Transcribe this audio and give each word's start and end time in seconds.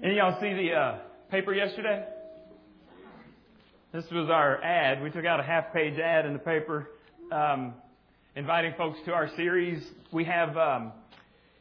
Any 0.00 0.12
of 0.12 0.16
y'all 0.16 0.40
see 0.40 0.54
the 0.54 0.72
uh, 0.74 0.98
paper 1.28 1.52
yesterday? 1.52 2.04
This 3.92 4.04
was 4.12 4.30
our 4.30 4.62
ad. 4.62 5.02
We 5.02 5.10
took 5.10 5.24
out 5.24 5.40
a 5.40 5.42
half 5.42 5.72
page 5.72 5.98
ad 5.98 6.24
in 6.24 6.34
the 6.34 6.38
paper 6.38 6.90
um, 7.32 7.74
inviting 8.36 8.74
folks 8.78 9.00
to 9.06 9.12
our 9.12 9.28
series. 9.34 9.82
We 10.12 10.24
have, 10.24 10.56
um, 10.56 10.92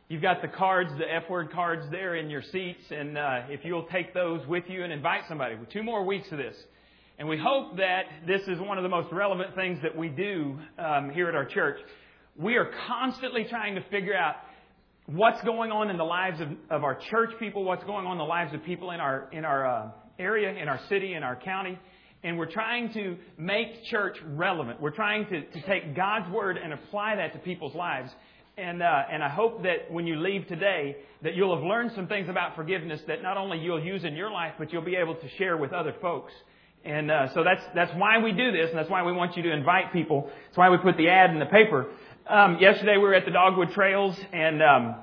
you've 0.07 0.21
got 0.21 0.43
the 0.43 0.49
cards, 0.49 0.91
the 0.99 1.11
F 1.11 1.27
word 1.31 1.51
cards 1.51 1.87
there 1.89 2.13
in 2.13 2.29
your 2.29 2.43
seats, 2.43 2.83
and 2.91 3.17
uh, 3.17 3.41
if 3.49 3.65
you'll 3.65 3.87
take 3.87 4.13
those 4.13 4.45
with 4.45 4.65
you 4.67 4.83
and 4.83 4.93
invite 4.93 5.21
somebody. 5.27 5.55
Two 5.73 5.81
more 5.81 6.05
weeks 6.05 6.31
of 6.31 6.37
this. 6.37 6.55
And 7.17 7.27
we 7.27 7.39
hope 7.39 7.77
that 7.77 8.03
this 8.27 8.43
is 8.43 8.59
one 8.59 8.77
of 8.77 8.83
the 8.83 8.89
most 8.89 9.11
relevant 9.11 9.55
things 9.55 9.79
that 9.81 9.97
we 9.97 10.09
do 10.09 10.59
um, 10.77 11.09
here 11.09 11.27
at 11.27 11.33
our 11.33 11.45
church. 11.45 11.79
We 12.35 12.57
are 12.57 12.69
constantly 12.87 13.45
trying 13.45 13.73
to 13.73 13.81
figure 13.89 14.15
out 14.15 14.35
what's 15.07 15.41
going 15.43 15.71
on 15.71 15.89
in 15.89 15.97
the 15.97 16.03
lives 16.03 16.41
of, 16.41 16.49
of 16.69 16.83
our 16.83 16.99
church 17.09 17.31
people, 17.39 17.63
what's 17.63 17.83
going 17.85 18.05
on 18.05 18.13
in 18.13 18.17
the 18.17 18.23
lives 18.25 18.53
of 18.53 18.63
people 18.63 18.91
in 18.91 18.99
our, 18.99 19.29
in 19.31 19.45
our 19.45 19.65
uh, 19.65 19.89
area, 20.19 20.53
in 20.53 20.67
our 20.67 20.79
city, 20.89 21.13
in 21.13 21.23
our 21.23 21.35
county. 21.35 21.79
And 22.23 22.37
we're 22.37 22.51
trying 22.51 22.91
to 22.93 23.15
make 23.37 23.85
church 23.85 24.17
relevant. 24.25 24.81
We're 24.81 24.91
trying 24.91 25.25
to, 25.27 25.41
to 25.41 25.61
take 25.65 25.95
God's 25.95 26.29
Word 26.31 26.57
and 26.57 26.73
apply 26.73 27.15
that 27.15 27.31
to 27.33 27.39
people's 27.39 27.73
lives. 27.73 28.11
And, 28.57 28.81
uh, 28.81 29.03
and 29.09 29.23
I 29.23 29.29
hope 29.29 29.63
that 29.63 29.89
when 29.89 30.07
you 30.07 30.19
leave 30.19 30.47
today, 30.47 30.97
that 31.21 31.35
you'll 31.35 31.55
have 31.55 31.63
learned 31.63 31.91
some 31.95 32.07
things 32.07 32.27
about 32.27 32.55
forgiveness 32.55 32.99
that 33.07 33.21
not 33.21 33.37
only 33.37 33.59
you'll 33.59 33.83
use 33.83 34.03
in 34.03 34.15
your 34.15 34.31
life, 34.31 34.53
but 34.57 34.73
you'll 34.73 34.81
be 34.81 34.95
able 34.95 35.15
to 35.15 35.29
share 35.37 35.55
with 35.55 35.71
other 35.71 35.93
folks. 36.01 36.33
And 36.83 37.11
uh, 37.11 37.33
so 37.33 37.43
that's, 37.43 37.61
that's 37.75 37.91
why 37.95 38.17
we 38.17 38.31
do 38.31 38.51
this, 38.51 38.69
and 38.69 38.77
that's 38.77 38.89
why 38.89 39.03
we 39.03 39.11
want 39.11 39.37
you 39.37 39.43
to 39.43 39.51
invite 39.51 39.93
people. 39.93 40.29
That's 40.47 40.57
why 40.57 40.69
we 40.69 40.77
put 40.77 40.97
the 40.97 41.07
ad 41.07 41.29
in 41.29 41.39
the 41.39 41.45
paper. 41.45 41.87
Um, 42.29 42.57
yesterday 42.59 42.97
we 42.97 43.03
were 43.03 43.13
at 43.13 43.23
the 43.23 43.31
Dogwood 43.31 43.71
Trails 43.71 44.19
and 44.33 44.61
um, 44.61 44.95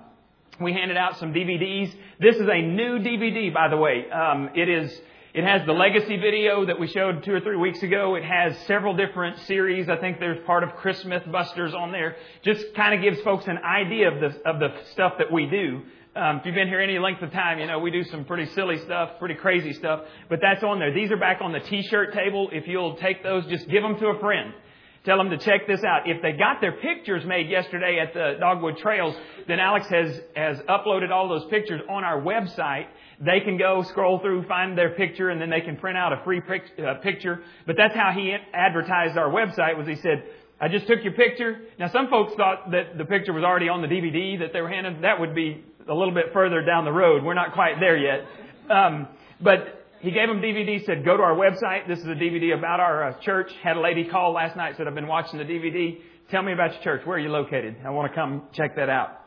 we 0.61 0.75
handed 0.75 0.99
out 0.99 1.19
some 1.19 1.33
DVDs. 1.33 1.91
This 2.21 2.37
is 2.37 2.47
a 2.47 2.61
new 2.61 2.99
DVD, 2.99 3.53
by 3.53 3.69
the 3.69 3.79
way. 3.79 4.11
Um, 4.11 4.51
it 4.55 4.69
is. 4.69 5.01
It 5.33 5.43
has 5.43 5.65
the 5.67 5.73
legacy 5.73 6.17
video 6.19 6.67
that 6.67 6.79
we 6.79 6.87
showed 6.87 7.25
two 7.25 7.33
or 7.33 7.41
three 7.41 7.57
weeks 7.57 7.83
ago. 7.83 8.15
It 8.15 8.25
has 8.25 8.57
several 8.67 8.95
different 8.95 9.39
series. 9.47 9.89
I 9.89 9.97
think 9.97 10.21
there's 10.21 10.45
part 10.45 10.65
of 10.65 10.77
Christmas 10.77 11.23
Busters 11.25 11.73
on 11.73 11.93
there. 11.93 12.17
Just 12.43 12.75
kind 12.77 12.95
of 12.95 13.03
gives 13.03 13.21
folks 13.25 13.47
an 13.47 13.59
idea 13.59 14.13
of 14.13 14.21
the 14.21 14.49
of 14.49 14.61
the 14.61 14.69
stuff 14.93 15.15
that 15.19 15.33
we 15.33 15.47
do. 15.47 15.83
Um, 16.15 16.41
if 16.41 16.47
you've 16.47 16.55
been 16.55 16.69
here 16.69 16.81
any 16.81 16.99
length 16.99 17.23
of 17.23 17.33
time, 17.33 17.59
you 17.59 17.67
know 17.67 17.79
we 17.79 17.91
do 17.91 18.05
some 18.05 18.27
pretty 18.27 18.47
silly 18.53 18.79
stuff, 18.79 19.19
pretty 19.19 19.37
crazy 19.37 19.73
stuff. 19.73 20.03
But 20.29 20.41
that's 20.43 20.63
on 20.63 20.79
there. 20.79 20.93
These 20.93 21.11
are 21.11 21.17
back 21.17 21.41
on 21.41 21.53
the 21.53 21.61
T-shirt 21.61 22.13
table. 22.13 22.51
If 22.53 22.69
you'll 22.69 22.97
take 22.97 23.23
those, 23.23 23.47
just 23.47 23.67
give 23.69 23.83
them 23.83 23.99
to 23.99 24.09
a 24.09 24.21
friend. 24.21 24.53
Tell 25.05 25.19
them 25.19 25.29
to 25.31 25.37
check 25.37 25.67
this 25.67 25.85
out. 25.85 26.09
If 26.09 26.23
they 26.23 26.33
got 26.33 26.63
their 26.63 26.73
pictures 26.73 27.27
made 27.27 27.51
yesterday 27.51 27.99
at 28.01 28.15
the 28.15 28.37
Dogwood 28.41 28.79
Trails, 28.79 29.15
then 29.47 29.61
Alex 29.61 29.87
has, 29.89 30.19
has 30.35 30.59
uploaded 30.61 31.11
all 31.11 31.29
those 31.29 31.45
pictures 31.51 31.83
on 31.91 32.05
our 32.05 32.23
website. 32.23 32.87
They 33.21 33.41
can 33.41 33.59
go 33.59 33.83
scroll 33.83 34.19
through, 34.21 34.47
find 34.49 34.79
their 34.79 34.91
picture, 34.91 35.29
and 35.29 35.39
then 35.39 35.51
they 35.51 35.61
can 35.61 35.77
print 35.77 35.99
out 35.99 36.15
a 36.15 36.25
free 36.25 36.41
pic- 36.41 36.79
uh, 36.79 36.95
picture. 37.03 37.43
But 37.67 37.77
that's 37.77 37.95
how 37.95 38.13
he 38.15 38.35
advertised 38.55 39.19
our 39.19 39.29
website 39.29 39.77
was 39.77 39.87
he 39.87 39.97
said, 39.97 40.25
I 40.59 40.69
just 40.69 40.87
took 40.87 41.05
your 41.05 41.13
picture. 41.13 41.61
Now 41.79 41.91
some 41.91 42.09
folks 42.09 42.33
thought 42.35 42.71
that 42.71 42.97
the 42.97 43.05
picture 43.05 43.35
was 43.35 43.45
already 43.45 43.69
on 43.69 43.83
the 43.83 43.89
DVD 43.89 44.39
that 44.39 44.55
they 44.55 44.63
were 44.63 44.71
handing. 44.71 45.03
That 45.03 45.21
would 45.21 45.35
be 45.35 45.63
a 45.87 45.95
little 45.95 46.15
bit 46.15 46.33
further 46.33 46.63
down 46.63 46.87
the 46.87 46.93
road. 46.93 47.23
We're 47.23 47.35
not 47.35 47.53
quite 47.53 47.75
there 47.79 47.99
yet. 47.99 48.27
Um, 48.71 49.09
but 49.39 49.84
he 50.05 50.11
gave 50.11 50.29
them 50.29 50.43
DVD, 50.43 50.85
said, 50.85 51.03
go 51.03 51.17
to 51.17 51.23
our 51.23 51.35
website. 51.35 51.89
This 51.89 51.99
is 51.99 52.05
a 52.05 52.11
DVD 52.11 52.57
about 52.57 52.79
our 52.79 53.09
uh, 53.09 53.21
church. 53.21 53.51
Had 53.63 53.79
a 53.79 53.81
lady 53.81 54.05
call 54.05 54.35
last 54.35 54.55
night, 54.55 54.77
said, 54.77 54.87
I've 54.87 54.95
been 54.95 55.07
watching 55.07 55.39
the 55.39 55.47
DVD. 55.47 55.99
Tell 56.31 56.43
me 56.43 56.53
about 56.53 56.75
your 56.75 56.83
church. 56.83 57.07
Where 57.07 57.17
are 57.17 57.21
you 57.21 57.31
located? 57.31 57.77
I 57.87 57.89
want 57.89 58.13
to 58.13 58.15
come 58.15 58.43
check 58.53 58.77
that 58.77 58.91
out. 58.91 59.23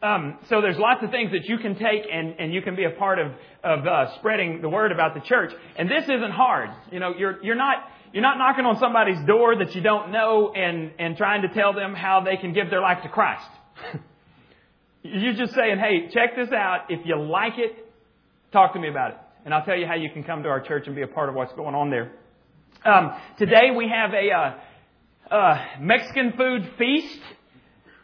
Um, 0.00 0.38
so 0.48 0.60
there's 0.60 0.78
lots 0.78 1.02
of 1.02 1.10
things 1.10 1.32
that 1.32 1.46
you 1.46 1.58
can 1.58 1.74
take 1.74 2.04
and, 2.12 2.36
and 2.38 2.54
you 2.54 2.62
can 2.62 2.76
be 2.76 2.84
a 2.84 2.90
part 2.90 3.18
of, 3.18 3.32
of 3.64 3.84
uh, 3.84 4.16
spreading 4.18 4.62
the 4.62 4.68
word 4.68 4.92
about 4.92 5.14
the 5.14 5.20
church. 5.22 5.52
And 5.76 5.90
this 5.90 6.04
isn't 6.04 6.30
hard. 6.30 6.70
You 6.92 7.00
know, 7.00 7.14
you're, 7.18 7.42
you're 7.42 7.56
not, 7.56 7.78
you're 8.12 8.22
not 8.22 8.38
knocking 8.38 8.64
on 8.64 8.78
somebody's 8.78 9.18
door 9.26 9.56
that 9.56 9.74
you 9.74 9.80
don't 9.80 10.12
know 10.12 10.52
and, 10.54 10.92
and 11.00 11.16
trying 11.16 11.42
to 11.42 11.48
tell 11.48 11.72
them 11.72 11.94
how 11.94 12.20
they 12.20 12.36
can 12.36 12.52
give 12.52 12.70
their 12.70 12.80
life 12.80 13.02
to 13.02 13.08
Christ. 13.08 13.48
you're 15.02 15.34
just 15.34 15.52
saying, 15.52 15.78
hey, 15.80 16.10
check 16.14 16.36
this 16.36 16.52
out. 16.52 16.90
If 16.90 17.04
you 17.06 17.20
like 17.20 17.58
it, 17.58 17.88
talk 18.52 18.74
to 18.74 18.78
me 18.78 18.88
about 18.88 19.10
it 19.10 19.16
and 19.44 19.52
I'll 19.52 19.64
tell 19.64 19.76
you 19.76 19.86
how 19.86 19.94
you 19.94 20.10
can 20.10 20.22
come 20.22 20.42
to 20.44 20.48
our 20.48 20.60
church 20.60 20.86
and 20.86 20.94
be 20.94 21.02
a 21.02 21.06
part 21.06 21.28
of 21.28 21.34
what's 21.34 21.52
going 21.54 21.74
on 21.74 21.90
there. 21.90 22.12
Um, 22.84 23.12
today 23.38 23.70
we 23.76 23.88
have 23.88 24.12
a 24.12 24.30
uh, 24.30 25.34
uh, 25.34 25.64
Mexican 25.80 26.32
food 26.36 26.70
feast, 26.78 27.20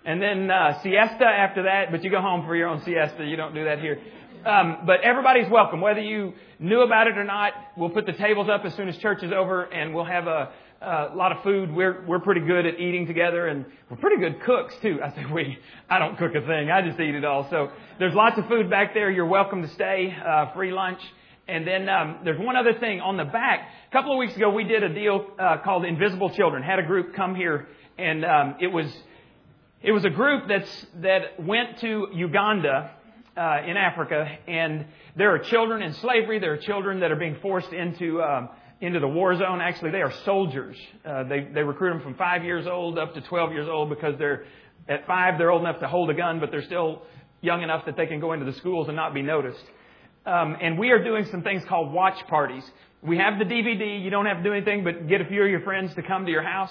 and 0.04 0.20
then 0.20 0.50
uh, 0.50 0.82
siesta 0.82 1.24
after 1.24 1.64
that. 1.64 1.90
But 1.90 2.02
you 2.02 2.10
go 2.10 2.20
home 2.20 2.44
for 2.46 2.56
your 2.56 2.68
own 2.68 2.82
siesta. 2.84 3.24
You 3.24 3.36
don't 3.36 3.54
do 3.54 3.64
that 3.64 3.78
here. 3.80 4.00
Um, 4.44 4.78
but 4.86 5.00
everybody's 5.02 5.50
welcome, 5.50 5.80
whether 5.80 6.00
you 6.00 6.32
knew 6.58 6.80
about 6.80 7.08
it 7.08 7.18
or 7.18 7.24
not. 7.24 7.52
We'll 7.76 7.90
put 7.90 8.06
the 8.06 8.12
tables 8.12 8.48
up 8.48 8.64
as 8.64 8.74
soon 8.74 8.88
as 8.88 8.96
church 8.98 9.22
is 9.22 9.32
over, 9.32 9.64
and 9.64 9.94
we'll 9.94 10.04
have 10.04 10.26
a, 10.26 10.50
a 10.80 11.10
lot 11.14 11.32
of 11.32 11.42
food. 11.42 11.72
We're 11.72 12.04
we're 12.06 12.20
pretty 12.20 12.42
good 12.42 12.66
at 12.66 12.80
eating 12.80 13.06
together, 13.06 13.48
and 13.48 13.64
we're 13.90 13.96
pretty 13.96 14.18
good 14.18 14.42
cooks 14.42 14.74
too. 14.80 15.00
I 15.04 15.10
say 15.14 15.24
we. 15.32 15.58
I 15.90 15.98
don't 15.98 16.16
cook 16.18 16.34
a 16.34 16.46
thing. 16.46 16.70
I 16.70 16.82
just 16.82 16.98
eat 17.00 17.14
it 17.14 17.24
all. 17.24 17.48
So 17.50 17.70
there's 17.98 18.14
lots 18.14 18.38
of 18.38 18.46
food 18.48 18.70
back 18.70 18.94
there. 18.94 19.10
You're 19.10 19.26
welcome 19.26 19.62
to 19.62 19.68
stay. 19.68 20.16
Uh, 20.24 20.52
free 20.52 20.72
lunch. 20.72 21.00
And 21.48 21.66
then 21.66 21.88
um, 21.88 22.18
there's 22.24 22.38
one 22.38 22.56
other 22.56 22.74
thing 22.78 23.00
on 23.00 23.16
the 23.16 23.24
back. 23.24 23.70
A 23.88 23.92
couple 23.92 24.12
of 24.12 24.18
weeks 24.18 24.36
ago, 24.36 24.50
we 24.50 24.64
did 24.64 24.82
a 24.82 24.92
deal 24.92 25.26
uh, 25.38 25.56
called 25.64 25.86
Invisible 25.86 26.28
Children. 26.34 26.62
Had 26.62 26.78
a 26.78 26.82
group 26.82 27.14
come 27.14 27.34
here, 27.34 27.68
and 27.96 28.22
um, 28.22 28.56
it 28.60 28.66
was 28.66 28.86
it 29.82 29.92
was 29.92 30.04
a 30.04 30.10
group 30.10 30.46
that's 30.46 30.86
that 30.96 31.42
went 31.42 31.78
to 31.78 32.08
Uganda 32.12 32.90
uh, 33.34 33.62
in 33.66 33.78
Africa, 33.78 34.28
and 34.46 34.84
there 35.16 35.34
are 35.34 35.38
children 35.38 35.80
in 35.80 35.94
slavery. 35.94 36.38
There 36.38 36.52
are 36.52 36.58
children 36.58 37.00
that 37.00 37.10
are 37.10 37.16
being 37.16 37.38
forced 37.40 37.72
into 37.72 38.22
um, 38.22 38.50
into 38.82 39.00
the 39.00 39.08
war 39.08 39.34
zone. 39.34 39.62
Actually, 39.62 39.92
they 39.92 40.02
are 40.02 40.12
soldiers. 40.26 40.76
Uh, 41.02 41.24
they 41.24 41.48
they 41.54 41.62
recruit 41.62 41.94
them 41.94 42.02
from 42.02 42.14
five 42.16 42.44
years 42.44 42.66
old 42.66 42.98
up 42.98 43.14
to 43.14 43.22
12 43.22 43.52
years 43.52 43.68
old 43.70 43.88
because 43.88 44.18
they're 44.18 44.44
at 44.86 45.06
five 45.06 45.38
they're 45.38 45.50
old 45.50 45.62
enough 45.62 45.80
to 45.80 45.88
hold 45.88 46.10
a 46.10 46.14
gun, 46.14 46.40
but 46.40 46.50
they're 46.50 46.62
still 46.64 47.04
young 47.40 47.62
enough 47.62 47.86
that 47.86 47.96
they 47.96 48.06
can 48.06 48.20
go 48.20 48.34
into 48.34 48.44
the 48.44 48.58
schools 48.58 48.88
and 48.88 48.96
not 48.96 49.14
be 49.14 49.22
noticed. 49.22 49.64
Um, 50.28 50.58
and 50.60 50.78
we 50.78 50.90
are 50.90 51.02
doing 51.02 51.24
some 51.30 51.42
things 51.42 51.62
called 51.66 51.90
watch 51.90 52.18
parties. 52.28 52.62
We 53.02 53.16
have 53.16 53.38
the 53.38 53.46
DVD. 53.46 54.02
You 54.02 54.10
don't 54.10 54.26
have 54.26 54.38
to 54.38 54.42
do 54.42 54.52
anything 54.52 54.84
but 54.84 55.08
get 55.08 55.22
a 55.22 55.24
few 55.24 55.42
of 55.42 55.48
your 55.48 55.62
friends 55.62 55.94
to 55.94 56.02
come 56.02 56.26
to 56.26 56.30
your 56.30 56.42
house. 56.42 56.70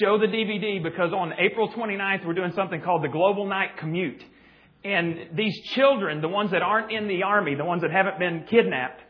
Show 0.00 0.18
the 0.18 0.28
DVD 0.28 0.80
because 0.80 1.12
on 1.12 1.32
April 1.36 1.68
29th, 1.68 2.24
we're 2.24 2.34
doing 2.34 2.52
something 2.54 2.80
called 2.82 3.02
the 3.02 3.08
Global 3.08 3.48
Night 3.48 3.76
Commute. 3.78 4.22
And 4.84 5.36
these 5.36 5.58
children, 5.74 6.20
the 6.20 6.28
ones 6.28 6.52
that 6.52 6.62
aren't 6.62 6.92
in 6.92 7.08
the 7.08 7.24
army, 7.24 7.56
the 7.56 7.64
ones 7.64 7.82
that 7.82 7.90
haven't 7.90 8.20
been 8.20 8.44
kidnapped, 8.48 9.00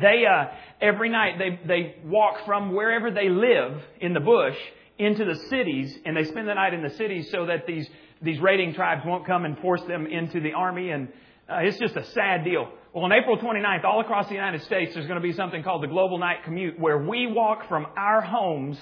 they, 0.00 0.24
uh, 0.24 0.54
every 0.80 1.08
night 1.08 1.38
they, 1.38 1.58
they 1.66 1.96
walk 2.04 2.46
from 2.46 2.72
wherever 2.72 3.10
they 3.10 3.28
live 3.28 3.82
in 4.00 4.12
the 4.14 4.20
bush 4.20 4.56
into 4.98 5.24
the 5.24 5.34
cities 5.50 5.92
and 6.04 6.16
they 6.16 6.22
spend 6.22 6.46
the 6.46 6.54
night 6.54 6.72
in 6.72 6.84
the 6.84 6.94
cities 6.94 7.30
so 7.32 7.46
that 7.46 7.66
these, 7.66 7.88
these 8.22 8.38
raiding 8.38 8.74
tribes 8.74 9.02
won't 9.04 9.26
come 9.26 9.44
and 9.44 9.58
force 9.58 9.82
them 9.88 10.06
into 10.06 10.40
the 10.40 10.52
army 10.52 10.90
and 10.90 11.08
uh, 11.52 11.58
it's 11.60 11.78
just 11.78 11.96
a 11.96 12.04
sad 12.12 12.44
deal. 12.44 12.68
Well, 12.94 13.04
on 13.04 13.12
April 13.12 13.36
29th, 13.36 13.84
all 13.84 14.00
across 14.00 14.28
the 14.28 14.34
United 14.34 14.62
States, 14.62 14.94
there's 14.94 15.06
going 15.06 15.20
to 15.20 15.26
be 15.26 15.32
something 15.32 15.62
called 15.62 15.82
the 15.82 15.86
Global 15.86 16.18
Night 16.18 16.44
Commute, 16.44 16.78
where 16.78 16.98
we 16.98 17.26
walk 17.26 17.68
from 17.68 17.86
our 17.96 18.20
homes 18.20 18.78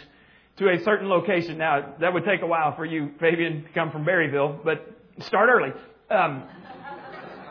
to 0.59 0.69
a 0.69 0.83
certain 0.85 1.09
location. 1.09 1.59
Now, 1.59 1.95
that 2.01 2.13
would 2.13 2.25
take 2.25 2.43
a 2.43 2.47
while 2.47 2.77
for 2.77 2.85
you, 2.85 3.11
Fabian, 3.19 3.65
to 3.65 3.69
come 3.71 3.91
from 3.91 4.05
Berryville, 4.05 4.61
but 4.65 4.89
start 5.21 5.49
early. 5.49 5.73
Um, 6.11 6.45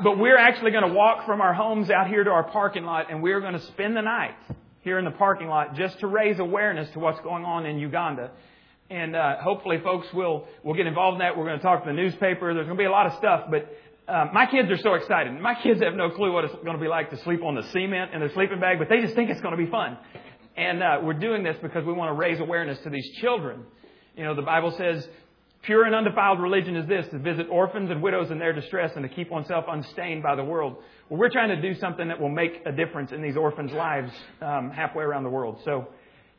but 0.03 0.17
we're 0.17 0.37
actually 0.37 0.71
going 0.71 0.87
to 0.87 0.93
walk 0.93 1.25
from 1.25 1.41
our 1.41 1.53
homes 1.53 1.89
out 1.89 2.07
here 2.07 2.23
to 2.23 2.29
our 2.29 2.43
parking 2.43 2.83
lot, 2.83 3.11
and 3.11 3.21
we're 3.21 3.41
going 3.41 3.53
to 3.53 3.65
spend 3.67 3.97
the 3.97 4.01
night 4.01 4.35
here 4.81 4.97
in 4.97 5.05
the 5.05 5.11
parking 5.11 5.47
lot 5.47 5.75
just 5.75 5.99
to 5.99 6.07
raise 6.07 6.39
awareness 6.39 6.89
to 6.91 6.99
what's 6.99 7.19
going 7.21 7.43
on 7.43 7.65
in 7.65 7.79
Uganda. 7.79 8.31
And 8.89 9.15
uh, 9.15 9.37
hopefully, 9.41 9.79
folks 9.83 10.07
will 10.13 10.47
will 10.63 10.73
get 10.73 10.87
involved 10.87 11.15
in 11.15 11.19
that. 11.19 11.37
We're 11.37 11.45
going 11.45 11.59
to 11.59 11.63
talk 11.63 11.83
to 11.83 11.89
the 11.89 11.93
newspaper. 11.95 12.53
There's 12.53 12.65
going 12.65 12.77
to 12.77 12.81
be 12.81 12.87
a 12.87 12.91
lot 12.91 13.05
of 13.05 13.13
stuff, 13.17 13.45
but 13.51 13.69
um, 14.09 14.29
my 14.33 14.45
kids 14.47 14.69
are 14.71 14.77
so 14.77 14.95
excited. 14.95 15.39
My 15.39 15.55
kids 15.61 15.81
have 15.81 15.93
no 15.93 16.09
clue 16.09 16.33
what 16.33 16.43
it's 16.43 16.53
going 16.55 16.75
to 16.75 16.81
be 16.81 16.87
like 16.87 17.11
to 17.11 17.17
sleep 17.17 17.43
on 17.43 17.55
the 17.55 17.63
cement 17.63 18.13
in 18.13 18.19
their 18.19 18.33
sleeping 18.33 18.59
bag, 18.59 18.79
but 18.79 18.89
they 18.89 19.01
just 19.01 19.13
think 19.13 19.29
it's 19.29 19.41
going 19.41 19.55
to 19.55 19.63
be 19.63 19.69
fun. 19.69 19.97
And 20.57 20.81
uh, 20.81 20.99
we're 21.03 21.13
doing 21.13 21.43
this 21.43 21.57
because 21.61 21.85
we 21.85 21.93
want 21.93 22.09
to 22.09 22.13
raise 22.13 22.39
awareness 22.39 22.79
to 22.79 22.89
these 22.89 23.07
children. 23.21 23.63
You 24.15 24.23
know, 24.23 24.35
the 24.35 24.41
Bible 24.41 24.71
says, 24.71 25.07
pure 25.61 25.85
and 25.85 25.93
undefiled 25.93 26.41
religion 26.41 26.75
is 26.75 26.87
this, 26.87 27.07
to 27.09 27.19
visit 27.19 27.47
orphans 27.49 27.91
and 27.91 28.01
widows 28.01 28.31
in 28.31 28.39
their 28.39 28.51
distress 28.51 28.91
and 28.95 29.03
to 29.07 29.09
keep 29.09 29.29
oneself 29.29 29.65
unstained 29.69 30.23
by 30.23 30.35
the 30.35 30.43
world. 30.43 30.77
Well, 31.07 31.19
we're 31.19 31.29
trying 31.29 31.49
to 31.49 31.61
do 31.61 31.79
something 31.79 32.07
that 32.07 32.19
will 32.19 32.29
make 32.29 32.63
a 32.65 32.71
difference 32.71 33.11
in 33.11 33.21
these 33.21 33.37
orphans' 33.37 33.71
lives 33.71 34.11
um, 34.41 34.71
halfway 34.71 35.03
around 35.03 35.23
the 35.23 35.29
world. 35.29 35.61
So 35.63 35.87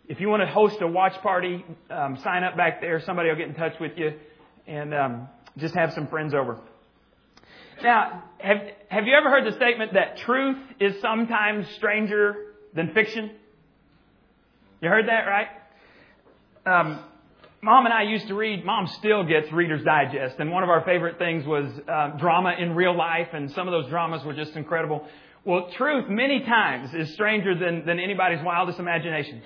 if 0.09 0.21
you 0.21 0.29
want 0.29 0.43
to 0.43 0.49
host 0.49 0.81
a 0.81 0.87
watch 0.89 1.15
party, 1.23 1.65
um, 1.89 2.19
sign 2.25 2.43
up 2.43 2.56
back 2.56 2.81
there. 2.81 3.00
Somebody 3.00 3.29
will 3.29 3.37
get 3.37 3.49
in 3.49 3.55
touch 3.55 3.79
with 3.81 3.93
you 3.97 4.12
and 4.67 4.93
um, 4.93 5.29
just 5.56 5.75
have 5.75 5.93
some 5.93 6.09
friends 6.09 6.35
over. 6.35 6.61
Now, 7.82 8.25
have, 8.38 8.59
have 8.88 9.06
you 9.06 9.15
ever 9.15 9.31
heard 9.31 9.50
the 9.50 9.56
statement 9.56 9.94
that 9.94 10.19
truth 10.19 10.59
is 10.81 11.00
sometimes 11.00 11.67
stranger 11.77 12.55
than 12.75 12.93
fiction? 12.93 13.31
You 14.82 14.88
heard 14.88 15.09
that, 15.09 15.27
right? 15.27 15.49
Um, 16.67 17.05
Mom 17.62 17.85
and 17.85 17.93
I 17.93 18.03
used 18.03 18.29
to 18.29 18.35
read, 18.35 18.65
Mom 18.65 18.87
still 18.99 19.25
gets 19.25 19.53
Reader's 19.53 19.85
Digest, 19.85 20.37
and 20.38 20.50
one 20.50 20.62
of 20.62 20.71
our 20.71 20.82
favorite 20.85 21.19
things 21.19 21.44
was 21.47 21.71
uh, 21.87 22.17
drama 22.19 22.55
in 22.59 22.75
real 22.75 22.97
life, 22.97 23.29
and 23.32 23.50
some 23.53 23.69
of 23.69 23.73
those 23.73 23.91
dramas 23.91 24.25
were 24.25 24.35
just 24.35 24.53
incredible. 24.56 25.06
Well, 25.44 25.71
truth 25.76 26.06
many 26.09 26.41
times 26.41 26.94
is 26.94 27.12
stranger 27.15 27.59
than, 27.59 27.87
than 27.87 27.99
anybody's 27.99 28.43
wildest 28.44 28.79
imagination. 28.79 29.43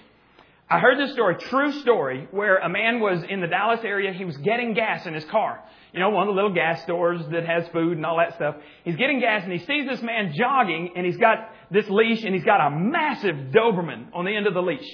I 0.68 0.78
heard 0.78 0.98
this 0.98 1.12
story, 1.12 1.36
true 1.36 1.72
story, 1.80 2.26
where 2.30 2.56
a 2.56 2.68
man 2.68 2.98
was 2.98 3.22
in 3.28 3.40
the 3.40 3.46
Dallas 3.46 3.80
area. 3.84 4.12
He 4.12 4.24
was 4.24 4.36
getting 4.38 4.72
gas 4.72 5.04
in 5.06 5.12
his 5.12 5.24
car. 5.26 5.62
You 5.92 6.00
know, 6.00 6.10
one 6.10 6.26
of 6.26 6.34
the 6.34 6.34
little 6.34 6.54
gas 6.54 6.82
stores 6.82 7.20
that 7.30 7.46
has 7.46 7.68
food 7.68 7.98
and 7.98 8.06
all 8.06 8.16
that 8.16 8.34
stuff. 8.36 8.56
He's 8.82 8.96
getting 8.96 9.20
gas 9.20 9.42
and 9.44 9.52
he 9.52 9.58
sees 9.58 9.86
this 9.86 10.02
man 10.02 10.32
jogging 10.34 10.92
and 10.96 11.04
he's 11.04 11.18
got 11.18 11.50
this 11.70 11.88
leash 11.88 12.24
and 12.24 12.34
he's 12.34 12.44
got 12.44 12.66
a 12.66 12.70
massive 12.70 13.36
Doberman 13.52 14.06
on 14.14 14.24
the 14.24 14.34
end 14.34 14.46
of 14.46 14.54
the 14.54 14.62
leash. 14.62 14.88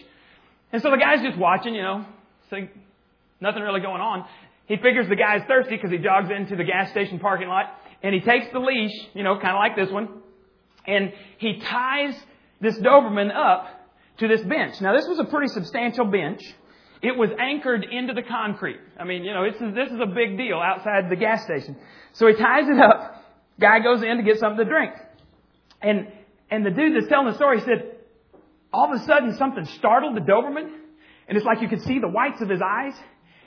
And 0.72 0.82
so 0.82 0.90
the 0.90 0.99
guy's 0.99 1.22
just 1.22 1.38
watching, 1.38 1.75
you 1.75 1.82
know, 1.82 2.05
so 2.50 2.56
nothing 3.40 3.62
really 3.62 3.81
going 3.81 4.00
on. 4.00 4.26
He 4.67 4.76
figures 4.76 5.08
the 5.08 5.17
guy's 5.17 5.43
thirsty 5.49 5.76
because 5.76 5.90
he 5.90 5.99
jogs 5.99 6.31
into 6.31 6.56
the 6.56 6.64
gas 6.64 6.90
station 6.90 7.20
parking 7.20 7.49
lot 7.49 7.67
and 8.02 8.14
he 8.14 8.20
takes 8.20 8.46
the 8.52 8.58
leash, 8.58 8.93
you 9.14 9.22
know, 9.22 9.38
kind 9.38 9.50
of 9.50 9.58
like 9.58 9.76
this 9.76 9.90
one, 9.90 10.08
and 10.87 11.12
he 11.38 11.61
ties 11.61 12.14
this 12.61 12.78
Doberman 12.78 13.34
up 13.34 13.80
to 14.20 14.28
this 14.28 14.43
bench. 14.43 14.81
Now, 14.81 14.94
this 14.94 15.06
was 15.08 15.19
a 15.19 15.25
pretty 15.25 15.49
substantial 15.49 16.05
bench. 16.05 16.43
It 17.02 17.17
was 17.17 17.31
anchored 17.38 17.84
into 17.90 18.12
the 18.12 18.22
concrete. 18.22 18.78
I 18.99 19.05
mean, 19.05 19.25
you 19.25 19.32
know, 19.32 19.50
this 19.50 19.61
is, 19.61 19.75
this 19.75 19.90
is 19.90 19.99
a 20.00 20.06
big 20.06 20.37
deal 20.37 20.58
outside 20.58 21.08
the 21.08 21.17
gas 21.17 21.43
station. 21.44 21.76
So 22.12 22.26
he 22.26 22.34
ties 22.34 22.69
it 22.69 22.78
up. 22.78 23.25
Guy 23.58 23.81
goes 23.81 24.02
in 24.02 24.19
to 24.19 24.22
get 24.22 24.38
something 24.38 24.64
to 24.64 24.70
drink. 24.70 24.93
And, 25.81 26.12
and 26.50 26.64
the 26.64 26.70
dude 26.70 26.94
that's 26.94 27.08
telling 27.08 27.28
the 27.28 27.34
story 27.34 27.61
said, 27.61 27.96
all 28.72 28.93
of 28.93 29.00
a 29.00 29.05
sudden 29.05 29.34
something 29.37 29.64
startled 29.64 30.14
the 30.17 30.20
Doberman. 30.20 30.70
And 31.26 31.37
it's 31.37 31.46
like 31.46 31.62
you 31.62 31.69
could 31.69 31.82
see 31.82 31.99
the 31.99 32.08
whites 32.08 32.43
of 32.43 32.50
his 32.50 32.61
eyes. 32.61 32.94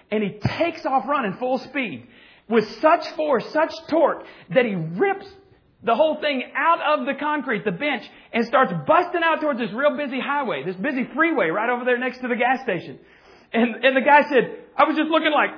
And 0.09 0.23
he 0.23 0.39
takes 0.39 0.85
off 0.85 1.07
running 1.07 1.33
full 1.33 1.59
speed 1.59 2.07
with 2.49 2.67
such 2.81 3.07
force, 3.09 3.45
such 3.51 3.73
torque 3.89 4.25
that 4.49 4.65
he 4.65 4.73
rips 4.73 5.27
the 5.83 5.95
whole 5.95 6.19
thing 6.21 6.43
out 6.55 6.99
of 6.99 7.05
the 7.05 7.13
concrete, 7.13 7.65
the 7.65 7.71
bench, 7.71 8.03
and 8.31 8.45
starts 8.45 8.71
busting 8.87 9.21
out 9.23 9.41
towards 9.41 9.59
this 9.59 9.71
real 9.73 9.97
busy 9.97 10.19
highway, 10.19 10.63
this 10.63 10.77
busy 10.77 11.07
freeway 11.13 11.49
right 11.49 11.69
over 11.69 11.83
there 11.83 11.97
next 11.97 12.19
to 12.19 12.27
the 12.27 12.35
gas 12.35 12.61
station. 12.63 12.99
And, 13.51 13.83
and 13.83 13.95
the 13.95 14.01
guy 14.01 14.23
said, 14.29 14.63
I 14.77 14.85
was 14.85 14.95
just 14.95 15.09
looking 15.09 15.31
like, 15.31 15.51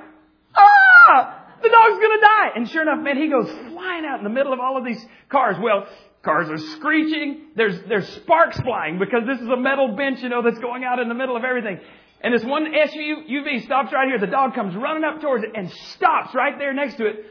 ah, 0.54 1.46
the 1.62 1.68
dog's 1.68 2.02
gonna 2.02 2.20
die. 2.20 2.48
And 2.56 2.68
sure 2.68 2.82
enough, 2.82 3.02
man, 3.02 3.16
he 3.16 3.28
goes 3.28 3.48
flying 3.72 4.04
out 4.04 4.18
in 4.18 4.24
the 4.24 4.30
middle 4.30 4.52
of 4.52 4.58
all 4.58 4.76
of 4.76 4.84
these 4.84 5.02
cars. 5.30 5.56
Well, 5.60 5.86
cars 6.22 6.50
are 6.50 6.58
screeching. 6.76 7.52
There's, 7.54 7.80
there's 7.88 8.08
sparks 8.08 8.58
flying 8.60 8.98
because 8.98 9.22
this 9.26 9.40
is 9.40 9.48
a 9.48 9.56
metal 9.56 9.94
bench, 9.96 10.22
you 10.22 10.28
know, 10.28 10.42
that's 10.42 10.58
going 10.58 10.82
out 10.82 10.98
in 10.98 11.08
the 11.08 11.14
middle 11.14 11.36
of 11.36 11.44
everything. 11.44 11.78
And 12.20 12.34
this 12.34 12.44
one 12.44 12.66
SUV 12.66 13.64
stops 13.64 13.92
right 13.92 14.08
here. 14.08 14.18
The 14.18 14.26
dog 14.26 14.54
comes 14.54 14.74
running 14.74 15.04
up 15.04 15.20
towards 15.20 15.44
it 15.44 15.50
and 15.54 15.70
stops 15.94 16.34
right 16.34 16.58
there 16.58 16.74
next 16.74 16.96
to 16.96 17.06
it 17.06 17.24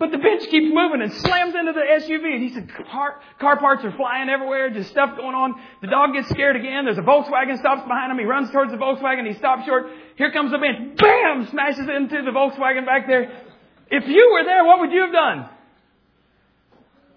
but 0.00 0.10
the 0.10 0.16
bench 0.16 0.48
keeps 0.48 0.72
moving 0.72 1.02
and 1.02 1.12
slams 1.12 1.54
into 1.54 1.76
the 1.76 1.84
SUV. 1.84 2.32
And 2.32 2.42
he 2.42 2.54
said, 2.54 2.72
car, 2.90 3.20
car 3.38 3.58
parts 3.58 3.84
are 3.84 3.92
flying 3.92 4.30
everywhere, 4.30 4.70
just 4.70 4.88
stuff 4.88 5.14
going 5.14 5.34
on. 5.34 5.60
The 5.82 5.88
dog 5.88 6.14
gets 6.14 6.30
scared 6.30 6.56
again. 6.56 6.86
There's 6.86 6.96
a 6.96 7.02
Volkswagen 7.02 7.58
stops 7.58 7.82
behind 7.86 8.10
him. 8.10 8.18
He 8.18 8.24
runs 8.24 8.50
towards 8.50 8.72
the 8.72 8.78
Volkswagen. 8.78 9.28
He 9.28 9.34
stops 9.34 9.66
short. 9.66 9.92
Here 10.16 10.32
comes 10.32 10.52
the 10.52 10.58
bench. 10.58 10.96
Bam! 10.96 11.48
Smashes 11.50 11.84
into 11.84 12.22
the 12.24 12.30
Volkswagen 12.32 12.86
back 12.86 13.06
there. 13.06 13.44
If 13.90 14.08
you 14.08 14.30
were 14.32 14.42
there, 14.42 14.64
what 14.64 14.80
would 14.80 14.90
you 14.90 15.02
have 15.02 15.12
done? 15.12 15.50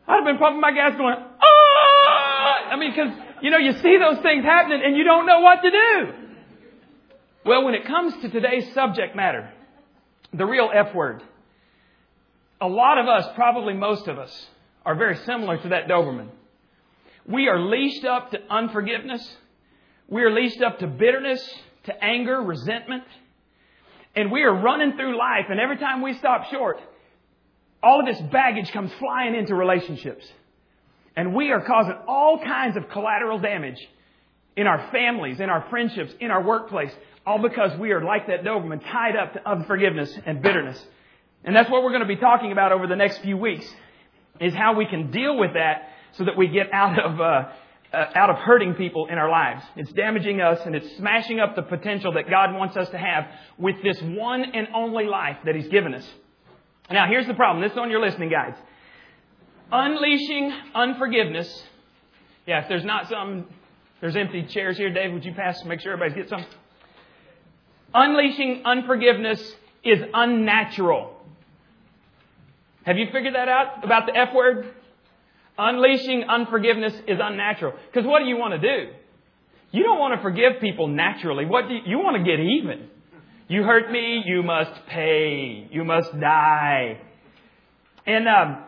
I'd 0.06 0.16
have 0.16 0.26
been 0.26 0.38
pumping 0.38 0.60
my 0.60 0.74
gas 0.74 0.98
going, 0.98 1.16
ah! 1.16 2.70
I 2.70 2.76
mean, 2.76 2.92
because, 2.92 3.14
you 3.42 3.50
know, 3.50 3.60
you 3.60 3.72
see 3.80 3.98
those 3.98 4.22
things 4.22 4.44
happening 4.44 4.82
and 4.84 4.98
you 4.98 5.06
don't 5.06 5.26
know 5.26 5.40
what 5.40 5.62
to 5.62 5.72
do. 5.72 6.14
Well, 7.46 7.64
when 7.64 7.76
it 7.76 7.86
comes 7.86 8.14
to 8.24 8.30
today's 8.30 8.74
subject 8.74 9.16
matter, 9.16 9.54
the 10.34 10.46
real 10.46 10.70
F 10.74 10.94
word, 10.94 11.24
a 12.64 12.68
lot 12.68 12.98
of 12.98 13.10
us, 13.10 13.28
probably 13.36 13.74
most 13.74 14.08
of 14.08 14.18
us, 14.18 14.48
are 14.86 14.96
very 14.96 15.18
similar 15.26 15.58
to 15.58 15.70
that 15.70 15.90
Doberman. 15.90 16.30
We 17.28 17.50
are 17.50 17.60
leashed 17.60 18.06
up 18.06 18.32
to 18.32 18.40
unforgiveness. 18.50 19.36
We 20.08 20.24
are 20.24 20.32
leashed 20.32 20.62
up 20.62 20.80
to 20.80 20.88
bitterness, 20.88 21.46
to 21.86 22.04
anger, 22.04 22.42
resentment. 22.42 23.04
And 24.16 24.32
we 24.32 24.44
are 24.44 24.54
running 24.54 24.96
through 24.96 25.18
life, 25.18 25.48
and 25.50 25.60
every 25.60 25.78
time 25.78 26.02
we 26.02 26.14
stop 26.14 26.50
short, 26.52 26.80
all 27.82 28.00
of 28.00 28.06
this 28.06 28.22
baggage 28.32 28.72
comes 28.72 28.92
flying 28.98 29.36
into 29.36 29.56
relationships. 29.56 30.26
And 31.18 31.36
we 31.36 31.52
are 31.52 31.66
causing 31.66 31.98
all 32.08 32.40
kinds 32.46 32.78
of 32.78 32.88
collateral 32.90 33.40
damage 33.40 33.80
in 34.56 34.68
our 34.68 34.90
families, 34.90 35.42
in 35.42 35.50
our 35.50 35.68
friendships, 35.70 36.14
in 36.22 36.32
our 36.32 36.42
workplace, 36.42 36.94
all 37.26 37.40
because 37.40 37.78
we 37.78 37.92
are 37.92 38.02
like 38.02 38.28
that 38.28 38.46
Doberman, 38.46 38.82
tied 38.90 39.18
up 39.18 39.34
to 39.34 39.50
unforgiveness 39.50 40.18
and 40.26 40.42
bitterness. 40.42 40.82
And 41.44 41.56
that's 41.56 41.70
what 41.70 41.84
we're 41.84 41.92
going 41.92 42.02
to 42.02 42.08
be 42.08 42.16
talking 42.16 42.52
about 42.52 42.72
over 42.72 42.88
the 42.88 42.96
next 42.96 43.20
few 43.20 43.38
weeks, 43.38 43.66
is 44.40 44.54
how 44.54 44.76
we 44.76 44.86
can 44.86 45.12
deal 45.12 45.38
with 45.38 45.54
that 45.54 45.90
so 46.14 46.26
that 46.26 46.38
we 46.38 46.48
get 46.48 46.72
out 46.72 47.00
of, 47.00 47.20
uh, 47.20 47.50
uh, 47.94 48.06
out 48.16 48.30
of 48.30 48.38
hurting 48.38 48.76
people 48.76 49.08
in 49.08 49.18
our 49.18 49.30
lives. 49.30 49.64
It's 49.76 49.92
damaging 49.92 50.42
us 50.42 50.60
and 50.66 50.76
it's 50.76 50.98
smashing 50.98 51.40
up 51.40 51.56
the 51.56 51.62
potential 51.64 52.14
that 52.14 52.30
God 52.30 52.54
wants 52.54 52.78
us 52.78 52.90
to 52.90 52.98
have 52.98 53.28
with 53.58 53.76
this 53.84 54.02
one 54.02 54.44
and 54.44 54.68
only 54.74 55.06
life 55.06 55.38
that 55.46 55.56
He's 55.56 55.68
given 55.68 55.94
us. 55.94 56.08
Now, 56.92 57.08
here's 57.08 57.28
the 57.28 57.34
problem. 57.34 57.62
This 57.64 57.72
is 57.72 57.78
on 57.78 57.90
your 57.90 58.02
listening 58.02 58.30
guides. 58.30 58.58
Unleashing 59.72 60.54
unforgiveness. 60.76 61.64
Yeah, 62.46 62.62
if 62.62 62.70
there's 62.70 62.84
not 62.84 63.10
some, 63.10 63.46
there's 64.02 64.16
empty 64.16 64.44
chairs 64.44 64.78
here. 64.78 64.94
Dave, 64.94 65.14
would 65.14 65.26
you 65.26 65.34
pass? 65.34 65.64
Make 65.66 65.80
sure 65.80 65.94
everybody 65.94 66.22
gets 66.22 66.30
some. 66.30 66.46
Unleashing 67.94 68.64
unforgiveness 68.66 69.56
is 69.84 70.00
unnatural. 70.14 71.23
Have 72.86 72.98
you 72.98 73.08
figured 73.12 73.36
that 73.36 73.48
out 73.48 73.84
about 73.84 74.06
the 74.06 74.16
F 74.16 74.34
word? 74.34 74.74
Unleashing 75.58 76.24
unforgiveness 76.24 76.94
is 77.08 77.20
unnatural. 77.22 77.74
Because 77.88 78.08
what 78.08 78.20
do 78.20 78.26
you 78.26 78.38
want 78.38 78.60
to 78.60 78.60
do? 78.60 78.92
You 79.72 79.84
don't 79.84 80.00
want 80.00 80.16
to 80.16 80.22
forgive 80.22 80.60
people 80.62 80.88
naturally. 80.88 81.46
What 81.46 81.68
do 81.68 81.76
you, 81.76 81.82
you 81.86 81.98
want 82.00 82.18
to 82.18 82.24
get 82.24 82.40
even? 82.40 82.90
You 83.48 83.64
hurt 83.64 83.92
me, 83.92 84.24
you 84.26 84.44
must 84.44 84.86
pay. 84.88 85.68
You 85.72 85.84
must 85.84 86.18
die. 86.20 87.00
And 88.06 88.28
um, 88.28 88.64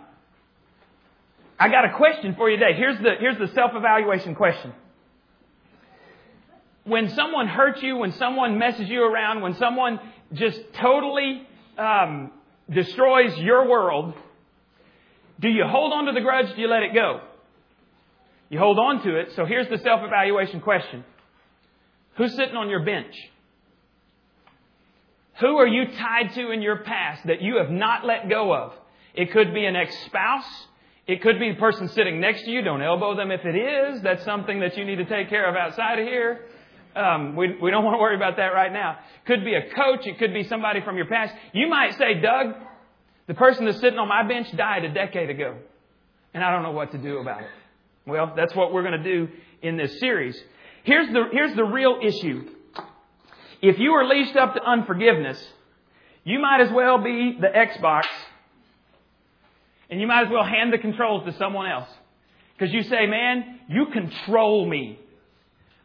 I 1.60 1.70
got 1.70 1.86
a 1.86 1.94
question 1.94 2.36
for 2.36 2.50
you 2.50 2.58
today. 2.58 2.78
Here's 2.78 2.98
the 2.98 3.12
here's 3.20 3.38
the 3.38 3.48
self-evaluation 3.54 4.36
question. 4.36 4.74
When 6.84 7.10
someone 7.10 7.48
hurts 7.48 7.82
you, 7.82 7.98
when 7.98 8.12
someone 8.14 8.60
messes 8.60 8.88
you 8.88 9.04
around, 9.04 9.42
when 9.42 9.56
someone 9.56 10.00
just 10.34 10.60
totally 10.74 11.48
um, 11.78 12.32
destroys 12.70 13.38
your 13.38 13.70
world, 13.70 14.14
do 15.40 15.50
you 15.50 15.64
hold 15.68 15.94
on 15.94 16.06
to 16.06 16.12
the 16.14 16.22
grudge? 16.22 16.56
Do 16.56 16.62
you 16.62 16.68
let 16.68 16.84
it 16.84 16.94
go? 16.94 17.22
You 18.50 18.60
hold 18.60 18.80
on 18.80 19.04
to 19.04 19.16
it. 19.20 19.34
So 19.36 19.46
here's 19.46 19.68
the 19.70 19.78
self 19.80 20.02
evaluation 20.04 20.62
question 20.62 21.04
Who's 22.16 22.36
sitting 22.36 22.56
on 22.56 22.70
your 22.70 22.84
bench? 22.84 23.14
Who 25.42 25.58
are 25.58 25.68
you 25.68 25.88
tied 25.98 26.34
to 26.36 26.52
in 26.52 26.62
your 26.62 26.78
past 26.78 27.26
that 27.28 27.42
you 27.42 27.58
have 27.58 27.70
not 27.70 28.06
let 28.06 28.30
go 28.30 28.54
of? 28.56 28.74
It 29.14 29.32
could 29.32 29.54
be 29.54 29.66
an 29.66 29.76
ex 29.76 29.94
spouse. 30.06 30.68
It 31.08 31.22
could 31.22 31.40
be 31.40 31.52
the 31.52 31.60
person 31.60 31.88
sitting 31.90 32.20
next 32.20 32.44
to 32.44 32.52
you. 32.52 32.62
Don't 32.62 32.82
elbow 32.82 33.16
them 33.16 33.32
if 33.32 33.42
it 33.44 33.56
is. 33.56 34.02
That's 34.02 34.24
something 34.24 34.62
that 34.62 34.78
you 34.78 34.86
need 34.86 34.96
to 34.96 35.06
take 35.06 35.30
care 35.30 35.48
of 35.48 35.56
outside 35.56 36.00
of 36.00 36.08
here. 36.08 36.46
Um, 36.96 37.36
we, 37.36 37.58
we 37.62 37.72
don't 37.72 37.84
want 37.84 37.96
to 37.96 38.00
worry 38.00 38.16
about 38.16 38.38
that 38.38 38.54
right 38.54 38.72
now. 38.72 38.98
Could 39.26 39.44
be 39.44 39.54
a 39.54 39.70
coach. 39.74 40.08
It 40.08 40.18
could 40.18 40.34
be 40.34 40.44
somebody 40.44 40.82
from 40.82 40.96
your 40.96 41.08
past. 41.08 41.34
You 41.54 41.68
might 41.68 41.98
say, 41.98 42.22
Doug, 42.22 42.56
the 43.28 43.34
person 43.34 43.66
that's 43.66 43.80
sitting 43.82 44.00
on 44.00 44.08
my 44.08 44.26
bench 44.28 44.56
died 44.56 44.86
a 44.86 44.94
decade 44.94 45.30
ago, 45.30 45.58
and 46.34 46.44
I 46.44 46.52
don't 46.52 46.64
know 46.64 46.72
what 46.72 46.92
to 46.92 46.98
do 46.98 47.18
about 47.18 47.42
it. 47.42 47.50
Well, 48.06 48.34
that's 48.36 48.56
what 48.56 48.72
we're 48.72 48.84
going 48.84 49.02
to 49.02 49.04
do 49.04 49.28
in 49.62 49.78
this 49.78 50.00
series. 50.00 50.42
Here's 50.84 51.12
the, 51.12 51.24
here's 51.32 51.56
the 51.56 51.64
real 51.64 52.00
issue. 52.02 52.50
If 53.62 53.80
you 53.80 53.92
are 53.94 54.08
leashed 54.08 54.36
up 54.36 54.54
to 54.54 54.64
unforgiveness, 54.64 55.44
you 56.24 56.40
might 56.40 56.62
as 56.62 56.72
well 56.72 57.00
be 57.00 57.38
the 57.40 57.48
Xbox, 57.48 58.04
and 59.90 60.00
you 60.00 60.08
might 60.08 60.28
as 60.28 60.32
well 60.32 60.44
hand 60.44 60.72
the 60.72 60.78
controls 60.78 61.26
to 61.26 61.38
someone 61.38 61.70
else. 61.70 61.90
Because 62.58 62.74
you 62.74 62.84
say, 62.84 63.06
man, 63.06 63.60
you 63.68 63.88
control 63.92 64.66
me. 64.68 65.00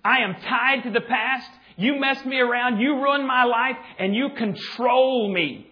I 0.04 0.18
am 0.18 0.34
tied 0.34 0.84
to 0.84 0.90
the 0.90 1.00
past. 1.00 1.50
You 1.76 1.98
messed 1.98 2.26
me 2.26 2.38
around. 2.38 2.80
You 2.80 3.02
ruined 3.02 3.26
my 3.26 3.44
life 3.44 3.76
and 3.98 4.14
you 4.14 4.30
control 4.36 5.32
me. 5.32 5.70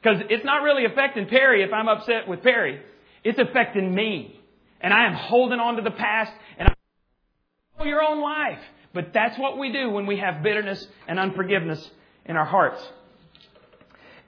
Because 0.00 0.22
it's 0.30 0.44
not 0.44 0.62
really 0.62 0.84
affecting 0.84 1.26
Perry 1.26 1.62
if 1.62 1.72
I'm 1.72 1.88
upset 1.88 2.28
with 2.28 2.42
Perry. 2.42 2.80
It's 3.24 3.38
affecting 3.38 3.94
me. 3.94 4.40
And 4.80 4.92
I 4.94 5.06
am 5.06 5.14
holding 5.14 5.58
on 5.58 5.76
to 5.76 5.82
the 5.82 5.90
past 5.90 6.32
and 6.58 6.68
I 6.68 7.84
your 7.84 8.02
own 8.02 8.20
life. 8.20 8.60
But 8.94 9.12
that's 9.12 9.38
what 9.38 9.58
we 9.58 9.72
do 9.72 9.90
when 9.90 10.06
we 10.06 10.18
have 10.18 10.42
bitterness 10.42 10.86
and 11.06 11.18
unforgiveness 11.18 11.90
in 12.24 12.36
our 12.36 12.44
hearts. 12.44 12.82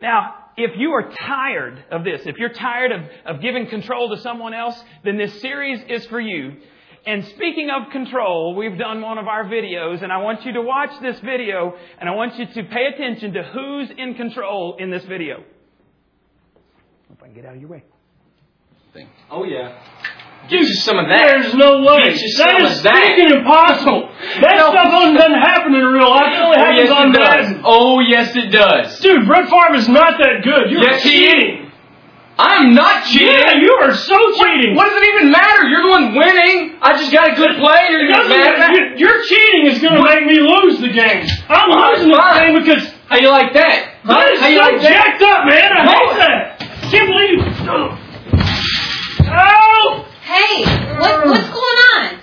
Now, 0.02 0.34
if 0.56 0.72
you 0.76 0.90
are 0.92 1.10
tired 1.26 1.84
of 1.90 2.04
this, 2.04 2.22
if 2.26 2.37
you're 2.37 2.52
tired 2.52 2.92
of, 2.92 3.02
of 3.26 3.42
giving 3.42 3.66
control 3.68 4.14
to 4.14 4.20
someone 4.22 4.54
else, 4.54 4.82
then 5.04 5.16
this 5.16 5.40
series 5.40 5.80
is 5.88 6.06
for 6.06 6.20
you. 6.20 6.56
And 7.07 7.25
speaking 7.28 7.71
of 7.71 7.90
control, 7.92 8.54
we've 8.54 8.76
done 8.78 9.00
one 9.00 9.16
of 9.19 9.26
our 9.26 9.45
videos, 9.45 10.02
and 10.02 10.12
I 10.12 10.19
want 10.19 10.45
you 10.45 10.52
to 10.52 10.62
watch 10.62 10.90
this 11.00 11.19
video, 11.21 11.75
and 11.99 12.09
I 12.09 12.12
want 12.12 12.38
you 12.38 12.47
to 12.47 12.62
pay 12.64 12.87
attention 12.95 13.33
to 13.33 13.42
who's 13.42 13.88
in 13.97 14.14
control 14.14 14.76
in 14.78 14.90
this 14.90 15.04
video. 15.07 15.38
Hope 17.09 17.19
I 17.23 17.26
can 17.26 17.35
get 17.35 17.47
out 17.47 17.54
of 17.54 17.61
your 17.61 17.71
way. 17.71 17.85
Oh 19.30 19.45
yeah. 19.45 19.78
Get 20.49 20.61
you 20.61 20.75
some 20.75 20.99
of 20.99 21.07
that. 21.09 21.40
There's 21.40 21.54
no 21.54 21.83
way. 21.83 22.11
Get 22.11 22.19
you 22.21 22.35
That 22.38 22.50
some 22.61 22.66
is 22.73 22.78
of 22.78 22.83
that. 22.85 22.95
freaking 22.95 23.38
impossible. 23.38 24.09
That 24.40 24.57
No. 24.57 24.71
stuff 24.73 24.90
doesn't 25.14 25.40
happen 25.40 25.75
in 25.75 25.85
real 25.85 26.11
life. 26.11 26.33
It 26.35 26.40
only 26.42 26.57
Oh 26.59 26.71
yes, 26.75 26.90
on 26.90 27.11
it 27.11 27.12
does. 27.14 27.47
Madden. 27.49 27.61
Oh 27.64 28.00
yes, 28.00 28.35
it 28.37 28.49
does. 28.50 28.99
Dude, 29.00 29.26
Brett 29.26 29.49
Favre 29.49 29.75
is 29.76 29.88
not 29.88 30.19
that 30.19 30.42
good. 30.42 30.71
You're 30.73 30.83
Yes, 30.83 31.02
he 31.04 31.11
cheating. 31.11 31.60
I'm 32.40 32.73
not 32.75 33.04
cheating. 33.04 33.28
Yeah, 33.28 33.61
you 33.61 33.73
are 33.85 33.92
so 33.94 34.16
cheating. 34.40 34.75
What 34.75 34.88
does 34.88 34.97
it 35.02 35.06
even 35.12 35.30
matter? 35.30 35.68
You're 35.68 35.82
the 35.82 35.88
one 35.92 36.14
winning. 36.16 36.78
I 36.80 36.97
just 36.97 37.12
got 37.12 37.32
a 37.32 37.35
good 37.37 37.59
play. 37.61 37.80
You're 37.90 38.09
It 38.09 38.12
gonna 38.12 38.28
doesn't 38.28 38.38
get 38.40 38.59
mad 38.59 38.61
at 38.64 38.73
matter. 38.73 38.97
Your 38.97 39.23
cheating 39.28 39.66
is 39.66 39.78
going 39.82 39.94
to 39.97 40.02
make 40.02 40.25
me 40.25 40.40
lose 40.40 40.80
the 40.80 40.88
game. 40.88 41.26
I'm 41.49 41.68
Well, 41.68 41.92
losing 41.92 42.09
the 42.09 42.16
game 42.40 42.54
because 42.64 42.82
How 43.09 43.16
you 43.20 43.28
like 43.28 43.52
that? 43.52 44.00
Huh? 44.04 44.14
that 44.14 44.32
is 44.32 44.40
How 44.40 44.49
you 44.49 44.56
so 44.56 44.62
like 44.73 44.80
that? 44.80 44.88
jacked 44.88 45.23
up, 45.23 45.44
man. 45.44 45.68
I 45.76 45.85
No. 45.85 45.92
hate 45.92 46.16
that. 46.16 46.40
Can't 46.90 47.09
believe. 47.12 47.40
Oh. 49.32 50.06
Hey, 50.25 50.64
what, 50.99 51.26
what's 51.26 51.50
going 51.50 51.80
on? 51.92 52.20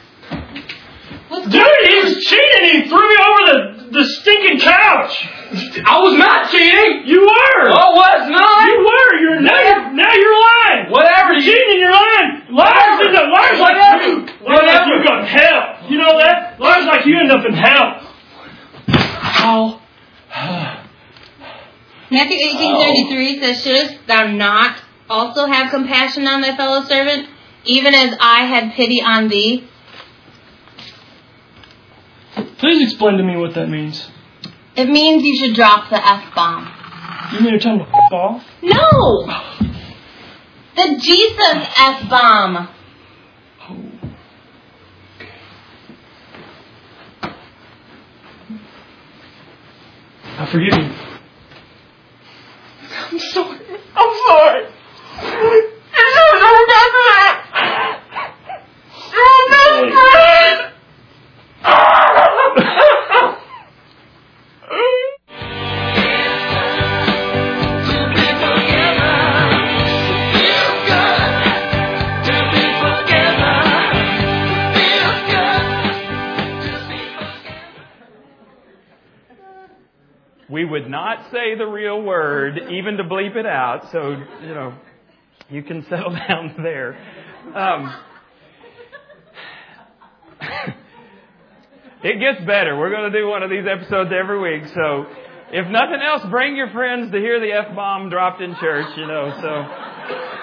What's 1.30 1.48
Dude, 1.48 1.62
he 1.90 1.96
was 2.04 2.24
cheating. 2.26 2.82
He 2.84 2.90
threw 2.90 3.04
me 3.08 3.16
over 3.22 3.42
the, 3.52 3.77
the 3.98 4.06
stinking 4.22 4.60
couch. 4.60 5.14
I 5.86 5.98
was 6.00 6.16
not 6.18 6.50
cheating. 6.52 7.04
You 7.10 7.22
were. 7.22 7.62
I 7.74 7.88
was 7.98 8.22
not. 8.30 8.62
You 8.70 8.78
were. 8.86 9.12
You're 9.22 9.42
now. 9.42 9.60
You're, 9.60 9.94
now 9.94 10.14
you're 10.14 10.40
lying. 10.40 10.92
Whatever. 10.92 11.34
You're 11.34 11.42
You, 11.42 11.54
cheating. 11.54 11.80
You're 11.82 11.92
lying. 11.92 12.30
Liars 12.54 13.08
end 13.08 13.16
up. 13.16 13.26
Liars 13.34 13.60
like 13.60 13.76
Whatever. 13.76 14.04
you. 14.06 14.16
Liars 14.46 14.68
like 14.70 14.86
you 14.88 15.04
go 15.04 15.14
to 15.18 15.26
hell. 15.26 15.90
You 15.90 15.98
know 15.98 16.18
that? 16.20 16.60
Liars 16.60 16.86
like 16.86 17.06
you 17.06 17.18
end 17.20 17.32
up 17.32 17.46
in 17.46 17.54
hell. 17.54 18.14
How? 18.88 19.82
Matthew 22.10 22.38
eighteen 22.38 22.76
thirty 22.78 23.10
three 23.10 23.42
says, 23.42 23.64
Shouldest 23.64 24.08
thou 24.08 24.28
not 24.28 24.78
also 25.10 25.46
have 25.46 25.72
compassion 25.72 26.28
on 26.28 26.42
thy 26.42 26.56
fellow 26.56 26.84
servant, 26.86 27.28
even 27.66 27.94
as 27.94 28.16
I 28.20 28.46
had 28.46 28.74
pity 28.74 29.02
on 29.02 29.28
thee? 29.28 29.68
Please 32.60 32.82
explain 32.84 33.18
to 33.18 33.24
me 33.24 33.38
what 33.38 33.54
that 33.54 33.68
means. 33.70 34.10
It 34.76 34.90
means 34.90 35.24
you 35.24 35.36
should 35.38 35.56
drop 35.56 35.90
the 35.90 35.98
F 35.98 36.34
bomb. 36.36 36.74
You 37.34 37.42
mean 37.42 37.54
to 37.54 37.60
tell 37.60 37.78
me 37.78 37.84
to 37.84 37.90
f 37.90 38.14
off? 38.14 38.44
No! 38.62 39.26
The 40.76 41.00
Jesus 41.00 41.68
F 41.78 42.10
bomb. 42.10 42.70
I 50.40 50.46
forgive 50.52 50.78
you. 50.78 50.94
I'm 52.94 53.20
sorry. 53.20 53.60
I'm 53.96 54.16
sorry. 54.28 54.64
You 55.18 55.64
should 56.40 56.56
have 56.56 56.70
done 56.70 56.94
that. 56.94 57.37
Not 80.88 81.32
say 81.32 81.56
the 81.58 81.66
real 81.66 82.02
word, 82.02 82.58
even 82.72 82.98
to 82.98 83.04
bleep 83.04 83.36
it 83.36 83.46
out, 83.46 83.92
so, 83.92 84.12
you 84.42 84.54
know, 84.54 84.74
you 85.50 85.64
can 85.64 85.84
settle 85.90 86.12
down 86.28 86.56
there. 86.62 86.98
Um, 87.56 87.96
it 92.04 92.20
gets 92.20 92.46
better. 92.46 92.78
We're 92.78 92.92
going 92.92 93.12
to 93.12 93.20
do 93.20 93.28
one 93.28 93.44
of 93.44 93.50
these 93.50 93.66
episodes 93.70 94.12
every 94.18 94.40
week, 94.40 94.68
so 94.74 95.06
if 95.52 95.68
nothing 95.70 96.02
else, 96.06 96.24
bring 96.30 96.56
your 96.56 96.70
friends 96.72 97.12
to 97.12 97.18
hear 97.18 97.40
the 97.40 97.52
F 97.52 97.76
bomb 97.76 98.10
dropped 98.10 98.42
in 98.42 98.56
church, 98.56 98.98
you 98.98 99.08
know, 99.08 99.32
so. 99.42 99.50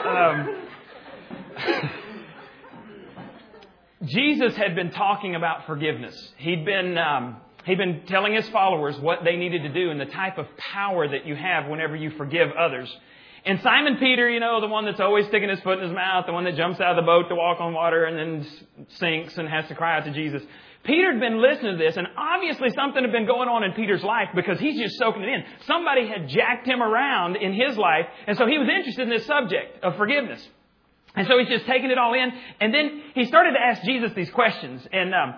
Um, 0.08 0.60
Jesus 4.06 4.56
had 4.56 4.74
been 4.74 4.90
talking 4.90 5.34
about 5.34 5.66
forgiveness. 5.66 6.32
He'd 6.36 6.64
been, 6.64 6.98
um, 6.98 7.36
he'd 7.64 7.78
been 7.78 8.02
telling 8.06 8.34
his 8.34 8.48
followers 8.50 8.98
what 8.98 9.24
they 9.24 9.36
needed 9.36 9.62
to 9.62 9.72
do 9.72 9.90
and 9.90 10.00
the 10.00 10.06
type 10.06 10.38
of 10.38 10.46
power 10.56 11.08
that 11.08 11.26
you 11.26 11.34
have 11.34 11.66
whenever 11.66 11.96
you 11.96 12.10
forgive 12.10 12.50
others. 12.52 12.94
And 13.46 13.60
Simon 13.60 13.98
Peter, 13.98 14.28
you 14.30 14.40
know, 14.40 14.60
the 14.62 14.68
one 14.68 14.86
that's 14.86 15.00
always 15.00 15.26
sticking 15.26 15.50
his 15.50 15.60
foot 15.60 15.78
in 15.78 15.84
his 15.84 15.92
mouth, 15.92 16.24
the 16.26 16.32
one 16.32 16.44
that 16.44 16.56
jumps 16.56 16.80
out 16.80 16.96
of 16.96 16.96
the 16.96 17.06
boat 17.06 17.28
to 17.28 17.34
walk 17.34 17.60
on 17.60 17.74
water 17.74 18.04
and 18.04 18.16
then 18.16 18.86
sinks 18.88 19.36
and 19.36 19.48
has 19.48 19.68
to 19.68 19.74
cry 19.74 19.98
out 19.98 20.04
to 20.06 20.12
Jesus. 20.12 20.42
Peter 20.82 21.12
had 21.12 21.20
been 21.20 21.40
listening 21.40 21.78
to 21.78 21.82
this, 21.82 21.96
and 21.96 22.06
obviously 22.16 22.70
something 22.70 23.02
had 23.02 23.12
been 23.12 23.26
going 23.26 23.48
on 23.48 23.62
in 23.64 23.72
Peter's 23.72 24.02
life 24.02 24.28
because 24.34 24.58
he's 24.60 24.78
just 24.80 24.98
soaking 24.98 25.22
it 25.22 25.28
in. 25.28 25.44
Somebody 25.66 26.06
had 26.06 26.28
jacked 26.28 26.66
him 26.66 26.82
around 26.82 27.36
in 27.36 27.54
his 27.54 27.76
life, 27.76 28.06
and 28.26 28.36
so 28.36 28.46
he 28.46 28.58
was 28.58 28.68
interested 28.68 29.02
in 29.02 29.10
this 29.10 29.26
subject 29.26 29.82
of 29.82 29.96
forgiveness. 29.96 30.46
And 31.16 31.26
so 31.28 31.38
he's 31.38 31.48
just 31.48 31.66
taking 31.66 31.90
it 31.90 31.98
all 31.98 32.12
in. 32.14 32.32
And 32.60 32.74
then 32.74 33.02
he 33.14 33.24
started 33.26 33.52
to 33.52 33.60
ask 33.60 33.82
Jesus 33.82 34.12
these 34.14 34.30
questions. 34.30 34.86
And 34.92 35.14
um, 35.14 35.34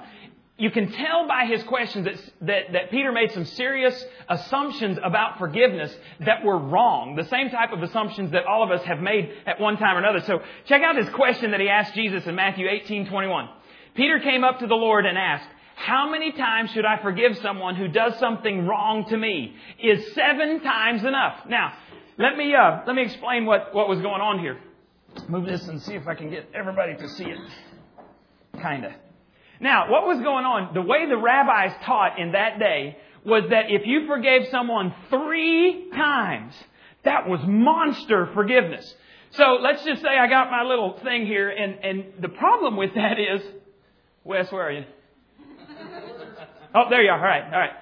you 0.58 0.70
can 0.70 0.90
tell 0.90 1.28
by 1.28 1.44
his 1.44 1.62
questions 1.64 2.06
that, 2.06 2.46
that, 2.46 2.72
that 2.72 2.90
Peter 2.90 3.12
made 3.12 3.30
some 3.32 3.44
serious 3.44 4.04
assumptions 4.28 4.98
about 5.02 5.38
forgiveness 5.38 5.94
that 6.20 6.44
were 6.44 6.58
wrong. 6.58 7.14
The 7.14 7.24
same 7.24 7.50
type 7.50 7.72
of 7.72 7.82
assumptions 7.82 8.30
that 8.30 8.46
all 8.46 8.62
of 8.62 8.70
us 8.70 8.82
have 8.84 9.00
made 9.00 9.32
at 9.44 9.60
one 9.60 9.76
time 9.76 9.96
or 9.96 9.98
another. 9.98 10.24
So 10.24 10.40
check 10.64 10.82
out 10.82 10.96
this 10.96 11.08
question 11.10 11.50
that 11.50 11.60
he 11.60 11.68
asked 11.68 11.94
Jesus 11.94 12.26
in 12.26 12.34
Matthew 12.34 12.68
18, 12.68 13.08
21. 13.08 13.48
Peter 13.94 14.18
came 14.20 14.44
up 14.44 14.60
to 14.60 14.66
the 14.66 14.74
Lord 14.74 15.04
and 15.04 15.18
asked, 15.18 15.48
how 15.74 16.10
many 16.10 16.32
times 16.32 16.70
should 16.70 16.86
I 16.86 17.02
forgive 17.02 17.36
someone 17.38 17.76
who 17.76 17.88
does 17.88 18.18
something 18.18 18.66
wrong 18.66 19.04
to 19.10 19.16
me? 19.16 19.54
Is 19.78 20.14
seven 20.14 20.60
times 20.60 21.04
enough? 21.04 21.40
Now, 21.46 21.74
let 22.18 22.34
me, 22.34 22.54
uh, 22.54 22.80
let 22.86 22.96
me 22.96 23.02
explain 23.02 23.44
what, 23.44 23.74
what 23.74 23.86
was 23.88 24.00
going 24.00 24.22
on 24.22 24.38
here 24.38 24.58
move 25.28 25.46
this 25.46 25.66
and 25.68 25.80
see 25.82 25.94
if 25.94 26.06
I 26.06 26.14
can 26.14 26.30
get 26.30 26.48
everybody 26.54 26.94
to 26.96 27.08
see 27.08 27.24
it. 27.24 27.38
Kinda. 28.60 28.94
Now, 29.60 29.90
what 29.90 30.06
was 30.06 30.18
going 30.18 30.44
on? 30.44 30.74
The 30.74 30.82
way 30.82 31.08
the 31.08 31.16
rabbis 31.16 31.72
taught 31.84 32.18
in 32.18 32.32
that 32.32 32.58
day 32.58 32.98
was 33.24 33.44
that 33.50 33.70
if 33.70 33.86
you 33.86 34.06
forgave 34.06 34.48
someone 34.50 34.94
three 35.10 35.90
times, 35.90 36.54
that 37.04 37.28
was 37.28 37.40
monster 37.44 38.30
forgiveness. 38.34 38.94
So 39.30 39.58
let's 39.60 39.84
just 39.84 40.02
say 40.02 40.08
I 40.08 40.28
got 40.28 40.50
my 40.50 40.62
little 40.62 40.98
thing 41.02 41.26
here, 41.26 41.48
and, 41.50 41.84
and 41.84 42.22
the 42.22 42.28
problem 42.28 42.76
with 42.76 42.94
that 42.94 43.18
is, 43.18 43.42
Wes, 44.24 44.50
where 44.52 44.62
are 44.62 44.72
you? 44.72 44.84
Oh, 46.74 46.84
there 46.90 47.02
you 47.02 47.10
are. 47.10 47.18
All 47.18 47.24
right, 47.24 47.44
all 47.44 47.58
right. 47.58 47.72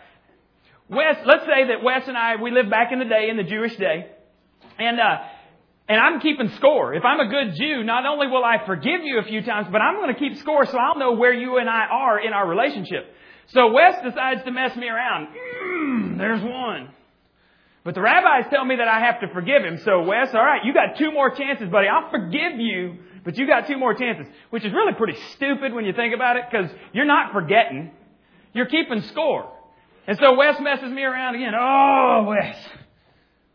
Wes, 0.88 1.16
let's 1.26 1.44
say 1.44 1.68
that 1.68 1.82
Wes 1.82 2.06
and 2.06 2.16
I, 2.16 2.36
we 2.36 2.50
lived 2.50 2.70
back 2.70 2.92
in 2.92 2.98
the 2.98 3.04
day, 3.04 3.28
in 3.28 3.36
the 3.36 3.42
Jewish 3.42 3.76
day, 3.76 4.10
and 4.78 5.00
uh, 5.00 5.18
and 5.88 6.00
I'm 6.00 6.20
keeping 6.20 6.50
score. 6.56 6.94
If 6.94 7.04
I'm 7.04 7.20
a 7.20 7.28
good 7.28 7.54
Jew, 7.56 7.84
not 7.84 8.06
only 8.06 8.26
will 8.26 8.44
I 8.44 8.64
forgive 8.64 9.02
you 9.02 9.18
a 9.18 9.24
few 9.24 9.42
times, 9.42 9.68
but 9.70 9.80
I'm 9.82 9.96
going 9.96 10.12
to 10.12 10.18
keep 10.18 10.38
score 10.38 10.64
so 10.64 10.78
I'll 10.78 10.98
know 10.98 11.12
where 11.12 11.32
you 11.32 11.58
and 11.58 11.68
I 11.68 11.86
are 11.90 12.18
in 12.18 12.32
our 12.32 12.48
relationship. 12.48 13.06
So 13.48 13.72
Wes 13.72 13.94
decides 14.02 14.42
to 14.44 14.50
mess 14.50 14.74
me 14.76 14.88
around. 14.88 15.28
Mm, 15.62 16.18
there's 16.18 16.42
one. 16.42 16.88
But 17.84 17.94
the 17.94 18.00
rabbis 18.00 18.50
tell 18.50 18.64
me 18.64 18.76
that 18.76 18.88
I 18.88 19.00
have 19.00 19.20
to 19.20 19.28
forgive 19.34 19.62
him. 19.62 19.78
So 19.84 20.04
Wes, 20.04 20.28
all 20.32 20.42
right, 20.42 20.64
you 20.64 20.72
got 20.72 20.96
two 20.96 21.12
more 21.12 21.30
chances, 21.34 21.68
buddy. 21.68 21.86
I'll 21.86 22.10
forgive 22.10 22.58
you, 22.58 22.96
but 23.22 23.36
you 23.36 23.46
got 23.46 23.66
two 23.66 23.76
more 23.76 23.92
chances, 23.92 24.26
which 24.48 24.64
is 24.64 24.72
really 24.72 24.94
pretty 24.94 25.18
stupid 25.34 25.74
when 25.74 25.84
you 25.84 25.92
think 25.92 26.14
about 26.14 26.36
it 26.36 26.44
because 26.50 26.70
you're 26.94 27.04
not 27.04 27.34
forgetting. 27.34 27.90
You're 28.54 28.66
keeping 28.66 29.02
score. 29.02 29.52
And 30.06 30.16
so 30.18 30.34
Wes 30.34 30.56
messes 30.60 30.90
me 30.90 31.02
around 31.02 31.34
again. 31.34 31.52
Oh, 31.58 32.24
Wes. 32.28 32.56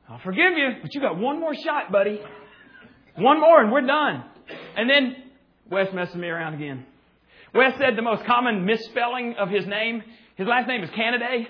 I'll 0.09 0.19
forgive 0.19 0.57
you, 0.57 0.69
but 0.81 0.95
you 0.95 1.01
got 1.01 1.19
one 1.19 1.39
more 1.39 1.53
shot, 1.53 1.91
buddy. 1.91 2.19
One 3.15 3.39
more 3.39 3.61
and 3.61 3.71
we're 3.71 3.85
done. 3.85 4.23
And 4.75 4.89
then 4.89 5.15
Wes 5.69 5.93
messes 5.93 6.15
me 6.15 6.27
around 6.27 6.55
again. 6.55 6.83
Wes 7.53 7.73
said 7.77 7.95
the 7.95 8.01
most 8.01 8.25
common 8.25 8.65
misspelling 8.65 9.35
of 9.37 9.49
his 9.49 9.67
name. 9.67 10.01
His 10.35 10.47
last 10.47 10.67
name 10.67 10.83
is 10.83 10.89
Canaday, 10.91 11.47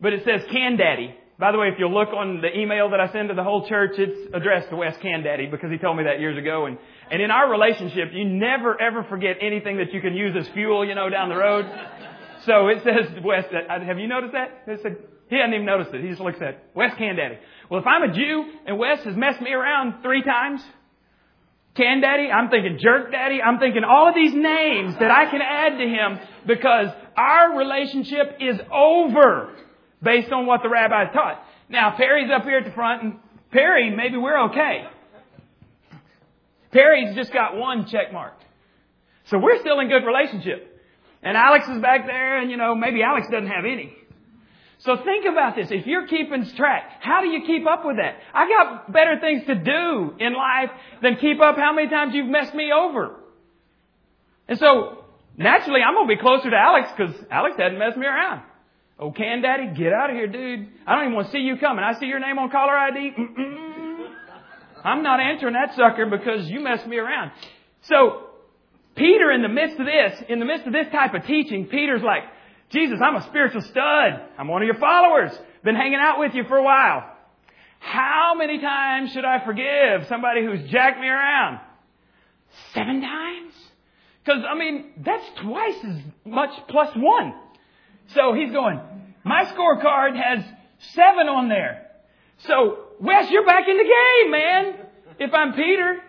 but 0.00 0.14
it 0.14 0.24
says 0.24 0.42
Candaddy. 0.50 1.14
By 1.38 1.52
the 1.52 1.58
way, 1.58 1.68
if 1.68 1.74
you'll 1.78 1.92
look 1.92 2.08
on 2.14 2.40
the 2.40 2.58
email 2.58 2.88
that 2.90 3.00
I 3.00 3.12
send 3.12 3.28
to 3.28 3.34
the 3.34 3.42
whole 3.42 3.68
church, 3.68 3.98
it's 3.98 4.34
addressed 4.34 4.70
to 4.70 4.76
Wes 4.76 4.96
Candaddy 4.96 5.50
because 5.50 5.70
he 5.70 5.76
told 5.76 5.98
me 5.98 6.04
that 6.04 6.18
years 6.18 6.38
ago. 6.38 6.64
And, 6.64 6.78
and 7.10 7.20
in 7.20 7.30
our 7.30 7.50
relationship, 7.50 8.08
you 8.14 8.24
never 8.24 8.80
ever 8.80 9.04
forget 9.04 9.36
anything 9.42 9.76
that 9.78 9.92
you 9.92 10.00
can 10.00 10.14
use 10.14 10.34
as 10.34 10.48
fuel, 10.54 10.82
you 10.82 10.94
know, 10.94 11.10
down 11.10 11.28
the 11.28 11.36
road. 11.36 11.66
So 12.46 12.68
it 12.68 12.82
says 12.84 13.22
Wes, 13.22 13.44
have 13.68 13.98
you 13.98 14.06
noticed 14.06 14.32
that? 14.32 14.62
It 14.66 14.80
said, 14.82 14.96
he 15.28 15.36
hadn't 15.36 15.54
even 15.54 15.66
noticed 15.66 15.92
it. 15.92 16.02
He 16.02 16.08
just 16.08 16.20
looks 16.20 16.40
at. 16.40 16.62
Wes 16.74 16.94
Candaddy. 16.94 17.38
Well, 17.70 17.80
if 17.80 17.86
I'm 17.86 18.08
a 18.08 18.12
Jew 18.12 18.44
and 18.66 18.78
Wes 18.78 19.02
has 19.04 19.16
messed 19.16 19.40
me 19.40 19.52
around 19.52 20.02
three 20.02 20.22
times, 20.22 20.62
Can 21.76 22.00
Daddy. 22.00 22.28
I'm 22.30 22.48
thinking 22.48 22.78
Jerk 22.80 23.10
Daddy. 23.10 23.42
I'm 23.42 23.58
thinking 23.58 23.82
all 23.84 24.08
of 24.08 24.14
these 24.14 24.32
names 24.34 24.94
that 24.98 25.10
I 25.10 25.30
can 25.30 25.40
add 25.42 25.78
to 25.78 25.84
him 25.84 26.18
because 26.46 26.88
our 27.16 27.58
relationship 27.58 28.38
is 28.40 28.58
over 28.72 29.52
based 30.02 30.32
on 30.32 30.46
what 30.46 30.62
the 30.62 30.68
rabbi 30.68 31.12
taught. 31.12 31.42
Now, 31.68 31.96
Perry's 31.96 32.30
up 32.30 32.44
here 32.44 32.58
at 32.58 32.64
the 32.64 32.72
front, 32.72 33.02
and 33.02 33.18
Perry, 33.50 33.94
maybe 33.94 34.16
we're 34.16 34.44
okay. 34.50 34.84
Perry's 36.70 37.14
just 37.16 37.32
got 37.32 37.56
one 37.56 37.86
check 37.86 38.12
mark. 38.12 38.34
So 39.26 39.38
we're 39.38 39.58
still 39.60 39.80
in 39.80 39.88
good 39.88 40.04
relationship. 40.04 40.80
And 41.22 41.36
Alex 41.36 41.66
is 41.68 41.80
back 41.82 42.06
there, 42.06 42.40
and 42.40 42.50
you 42.50 42.56
know, 42.56 42.74
maybe 42.74 43.02
Alex 43.02 43.26
doesn't 43.30 43.48
have 43.48 43.64
any. 43.64 43.96
So 44.86 44.96
think 45.04 45.26
about 45.26 45.56
this. 45.56 45.68
If 45.72 45.84
you're 45.84 46.06
keeping 46.06 46.46
track, 46.56 46.84
how 47.00 47.20
do 47.20 47.26
you 47.26 47.44
keep 47.44 47.66
up 47.66 47.84
with 47.84 47.96
that? 47.96 48.18
I 48.32 48.48
got 48.48 48.92
better 48.92 49.18
things 49.20 49.44
to 49.46 49.56
do 49.56 50.14
in 50.20 50.32
life 50.32 50.70
than 51.02 51.16
keep 51.16 51.40
up 51.40 51.56
how 51.56 51.74
many 51.74 51.88
times 51.90 52.14
you've 52.14 52.28
messed 52.28 52.54
me 52.54 52.70
over. 52.72 53.16
And 54.46 54.56
so, 54.60 55.04
naturally, 55.36 55.80
I'm 55.82 55.94
going 55.94 56.08
to 56.08 56.14
be 56.14 56.20
closer 56.20 56.50
to 56.50 56.56
Alex 56.56 56.88
because 56.96 57.16
Alex 57.32 57.56
hadn't 57.58 57.80
messed 57.80 57.96
me 57.96 58.06
around. 58.06 58.42
Oh, 58.98 59.10
can 59.10 59.42
daddy, 59.42 59.74
get 59.76 59.92
out 59.92 60.08
of 60.08 60.16
here, 60.16 60.28
dude. 60.28 60.68
I 60.86 60.94
don't 60.94 61.06
even 61.06 61.14
want 61.16 61.26
to 61.26 61.32
see 61.32 61.40
you 61.40 61.56
coming. 61.56 61.84
I 61.84 61.98
see 61.98 62.06
your 62.06 62.20
name 62.20 62.38
on 62.38 62.48
caller 62.50 62.78
ID. 62.78 63.12
Mm-mm. 63.18 64.08
I'm 64.84 65.02
not 65.02 65.18
answering 65.18 65.54
that 65.54 65.74
sucker 65.74 66.06
because 66.06 66.48
you 66.48 66.60
messed 66.60 66.86
me 66.86 66.98
around. 66.98 67.32
So, 67.82 68.28
Peter, 68.94 69.32
in 69.32 69.42
the 69.42 69.48
midst 69.48 69.80
of 69.80 69.86
this, 69.86 70.22
in 70.28 70.38
the 70.38 70.44
midst 70.44 70.66
of 70.66 70.72
this 70.72 70.86
type 70.92 71.12
of 71.12 71.26
teaching, 71.26 71.66
Peter's 71.66 72.02
like, 72.02 72.22
Jesus, 72.70 72.98
I'm 73.02 73.16
a 73.16 73.26
spiritual 73.26 73.62
stud. 73.62 74.20
I'm 74.38 74.48
one 74.48 74.62
of 74.62 74.66
your 74.66 74.78
followers. 74.78 75.32
Been 75.62 75.76
hanging 75.76 76.00
out 76.00 76.18
with 76.18 76.34
you 76.34 76.44
for 76.44 76.56
a 76.56 76.62
while. 76.62 77.12
How 77.78 78.34
many 78.36 78.58
times 78.58 79.12
should 79.12 79.24
I 79.24 79.44
forgive 79.44 80.08
somebody 80.08 80.44
who's 80.44 80.68
jacked 80.70 80.98
me 81.00 81.06
around? 81.06 81.60
Seven 82.74 83.00
times? 83.00 83.52
Because, 84.24 84.42
I 84.48 84.58
mean, 84.58 84.92
that's 85.04 85.24
twice 85.40 85.76
as 85.84 85.98
much 86.24 86.50
plus 86.68 86.90
one. 86.96 87.34
So 88.14 88.34
he's 88.34 88.50
going, 88.50 88.80
my 89.22 89.44
scorecard 89.44 90.20
has 90.20 90.44
seven 90.94 91.28
on 91.28 91.48
there. 91.48 91.86
So, 92.38 92.78
Wes, 93.00 93.30
you're 93.30 93.46
back 93.46 93.68
in 93.68 93.76
the 93.76 93.84
game, 93.84 94.30
man. 94.30 94.74
If 95.18 95.32
I'm 95.32 95.52
Peter, 95.52 96.00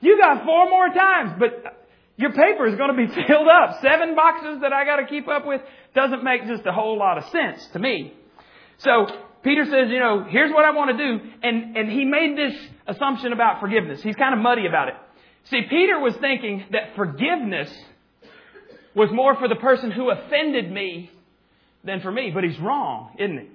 you 0.00 0.18
got 0.18 0.44
four 0.44 0.68
more 0.68 0.88
times. 0.88 1.32
But 1.38 1.83
your 2.16 2.30
paper 2.30 2.66
is 2.66 2.76
going 2.76 2.94
to 2.94 3.06
be 3.06 3.12
filled 3.26 3.48
up. 3.48 3.80
Seven 3.82 4.14
boxes 4.14 4.60
that 4.62 4.72
I 4.72 4.84
got 4.84 4.96
to 4.96 5.06
keep 5.06 5.28
up 5.28 5.46
with 5.46 5.60
doesn't 5.94 6.22
make 6.22 6.46
just 6.46 6.66
a 6.66 6.72
whole 6.72 6.98
lot 6.98 7.18
of 7.18 7.24
sense 7.24 7.66
to 7.72 7.78
me. 7.78 8.14
So 8.78 9.06
Peter 9.42 9.64
says, 9.64 9.90
you 9.90 10.00
know, 10.00 10.24
here's 10.28 10.52
what 10.52 10.64
I 10.64 10.70
want 10.70 10.96
to 10.96 10.96
do. 10.96 11.30
And, 11.42 11.76
and 11.76 11.90
he 11.90 12.04
made 12.04 12.36
this 12.36 12.54
assumption 12.86 13.32
about 13.32 13.60
forgiveness. 13.60 14.02
He's 14.02 14.16
kind 14.16 14.34
of 14.34 14.40
muddy 14.40 14.66
about 14.66 14.88
it. 14.88 14.94
See, 15.44 15.62
Peter 15.68 16.00
was 16.00 16.14
thinking 16.20 16.64
that 16.72 16.96
forgiveness 16.96 17.70
was 18.94 19.10
more 19.12 19.36
for 19.36 19.48
the 19.48 19.56
person 19.56 19.90
who 19.90 20.10
offended 20.10 20.70
me 20.70 21.10
than 21.84 22.00
for 22.00 22.10
me. 22.10 22.30
But 22.32 22.44
he's 22.44 22.58
wrong, 22.58 23.14
isn't 23.18 23.38
he? 23.38 23.48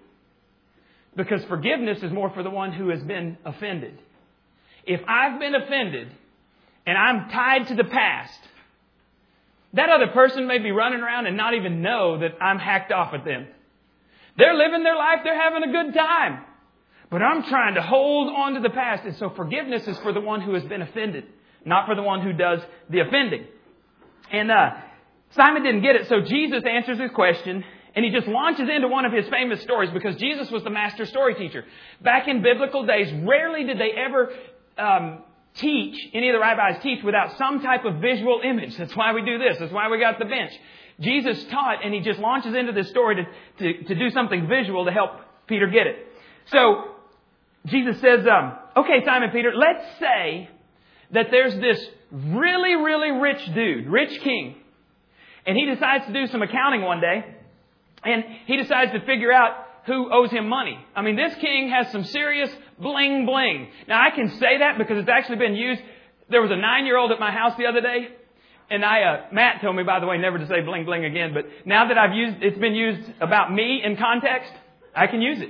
Because 1.15 1.43
forgiveness 1.45 2.03
is 2.03 2.11
more 2.11 2.29
for 2.31 2.43
the 2.43 2.49
one 2.49 2.71
who 2.71 2.89
has 2.89 3.01
been 3.01 3.37
offended. 3.43 3.99
If 4.85 5.01
I've 5.07 5.39
been 5.39 5.55
offended 5.55 6.09
and 6.89 6.97
I'm 6.97 7.29
tied 7.29 7.67
to 7.67 7.75
the 7.75 7.83
past, 7.83 8.39
that 9.73 9.89
other 9.89 10.07
person 10.07 10.47
may 10.47 10.57
be 10.57 10.71
running 10.71 11.01
around 11.01 11.27
and 11.27 11.37
not 11.37 11.53
even 11.53 11.83
know 11.83 12.19
that 12.19 12.41
I'm 12.41 12.57
hacked 12.57 12.91
off 12.91 13.13
at 13.13 13.23
them. 13.23 13.47
They're 14.37 14.55
living 14.55 14.83
their 14.83 14.95
life, 14.95 15.19
they're 15.23 15.39
having 15.39 15.69
a 15.69 15.71
good 15.71 15.93
time. 15.93 16.45
But 17.11 17.21
I'm 17.21 17.43
trying 17.43 17.75
to 17.75 17.81
hold 17.81 18.33
on 18.35 18.55
to 18.55 18.61
the 18.61 18.69
past. 18.69 19.03
And 19.05 19.15
so 19.17 19.29
forgiveness 19.29 19.87
is 19.87 19.97
for 19.99 20.13
the 20.13 20.21
one 20.21 20.41
who 20.41 20.53
has 20.55 20.63
been 20.63 20.81
offended, 20.81 21.25
not 21.63 21.85
for 21.85 21.95
the 21.95 22.01
one 22.01 22.21
who 22.21 22.33
does 22.33 22.59
the 22.89 23.01
offending. 23.01 23.45
And 24.31 24.49
uh, 24.49 24.71
Simon 25.35 25.63
didn't 25.63 25.81
get 25.81 25.95
it, 25.95 26.07
so 26.07 26.21
Jesus 26.21 26.63
answers 26.65 26.99
his 26.99 27.11
question 27.11 27.63
and 27.95 28.05
he 28.05 28.11
just 28.11 28.27
launches 28.27 28.69
into 28.73 28.87
one 28.87 29.05
of 29.05 29.11
his 29.11 29.27
famous 29.29 29.61
stories 29.61 29.89
because 29.91 30.15
Jesus 30.15 30.49
was 30.51 30.63
the 30.63 30.69
master 30.69 31.05
story 31.05 31.35
teacher. 31.35 31.65
Back 32.01 32.27
in 32.27 32.41
biblical 32.41 32.85
days, 32.85 33.11
rarely 33.23 33.65
did 33.65 33.79
they 33.79 33.91
ever 33.91 34.31
um, 34.77 35.23
teach, 35.55 36.09
any 36.13 36.29
of 36.29 36.33
the 36.33 36.39
rabbis 36.39 36.81
teach 36.81 37.03
without 37.03 37.37
some 37.37 37.61
type 37.61 37.85
of 37.85 37.95
visual 37.95 38.41
image. 38.43 38.77
That's 38.77 38.95
why 38.95 39.13
we 39.13 39.23
do 39.23 39.37
this. 39.37 39.57
That's 39.59 39.71
why 39.71 39.89
we 39.89 39.99
got 39.99 40.19
the 40.19 40.25
bench. 40.25 40.51
Jesus 40.99 41.43
taught 41.45 41.83
and 41.83 41.93
he 41.93 42.01
just 42.01 42.19
launches 42.19 42.53
into 42.53 42.71
this 42.71 42.89
story 42.89 43.15
to, 43.15 43.73
to, 43.73 43.83
to 43.85 43.95
do 43.95 44.09
something 44.09 44.47
visual 44.47 44.85
to 44.85 44.91
help 44.91 45.11
Peter 45.47 45.67
get 45.67 45.87
it. 45.87 46.07
So, 46.47 46.95
Jesus 47.65 47.99
says, 48.01 48.25
um, 48.25 48.57
okay, 48.77 49.03
Simon 49.05 49.31
Peter, 49.31 49.51
let's 49.53 49.85
say 49.99 50.49
that 51.11 51.27
there's 51.31 51.55
this 51.55 51.85
really, 52.11 52.75
really 52.75 53.11
rich 53.11 53.53
dude, 53.53 53.87
rich 53.87 54.21
king, 54.21 54.55
and 55.45 55.57
he 55.57 55.65
decides 55.65 56.05
to 56.05 56.13
do 56.13 56.27
some 56.27 56.41
accounting 56.41 56.81
one 56.81 57.01
day, 57.01 57.25
and 58.03 58.23
he 58.45 58.57
decides 58.57 58.91
to 58.93 59.01
figure 59.05 59.31
out 59.31 59.65
who 59.89 60.11
owes 60.13 60.31
him 60.31 60.47
money. 60.47 60.79
I 60.95 61.01
mean, 61.01 61.15
this 61.15 61.33
king 61.41 61.69
has 61.69 61.91
some 61.91 62.03
serious 62.05 62.49
bling 62.79 63.25
bling. 63.25 63.69
Now 63.87 64.01
I 64.01 64.11
can 64.11 64.29
say 64.37 64.59
that 64.59 64.77
because 64.77 64.99
it's 64.99 65.09
actually 65.09 65.37
been 65.37 65.55
used. 65.55 65.81
There 66.29 66.41
was 66.41 66.51
a 66.51 66.55
nine 66.55 66.85
year 66.85 66.97
old 66.97 67.11
at 67.11 67.19
my 67.19 67.31
house 67.31 67.53
the 67.57 67.65
other 67.65 67.81
day, 67.81 68.09
and 68.69 68.85
I, 68.85 69.01
uh, 69.01 69.25
Matt 69.33 69.61
told 69.61 69.75
me, 69.75 69.83
by 69.83 69.99
the 69.99 70.05
way, 70.05 70.17
never 70.17 70.37
to 70.37 70.47
say 70.47 70.61
bling 70.61 70.85
bling 70.85 71.05
again, 71.05 71.33
but 71.33 71.45
now 71.65 71.87
that 71.87 71.97
I've 71.97 72.13
used, 72.13 72.37
it's 72.41 72.57
been 72.57 72.75
used 72.75 73.01
about 73.19 73.51
me 73.51 73.81
in 73.83 73.97
context, 73.97 74.51
I 74.95 75.07
can 75.07 75.21
use 75.21 75.41
it. 75.41 75.49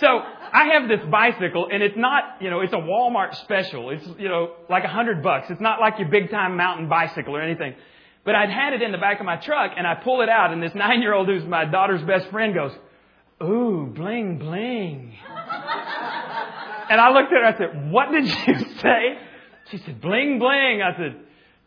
So, 0.00 0.08
I 0.54 0.70
have 0.74 0.88
this 0.88 1.00
bicycle, 1.08 1.68
and 1.72 1.82
it's 1.82 1.96
not, 1.96 2.40
you 2.40 2.50
know, 2.50 2.60
it's 2.60 2.72
a 2.72 2.76
Walmart 2.76 3.36
special. 3.36 3.90
It's, 3.90 4.04
you 4.18 4.28
know, 4.28 4.54
like 4.68 4.82
a 4.82 4.88
hundred 4.88 5.22
bucks. 5.22 5.46
It's 5.50 5.60
not 5.60 5.80
like 5.80 5.98
your 5.98 6.08
big 6.08 6.30
time 6.30 6.56
mountain 6.56 6.88
bicycle 6.88 7.36
or 7.36 7.42
anything. 7.42 7.74
But 8.24 8.34
I'd 8.34 8.50
had 8.50 8.72
it 8.72 8.82
in 8.82 8.90
the 8.90 8.98
back 8.98 9.20
of 9.20 9.26
my 9.26 9.36
truck, 9.36 9.72
and 9.76 9.86
I 9.86 9.94
pull 9.94 10.22
it 10.22 10.28
out, 10.28 10.52
and 10.52 10.62
this 10.62 10.74
nine 10.74 11.02
year 11.02 11.14
old 11.14 11.28
who's 11.28 11.44
my 11.44 11.64
daughter's 11.64 12.02
best 12.02 12.28
friend 12.30 12.54
goes, 12.54 12.72
Ooh, 13.42 13.92
bling 13.94 14.38
bling. 14.38 15.14
and 16.90 17.00
I 17.00 17.10
looked 17.12 17.32
at 17.32 17.40
her, 17.40 17.44
I 17.44 17.58
said, 17.58 17.90
What 17.90 18.10
did 18.12 18.26
you 18.26 18.54
say? 18.80 19.18
She 19.70 19.78
said, 19.78 20.00
Bling 20.00 20.38
bling. 20.38 20.82
I 20.82 20.96
said, 20.96 21.16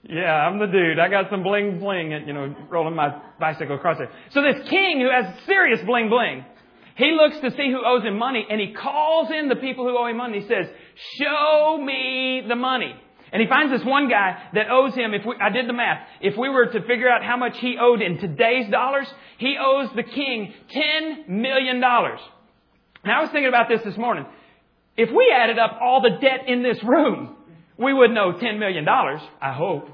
Yeah, 0.09 0.33
I'm 0.33 0.59
the 0.59 0.67
dude. 0.67 0.99
I 0.99 1.09
got 1.09 1.29
some 1.29 1.43
bling 1.43 1.79
bling, 1.79 2.13
and, 2.13 2.27
you 2.27 2.33
know, 2.33 2.55
rolling 2.69 2.95
my 2.95 3.21
bicycle 3.39 3.75
across 3.75 3.97
there. 3.97 4.11
So 4.29 4.41
this 4.41 4.67
king 4.69 5.01
who 5.01 5.09
has 5.11 5.25
serious 5.45 5.81
bling 5.85 6.09
bling, 6.09 6.45
he 6.95 7.11
looks 7.11 7.39
to 7.41 7.51
see 7.51 7.69
who 7.69 7.85
owes 7.85 8.03
him 8.03 8.17
money 8.17 8.45
and 8.49 8.59
he 8.59 8.73
calls 8.73 9.29
in 9.29 9.49
the 9.49 9.55
people 9.55 9.85
who 9.85 9.97
owe 9.97 10.07
him 10.07 10.17
money. 10.17 10.39
He 10.39 10.47
says, 10.47 10.67
Show 11.19 11.79
me 11.83 12.43
the 12.47 12.55
money. 12.55 12.95
And 13.31 13.41
he 13.41 13.47
finds 13.47 13.71
this 13.71 13.85
one 13.85 14.09
guy 14.09 14.41
that 14.53 14.69
owes 14.69 14.95
him, 14.95 15.13
if 15.13 15.25
we, 15.25 15.35
I 15.41 15.49
did 15.49 15.67
the 15.67 15.73
math, 15.73 16.07
if 16.21 16.37
we 16.37 16.49
were 16.49 16.67
to 16.67 16.81
figure 16.81 17.09
out 17.09 17.23
how 17.23 17.37
much 17.37 17.57
he 17.59 17.77
owed 17.79 18.01
in 18.01 18.17
today's 18.19 18.69
dollars, 18.69 19.07
he 19.37 19.57
owes 19.59 19.89
the 19.95 20.03
king 20.03 20.53
$10 20.73 21.27
million. 21.27 21.79
Now 21.79 22.19
I 23.05 23.21
was 23.21 23.29
thinking 23.31 23.49
about 23.49 23.67
this 23.69 23.81
this 23.83 23.97
morning. 23.97 24.25
If 24.95 25.09
we 25.11 25.33
added 25.35 25.59
up 25.59 25.77
all 25.81 26.01
the 26.01 26.17
debt 26.21 26.47
in 26.47 26.63
this 26.63 26.81
room, 26.83 27.35
we 27.77 27.93
would 27.93 28.11
know 28.11 28.33
$10 28.33 28.59
million. 28.59 28.87
I 28.87 29.53
hope. 29.53 29.89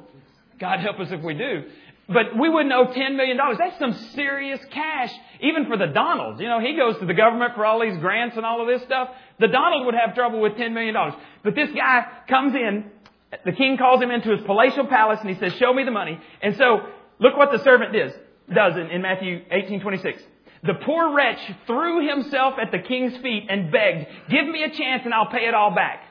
God 0.60 0.80
help 0.80 1.00
us 1.00 1.10
if 1.12 1.22
we 1.22 1.34
do. 1.34 1.64
But 2.08 2.38
we 2.38 2.50
would 2.50 2.66
know 2.68 2.86
$10 2.86 3.16
million. 3.16 3.38
That's 3.58 3.80
some 3.80 3.94
serious 4.14 4.60
cash, 4.72 5.12
even 5.42 5.66
for 5.68 5.78
the 5.78 5.88
Donalds. 5.88 6.40
You 6.40 6.48
know, 6.48 6.60
he 6.60 6.76
goes 6.76 6.98
to 7.00 7.06
the 7.06 7.14
government 7.14 7.56
for 7.56 7.66
all 7.66 7.82
these 7.82 7.98
grants 7.98 8.36
and 8.38 8.46
all 8.46 8.62
of 8.62 8.68
this 8.68 8.86
stuff. 8.86 9.10
The 9.40 9.48
Donald 9.48 9.86
would 9.86 9.96
have 9.96 10.14
trouble 10.14 10.42
with 10.42 10.54
$10 10.54 10.74
million. 10.74 10.96
But 11.44 11.56
this 11.56 11.70
guy 11.76 12.06
comes 12.28 12.56
in 12.56 12.92
the 13.46 13.52
king 13.52 13.78
calls 13.78 14.02
him 14.02 14.12
into 14.12 14.32
his 14.32 14.42
palatial 14.46 14.86
palace 14.88 15.20
and 15.22 15.30
he 15.30 15.36
says, 15.36 15.54
show 15.54 15.74
me 15.74 15.84
the 15.84 15.92
money. 15.92 16.20
And 16.42 16.56
so, 16.56 16.82
look 17.20 17.38
what 17.38 17.52
the 17.52 17.64
servant 17.64 17.94
does, 17.94 18.12
does 18.54 18.76
in, 18.76 18.88
in 18.92 19.02
Matthew 19.02 19.42
18, 19.50 19.82
26. 19.82 20.22
The 20.64 20.76
poor 20.86 21.14
wretch 21.14 21.40
threw 21.68 22.08
himself 22.08 22.56
at 22.62 22.72
the 22.72 22.80
king's 22.80 23.18
feet 23.18 23.48
and 23.50 23.72
begged, 23.72 24.08
give 24.30 24.48
me 24.48 24.64
a 24.64 24.70
chance 24.70 25.02
and 25.04 25.14
I'll 25.14 25.30
pay 25.30 25.46
it 25.46 25.54
all 25.54 25.76
back. 25.76 26.04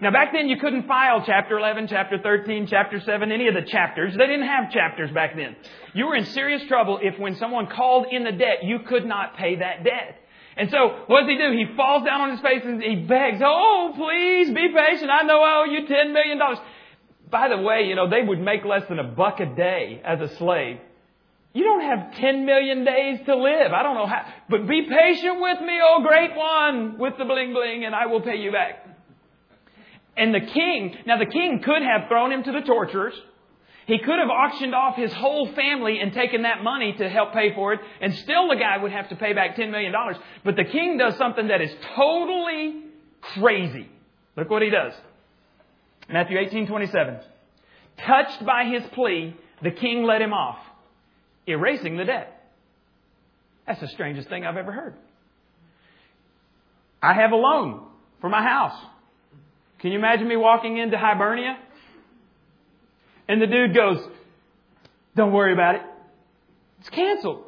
Now 0.00 0.10
back 0.10 0.32
then 0.32 0.48
you 0.48 0.56
couldn't 0.58 0.86
file 0.86 1.22
chapter 1.26 1.58
11, 1.58 1.88
chapter 1.88 2.18
13, 2.18 2.66
chapter 2.68 3.00
7, 3.00 3.32
any 3.32 3.48
of 3.48 3.54
the 3.54 3.62
chapters. 3.62 4.14
They 4.16 4.26
didn't 4.26 4.46
have 4.46 4.70
chapters 4.70 5.10
back 5.10 5.36
then. 5.36 5.56
You 5.94 6.06
were 6.06 6.14
in 6.14 6.24
serious 6.26 6.62
trouble 6.68 6.98
if 7.02 7.18
when 7.18 7.34
someone 7.36 7.66
called 7.66 8.06
in 8.10 8.24
the 8.24 8.32
debt, 8.32 8.62
you 8.62 8.80
could 8.80 9.04
not 9.04 9.36
pay 9.36 9.56
that 9.56 9.84
debt. 9.84 10.19
And 10.60 10.70
so, 10.70 11.04
what 11.06 11.22
does 11.22 11.30
he 11.30 11.38
do? 11.38 11.52
He 11.52 11.74
falls 11.74 12.04
down 12.04 12.20
on 12.20 12.32
his 12.32 12.40
face 12.40 12.60
and 12.62 12.82
he 12.82 12.96
begs, 12.96 13.40
Oh, 13.42 13.94
please 13.96 14.48
be 14.48 14.68
patient. 14.68 15.10
I 15.10 15.22
know 15.22 15.40
I 15.40 15.62
owe 15.62 15.64
you 15.64 15.86
$10 15.88 16.12
million. 16.12 16.38
By 17.30 17.48
the 17.48 17.56
way, 17.56 17.84
you 17.84 17.94
know, 17.94 18.10
they 18.10 18.20
would 18.20 18.40
make 18.40 18.66
less 18.66 18.86
than 18.86 18.98
a 18.98 19.04
buck 19.04 19.40
a 19.40 19.46
day 19.46 20.02
as 20.04 20.20
a 20.20 20.36
slave. 20.36 20.76
You 21.54 21.64
don't 21.64 21.80
have 21.80 22.14
10 22.14 22.44
million 22.44 22.84
days 22.84 23.20
to 23.24 23.36
live. 23.36 23.72
I 23.72 23.82
don't 23.82 23.94
know 23.94 24.06
how, 24.06 24.26
but 24.50 24.68
be 24.68 24.82
patient 24.82 25.40
with 25.40 25.62
me, 25.62 25.78
oh 25.82 26.04
great 26.06 26.36
one, 26.36 26.98
with 26.98 27.14
the 27.16 27.24
bling 27.24 27.54
bling, 27.54 27.86
and 27.86 27.94
I 27.94 28.04
will 28.04 28.20
pay 28.20 28.36
you 28.36 28.52
back. 28.52 28.86
And 30.14 30.34
the 30.34 30.40
king, 30.40 30.94
now 31.06 31.16
the 31.16 31.24
king 31.24 31.62
could 31.64 31.80
have 31.80 32.08
thrown 32.08 32.32
him 32.32 32.42
to 32.42 32.52
the 32.52 32.60
torturers. 32.60 33.14
He 33.90 33.98
could 33.98 34.20
have 34.20 34.28
auctioned 34.28 34.72
off 34.72 34.94
his 34.94 35.12
whole 35.12 35.52
family 35.52 35.98
and 35.98 36.12
taken 36.12 36.42
that 36.42 36.62
money 36.62 36.92
to 36.98 37.08
help 37.08 37.32
pay 37.32 37.52
for 37.56 37.72
it, 37.72 37.80
and 38.00 38.14
still 38.14 38.46
the 38.46 38.54
guy 38.54 38.78
would 38.78 38.92
have 38.92 39.08
to 39.08 39.16
pay 39.16 39.32
back 39.32 39.56
$10 39.56 39.72
million. 39.72 39.92
But 40.44 40.54
the 40.54 40.62
king 40.62 40.96
does 40.96 41.16
something 41.16 41.48
that 41.48 41.60
is 41.60 41.72
totally 41.96 42.84
crazy. 43.20 43.88
Look 44.36 44.48
what 44.48 44.62
he 44.62 44.70
does. 44.70 44.92
Matthew 46.08 46.38
18, 46.38 46.68
27. 46.68 47.18
Touched 47.98 48.46
by 48.46 48.64
his 48.66 48.84
plea, 48.92 49.34
the 49.60 49.72
king 49.72 50.04
let 50.04 50.22
him 50.22 50.32
off, 50.32 50.58
erasing 51.48 51.96
the 51.96 52.04
debt. 52.04 52.48
That's 53.66 53.80
the 53.80 53.88
strangest 53.88 54.28
thing 54.28 54.46
I've 54.46 54.56
ever 54.56 54.70
heard. 54.70 54.94
I 57.02 57.14
have 57.14 57.32
a 57.32 57.36
loan 57.36 57.88
for 58.20 58.30
my 58.30 58.44
house. 58.44 58.80
Can 59.80 59.90
you 59.90 59.98
imagine 59.98 60.28
me 60.28 60.36
walking 60.36 60.76
into 60.78 60.96
Hibernia? 60.96 61.58
And 63.30 63.40
the 63.40 63.46
dude 63.46 63.76
goes, 63.76 63.98
Don't 65.14 65.32
worry 65.32 65.52
about 65.52 65.76
it. 65.76 65.82
It's 66.80 66.88
canceled. 66.88 67.44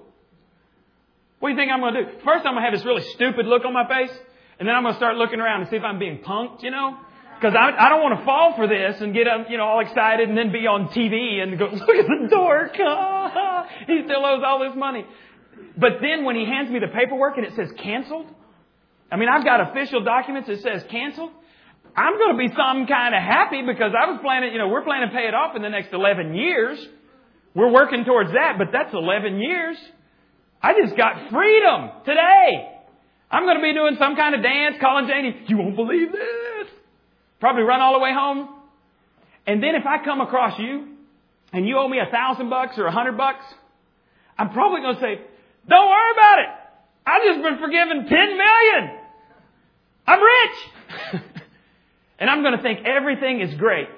What 1.41 1.49
do 1.49 1.55
you 1.55 1.59
think 1.59 1.73
I'm 1.73 1.81
going 1.81 1.95
to 1.95 2.05
do? 2.05 2.11
First, 2.25 2.47
I'm 2.47 2.55
going 2.55 2.63
to 2.63 2.71
have 2.71 2.73
this 2.73 2.85
really 2.85 3.03
stupid 3.15 3.47
look 3.47 3.65
on 3.65 3.73
my 3.73 3.89
face, 3.89 4.17
and 4.61 4.69
then 4.69 4.77
I'm 4.77 4.85
going 4.85 4.95
to 4.95 4.99
start 4.99 5.17
looking 5.17 5.41
around 5.41 5.63
and 5.63 5.71
see 5.71 5.75
if 5.75 5.83
I'm 5.83 5.99
being 5.99 6.19
punked, 6.19 6.63
you 6.63 6.71
know? 6.71 6.99
Because 7.35 7.57
I, 7.59 7.87
I 7.87 7.89
don't 7.89 8.01
want 8.01 8.17
to 8.17 8.25
fall 8.25 8.55
for 8.55 8.69
this 8.69 9.01
and 9.01 9.13
get 9.13 9.27
um, 9.27 9.47
you 9.51 9.59
know 9.59 9.65
all 9.65 9.81
excited 9.81 10.29
and 10.29 10.39
then 10.39 10.53
be 10.53 10.69
on 10.69 10.87
TV 10.95 11.43
and 11.43 11.59
go 11.59 11.65
look 11.65 11.97
at 11.97 12.07
the 12.07 12.29
dork. 12.31 12.77
he 13.89 14.03
still 14.05 14.25
owes 14.25 14.45
all 14.47 14.61
this 14.61 14.79
money. 14.79 15.05
But 15.77 15.95
then 16.01 16.25
when 16.25 16.37
he 16.37 16.45
hands 16.45 16.71
me 16.71 16.79
the 16.79 16.95
paperwork 16.95 17.39
and 17.39 17.45
it 17.45 17.55
says 17.57 17.73
canceled, 17.77 18.27
I 19.11 19.17
mean 19.17 19.29
I've 19.29 19.45
got 19.45 19.73
official 19.73 20.05
documents 20.05 20.47
that 20.47 20.63
says 20.63 20.85
canceled. 20.89 21.33
I'm 21.97 22.17
going 22.17 22.33
to 22.33 22.39
be 22.39 22.49
some 22.57 22.87
kind 22.87 23.15
of 23.15 23.23
happy 23.23 23.63
because 23.67 23.93
I 23.93 24.11
was 24.11 24.21
planning, 24.23 24.53
you 24.53 24.59
know, 24.59 24.69
we're 24.69 24.85
planning 24.85 25.11
to 25.11 25.15
pay 25.15 25.29
it 25.29 25.35
off 25.35 25.57
in 25.57 25.63
the 25.63 25.69
next 25.69 25.93
11 25.93 26.35
years. 26.35 26.79
We're 27.55 27.71
working 27.71 28.05
towards 28.05 28.33
that, 28.33 28.57
but 28.57 28.69
that's 28.73 28.95
11 28.95 29.41
years. 29.41 29.77
I 30.63 30.73
just 30.81 30.97
got 30.97 31.31
freedom 31.31 31.91
today. 32.07 32.81
I'm 33.31 33.45
going 33.45 33.57
to 33.57 33.63
be 33.63 33.75
doing 33.75 33.97
some 33.99 34.17
kind 34.17 34.35
of 34.35 34.43
dance, 34.43 34.77
calling 34.81 35.07
Janie, 35.07 35.37
you 35.49 35.59
won't 35.59 35.77
believe 35.77 36.13
this. 36.13 36.69
Probably 37.41 37.63
run 37.63 37.81
all 37.81 37.93
the 37.93 37.99
way 37.99 38.13
home. 38.15 38.49
And 39.47 39.63
then 39.63 39.75
if 39.75 39.85
I 39.85 40.05
come 40.05 40.21
across 40.21 40.59
you 40.59 40.97
and 41.53 41.67
you 41.67 41.77
owe 41.77 41.89
me 41.89 41.99
a 41.99 42.11
thousand 42.11 42.49
bucks 42.49 42.79
or 42.79 42.87
a 42.87 42.93
hundred 42.93 43.17
bucks, 43.17 43.45
I'm 44.39 44.51
probably 44.51 44.81
going 44.81 44.95
to 44.95 45.01
say, 45.01 45.21
don't 45.69 45.89
worry 45.89 46.13
about 46.13 46.39
it. 46.39 46.49
I've 47.05 47.23
just 47.25 47.43
been 47.43 47.59
forgiven 47.59 48.07
10 48.07 48.09
million. 48.09 48.99
I'm 50.07 50.21
rich. 50.21 51.23
and 52.23 52.31
I'm 52.31 52.43
going 52.43 52.57
to 52.57 52.63
think 52.63 52.87
everything 52.87 53.41
is 53.41 53.53
great. 53.57 53.89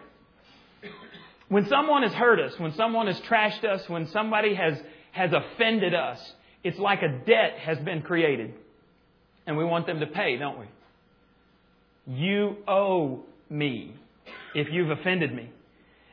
When 1.50 1.66
someone 1.66 2.04
has 2.04 2.12
hurt 2.14 2.40
us, 2.40 2.58
when 2.58 2.72
someone 2.72 3.06
has 3.06 3.20
trashed 3.20 3.66
us, 3.66 3.86
when 3.86 4.06
somebody 4.08 4.54
has, 4.54 4.80
has 5.12 5.30
offended 5.30 5.94
us, 5.94 6.18
it's 6.62 6.78
like 6.78 7.02
a 7.02 7.18
debt 7.26 7.58
has 7.58 7.76
been 7.80 8.00
created. 8.00 8.54
And 9.46 9.58
we 9.58 9.64
want 9.66 9.86
them 9.86 10.00
to 10.00 10.06
pay, 10.06 10.38
don't 10.38 10.58
we? 10.58 10.64
You 12.14 12.56
owe 12.66 13.24
me 13.50 13.94
if 14.54 14.68
you've 14.72 14.88
offended 14.88 15.34
me. 15.34 15.50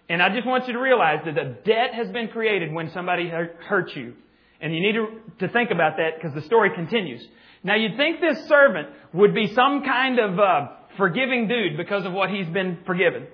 And 0.09 0.21
I 0.21 0.35
just 0.35 0.45
want 0.45 0.67
you 0.67 0.73
to 0.73 0.79
realize 0.79 1.19
that 1.23 1.37
a 1.37 1.53
debt 1.63 1.93
has 1.93 2.09
been 2.09 2.27
created 2.27 2.73
when 2.73 2.91
somebody 2.91 3.29
hurt 3.29 3.95
you. 3.95 4.15
And 4.59 4.75
you 4.75 4.81
need 4.81 4.95
to, 4.95 5.47
to 5.47 5.53
think 5.53 5.71
about 5.71 5.95
that 5.95 6.15
because 6.17 6.35
the 6.35 6.41
story 6.41 6.71
continues. 6.75 7.25
Now 7.63 7.75
you'd 7.75 7.95
think 7.95 8.19
this 8.19 8.49
servant 8.49 8.89
would 9.13 9.33
be 9.33 9.53
some 9.55 9.85
kind 9.85 10.19
of 10.19 10.37
uh, 10.37 10.67
forgiving 10.97 11.47
dude 11.47 11.77
because 11.77 12.05
of 12.05 12.13
what 12.13 12.29
he's 12.29 12.47
been 12.47 12.79
forgiven. 12.85 13.27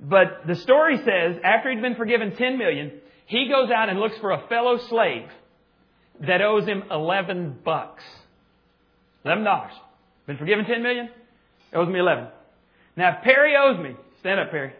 But 0.00 0.46
the 0.46 0.54
story 0.54 0.98
says 0.98 1.36
after 1.42 1.70
he'd 1.70 1.82
been 1.82 1.96
forgiven 1.96 2.36
10 2.36 2.58
million, 2.58 2.92
he 3.26 3.48
goes 3.48 3.70
out 3.70 3.88
and 3.88 3.98
looks 3.98 4.16
for 4.18 4.30
a 4.30 4.46
fellow 4.48 4.78
slave 4.88 5.28
that 6.26 6.40
owes 6.40 6.66
him 6.66 6.84
11 6.90 7.58
bucks. 7.64 8.02
11 9.24 9.44
dollars. 9.44 9.72
Been 10.26 10.38
forgiven 10.38 10.64
10 10.64 10.82
million? 10.82 11.10
Owes 11.72 11.88
me 11.88 11.98
11. 11.98 12.28
Now, 12.96 13.16
if 13.16 13.24
Perry 13.24 13.54
owes 13.56 13.78
me, 13.78 13.94
stand 14.20 14.40
up, 14.40 14.50
Perry. 14.50 14.72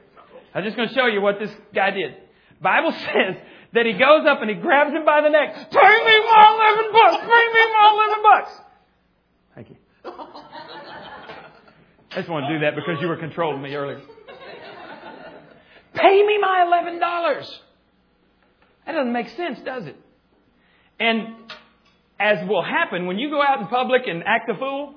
I'm 0.55 0.65
just 0.65 0.77
going 0.77 0.89
to 0.89 0.95
show 0.95 1.07
you 1.07 1.21
what 1.21 1.39
this 1.39 1.51
guy 1.75 1.91
did. 1.91 2.15
Bible 2.61 2.93
says 2.99 3.37
that 3.75 3.87
he 3.87 3.93
goes 3.93 4.27
up 4.27 4.41
and 4.41 4.51
he 4.51 4.57
grabs 4.57 4.93
him 4.93 5.05
by 5.05 5.21
the 5.21 5.29
neck. 5.29 5.55
Pay 5.55 6.05
me 6.05 6.19
my 6.27 6.77
11 6.81 6.93
bucks. 6.93 7.27
Bring 7.27 7.53
me 7.53 7.65
my 7.73 8.09
11 8.09 8.23
bucks. 8.23 8.51
Thank 9.55 9.71
you. 9.71 9.77
I 12.11 12.17
just 12.17 12.29
want 12.29 12.47
to 12.47 12.55
do 12.55 12.61
that 12.61 12.75
because 12.75 13.01
you 13.01 13.09
were 13.09 13.17
controlling 13.17 13.61
me 13.61 13.75
earlier. 13.75 14.01
Pay 15.95 16.23
me 16.25 16.39
my 16.41 16.85
$11. 17.01 17.49
That 18.87 18.93
doesn't 18.93 19.13
make 19.13 19.29
sense, 19.31 19.61
does 19.61 19.87
it? 19.87 19.97
And 20.99 21.35
as 22.19 22.49
will 22.49 22.63
happen, 22.63 23.07
when 23.07 23.19
you 23.19 23.31
go 23.31 23.43
out 23.43 23.61
in 23.61 23.67
public 23.67 24.03
and 24.07 24.23
act 24.25 24.49
a 24.51 24.55
fool, 24.55 24.95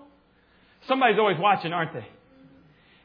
somebody's 0.88 1.20
always 1.20 1.38
watching, 1.40 1.74
aren't 1.74 1.94
they? 1.94 2.08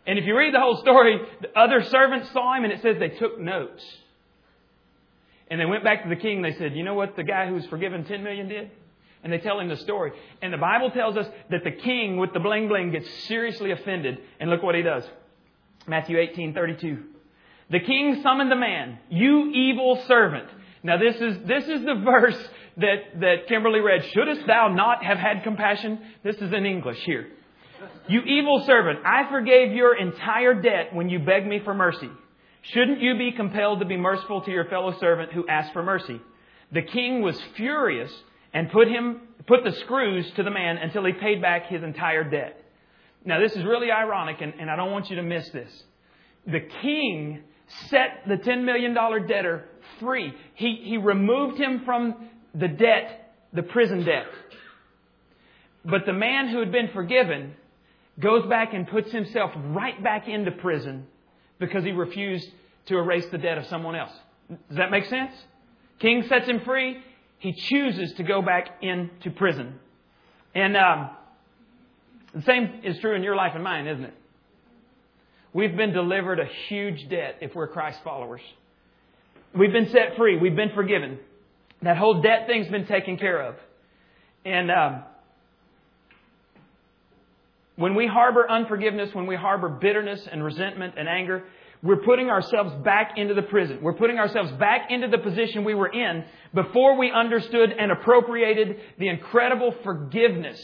And 0.07 0.19
if 0.19 0.25
you 0.25 0.37
read 0.37 0.55
the 0.55 0.61
whole 0.61 0.77
story, 0.77 1.19
the 1.41 1.59
other 1.59 1.83
servants 1.83 2.31
saw 2.33 2.57
him 2.57 2.65
and 2.65 2.73
it 2.73 2.81
says 2.83 2.97
they 2.99 3.09
took 3.09 3.41
notes. 3.41 3.85
And 5.51 5.61
they 5.61 5.67
went 5.67 5.85
back 5.85 6.05
to 6.05 6.09
the 6.09 6.17
king 6.17 6.37
and 6.37 6.45
they 6.45 6.57
said, 6.59 6.75
You 6.77 6.85
know 6.85 6.95
what 6.95 7.17
the 7.17 7.25
guy 7.25 7.47
who 7.47 7.55
was 7.55 7.67
forgiven 7.67 8.05
10 8.05 8.23
million 8.23 8.49
did? 8.49 8.71
And 9.27 9.33
they 9.33 9.39
tell 9.39 9.59
him 9.59 9.69
the 9.69 9.77
story. 9.79 10.13
And 10.41 10.53
the 10.53 10.57
Bible 10.57 10.93
tells 10.93 11.17
us 11.17 11.27
that 11.51 11.65
the 11.65 11.73
king 11.73 12.17
with 12.17 12.33
the 12.33 12.39
bling 12.39 12.69
bling 12.69 12.93
gets 12.93 13.13
seriously 13.25 13.73
offended. 13.73 14.19
And 14.39 14.49
look 14.51 14.63
what 14.63 14.77
he 14.77 14.83
does. 14.83 15.03
Matthew 15.89 16.17
18, 16.17 16.55
32. 16.55 17.03
The 17.69 17.81
king 17.81 18.21
summoned 18.23 18.53
the 18.53 18.57
man, 18.57 19.01
you 19.09 19.51
evil 19.51 20.01
servant. 20.07 20.49
Now 20.85 20.99
this 20.99 21.17
is, 21.17 21.39
this 21.45 21.65
is 21.65 21.85
the 21.85 22.01
verse 22.05 22.39
that, 22.77 23.19
that 23.19 23.49
Kimberly 23.49 23.81
read. 23.81 24.05
Shouldest 24.15 24.47
thou 24.47 24.69
not 24.69 25.03
have 25.03 25.19
had 25.19 25.43
compassion? 25.43 25.99
This 26.23 26.37
is 26.37 26.53
in 26.53 26.65
English 26.65 27.03
here. 27.05 27.27
You 28.09 28.21
evil 28.21 28.63
servant, 28.65 29.01
I 29.05 29.29
forgave 29.29 29.73
your 29.73 29.97
entire 29.97 30.55
debt 30.55 30.95
when 30.95 31.09
you 31.09 31.19
begged 31.19 31.49
me 31.49 31.61
for 31.65 31.75
mercy. 31.75 32.11
Shouldn't 32.63 33.01
you 33.01 33.19
be 33.19 33.33
compelled 33.33 33.81
to 33.81 33.87
be 33.87 33.97
merciful 33.97 34.43
to 34.43 34.53
your 34.53 34.67
fellow 34.67 34.97
servant 35.01 35.33
who 35.33 35.49
asked 35.49 35.73
for 35.73 35.83
mercy? 35.83 36.21
The 36.71 36.83
king 36.83 37.23
was 37.23 37.41
furious 37.57 38.13
and 38.57 38.71
put 38.71 38.89
him, 38.89 39.21
put 39.47 39.65
the 39.65 39.73
screws 39.73 40.25
to 40.37 40.43
the 40.43 40.51
man 40.51 40.79
until 40.79 41.05
he 41.05 41.13
paid 41.13 41.43
back 41.43 41.67
his 41.67 41.83
entire 41.83 42.25
debt. 42.25 42.59
Now 43.23 43.39
this 43.39 43.53
is 43.53 43.63
really 43.63 43.91
ironic 43.91 44.41
and, 44.41 44.55
and 44.59 44.71
I 44.71 44.77
don't 44.77 44.91
want 44.91 45.11
you 45.11 45.17
to 45.17 45.23
miss 45.23 45.47
this. 45.51 45.71
The 46.47 46.61
king 46.81 47.43
set 47.91 48.23
the 48.27 48.37
$10 48.37 48.65
million 48.65 48.95
debtor 48.95 49.67
free. 50.01 50.33
He, 50.55 50.81
he 50.85 50.97
removed 50.97 51.61
him 51.61 51.83
from 51.85 52.31
the 52.55 52.69
debt, 52.69 53.35
the 53.53 53.63
prison 53.63 54.07
debt. 54.07 54.25
But 55.85 56.07
the 56.07 56.15
man 56.15 56.49
who 56.49 56.61
had 56.61 56.73
been 56.73 56.89
forgiven 56.95 57.57
goes 58.19 58.49
back 58.49 58.73
and 58.73 58.89
puts 58.89 59.13
himself 59.13 59.51
right 59.55 60.03
back 60.03 60.29
into 60.29 60.51
prison 60.51 61.07
because 61.59 61.85
he 61.85 61.93
refused 61.93 62.49
to 62.87 62.97
erase 62.97 63.27
the 63.31 63.39
debt 63.39 63.59
of 63.59 63.67
someone 63.67 63.97
else. 63.97 64.13
Does 64.49 64.79
that 64.79 64.91
make 64.91 65.05
sense? 65.05 65.33
King 65.99 66.25
sets 66.27 66.49
him 66.49 66.61
free. 66.61 67.03
He 67.39 67.53
chooses 67.53 68.15
to 68.15 68.23
go 68.23 68.43
back 68.43 68.83
into 68.83 69.31
prison. 69.31 69.79
And 70.55 70.77
um, 70.77 71.11
the 72.35 72.43
same 72.43 72.81
is 72.83 72.99
true 72.99 73.15
in 73.15 73.23
your 73.23 73.37
life 73.37 73.53
and 73.55 73.63
mine, 73.63 73.87
isn't 73.87 74.05
it? 74.05 74.15
We've 75.53 75.77
been 75.77 75.93
delivered 75.93 76.39
a 76.41 76.47
huge 76.69 77.09
debt 77.09 77.39
if 77.41 77.55
we're 77.55 77.69
Christ 77.69 78.01
followers. 78.05 78.43
We've 79.55 79.73
been 79.73 79.89
set 79.89 80.17
free. 80.17 80.39
We've 80.39 80.57
been 80.57 80.73
forgiven. 80.75 81.19
That 81.83 81.97
whole 81.97 82.21
debt 82.21 82.47
thing's 82.47 82.69
been 82.69 82.87
taken 82.87 83.17
care 83.17 83.41
of. 83.41 83.55
And 84.45 84.71
um, 84.71 85.03
when 87.77 87.95
we 87.95 88.07
harbor 88.07 88.51
unforgiveness, 88.51 89.15
when 89.15 89.27
we 89.27 89.37
harbor 89.37 89.69
bitterness 89.69 90.27
and 90.31 90.45
resentment 90.45 90.95
and 90.99 91.09
anger, 91.09 91.45
we're 91.87 92.03
putting 92.03 92.31
ourselves 92.31 92.73
back 92.83 93.13
into 93.17 93.35
the 93.35 93.43
prison. 93.43 93.79
We're 93.81 93.93
putting 93.93 94.19
ourselves 94.19 94.51
back 94.53 94.91
into 94.91 95.09
the 95.09 95.19
position 95.19 95.65
we 95.65 95.75
were 95.75 95.89
in 95.93 96.25
before 96.53 96.99
we 96.99 97.11
understood 97.11 97.71
and 97.71 97.93
appropriated 97.93 98.81
the 98.99 99.09
incredible 99.09 99.75
forgiveness 99.85 100.61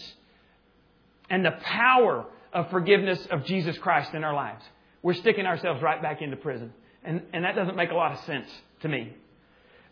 and 1.31 1.45
the 1.45 1.53
power 1.63 2.27
of 2.53 2.71
forgiveness 2.71 3.25
of 3.31 3.45
Jesus 3.45 3.79
Christ 3.79 4.15
in 4.15 4.25
our 4.25 4.35
lives. 4.35 4.65
We're 5.03 5.15
sticking 5.15 5.47
ourselves 5.47 5.83
right 5.83 6.03
back 6.03 6.23
into 6.23 6.37
prison. 6.37 6.73
And, 7.05 7.23
and 7.33 7.45
that 7.45 7.55
doesn't 7.55 7.77
make 7.77 7.91
a 7.91 7.95
lot 7.95 8.13
of 8.13 8.19
sense 8.25 8.49
to 8.81 8.89
me. 8.89 9.15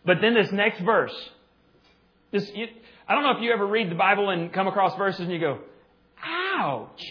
But 0.05 0.19
then 0.21 0.35
this 0.35 0.51
next 0.53 0.81
verse, 0.81 1.15
this, 2.33 2.51
you, 2.55 2.67
I 3.09 3.15
don't 3.15 3.25
know 3.25 3.33
if 3.33 3.43
you 3.43 3.53
ever 3.53 3.67
read 3.67 3.91
the 3.91 3.97
Bible 3.97 4.31
and 4.31 4.53
come 4.53 4.69
across 4.69 4.97
verses 4.97 5.21
and 5.21 5.33
you 5.33 5.41
go, 5.41 5.59
ouch. 6.25 7.03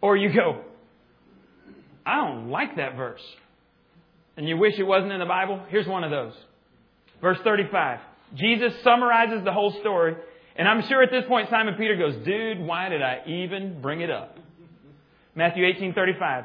Or 0.00 0.16
you 0.16 0.32
go, 0.32 0.62
I 2.06 2.16
don't 2.16 2.50
like 2.50 2.76
that 2.76 2.96
verse. 2.96 3.20
And 4.36 4.48
you 4.48 4.56
wish 4.56 4.78
it 4.78 4.84
wasn't 4.84 5.12
in 5.12 5.18
the 5.18 5.26
Bible? 5.26 5.60
Here's 5.68 5.88
one 5.88 6.04
of 6.04 6.10
those. 6.10 6.32
Verse 7.20 7.38
35. 7.42 7.98
Jesus 8.34 8.72
summarizes 8.84 9.44
the 9.44 9.52
whole 9.52 9.72
story. 9.80 10.14
And 10.54 10.68
I'm 10.68 10.86
sure 10.88 11.02
at 11.02 11.10
this 11.10 11.24
point 11.26 11.50
Simon 11.50 11.74
Peter 11.74 11.96
goes, 11.96 12.24
dude, 12.24 12.60
why 12.60 12.88
did 12.88 13.02
I 13.02 13.22
even 13.26 13.82
bring 13.82 14.00
it 14.00 14.10
up? 14.10 14.38
Matthew 15.34 15.66
18, 15.66 15.94
35. 15.94 16.44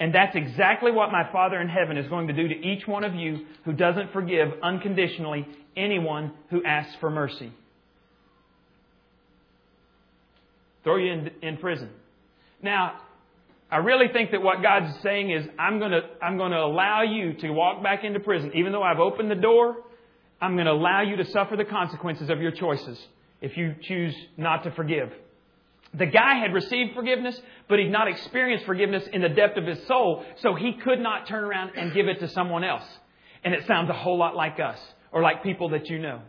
And 0.00 0.14
that's 0.14 0.34
exactly 0.34 0.90
what 0.90 1.12
my 1.12 1.30
Father 1.30 1.60
in 1.60 1.68
heaven 1.68 1.96
is 1.96 2.08
going 2.08 2.26
to 2.28 2.32
do 2.32 2.48
to 2.48 2.54
each 2.54 2.86
one 2.86 3.04
of 3.04 3.14
you 3.14 3.46
who 3.64 3.72
doesn't 3.72 4.12
forgive 4.12 4.48
unconditionally 4.62 5.46
anyone 5.76 6.32
who 6.48 6.64
asks 6.64 6.94
for 7.00 7.10
mercy. 7.10 7.52
Throw 10.84 10.96
you 10.96 11.12
in, 11.12 11.30
in 11.42 11.56
prison. 11.58 11.90
Now, 12.62 13.00
I 13.70 13.76
really 13.76 14.08
think 14.12 14.32
that 14.32 14.42
what 14.42 14.62
God's 14.62 14.98
saying 15.00 15.30
is, 15.30 15.46
I'm 15.58 15.78
going 15.78 15.92
to, 15.92 16.02
I'm 16.20 16.36
going 16.36 16.50
to 16.50 16.58
allow 16.58 17.02
you 17.02 17.34
to 17.34 17.50
walk 17.50 17.82
back 17.82 18.02
into 18.02 18.18
prison. 18.18 18.50
Even 18.54 18.72
though 18.72 18.82
I've 18.82 18.98
opened 18.98 19.30
the 19.30 19.36
door, 19.36 19.76
I'm 20.40 20.54
going 20.54 20.66
to 20.66 20.72
allow 20.72 21.02
you 21.02 21.16
to 21.16 21.24
suffer 21.26 21.56
the 21.56 21.64
consequences 21.64 22.30
of 22.30 22.40
your 22.40 22.50
choices 22.50 22.98
if 23.40 23.56
you 23.56 23.76
choose 23.80 24.14
not 24.36 24.64
to 24.64 24.72
forgive. 24.72 25.12
The 25.94 26.06
guy 26.06 26.36
had 26.36 26.52
received 26.52 26.94
forgiveness, 26.94 27.40
but 27.68 27.78
he'd 27.78 27.90
not 27.90 28.08
experienced 28.08 28.64
forgiveness 28.64 29.04
in 29.12 29.22
the 29.22 29.28
depth 29.28 29.56
of 29.56 29.66
his 29.66 29.84
soul, 29.86 30.24
so 30.36 30.54
he 30.54 30.74
could 30.74 31.00
not 31.00 31.26
turn 31.26 31.44
around 31.44 31.72
and 31.76 31.92
give 31.92 32.06
it 32.06 32.20
to 32.20 32.28
someone 32.28 32.64
else. 32.64 32.84
And 33.44 33.54
it 33.54 33.66
sounds 33.66 33.90
a 33.90 33.94
whole 33.94 34.18
lot 34.18 34.36
like 34.36 34.60
us, 34.60 34.78
or 35.12 35.22
like 35.22 35.42
people 35.42 35.70
that 35.70 35.88
you 35.88 35.98
know. 35.98 36.20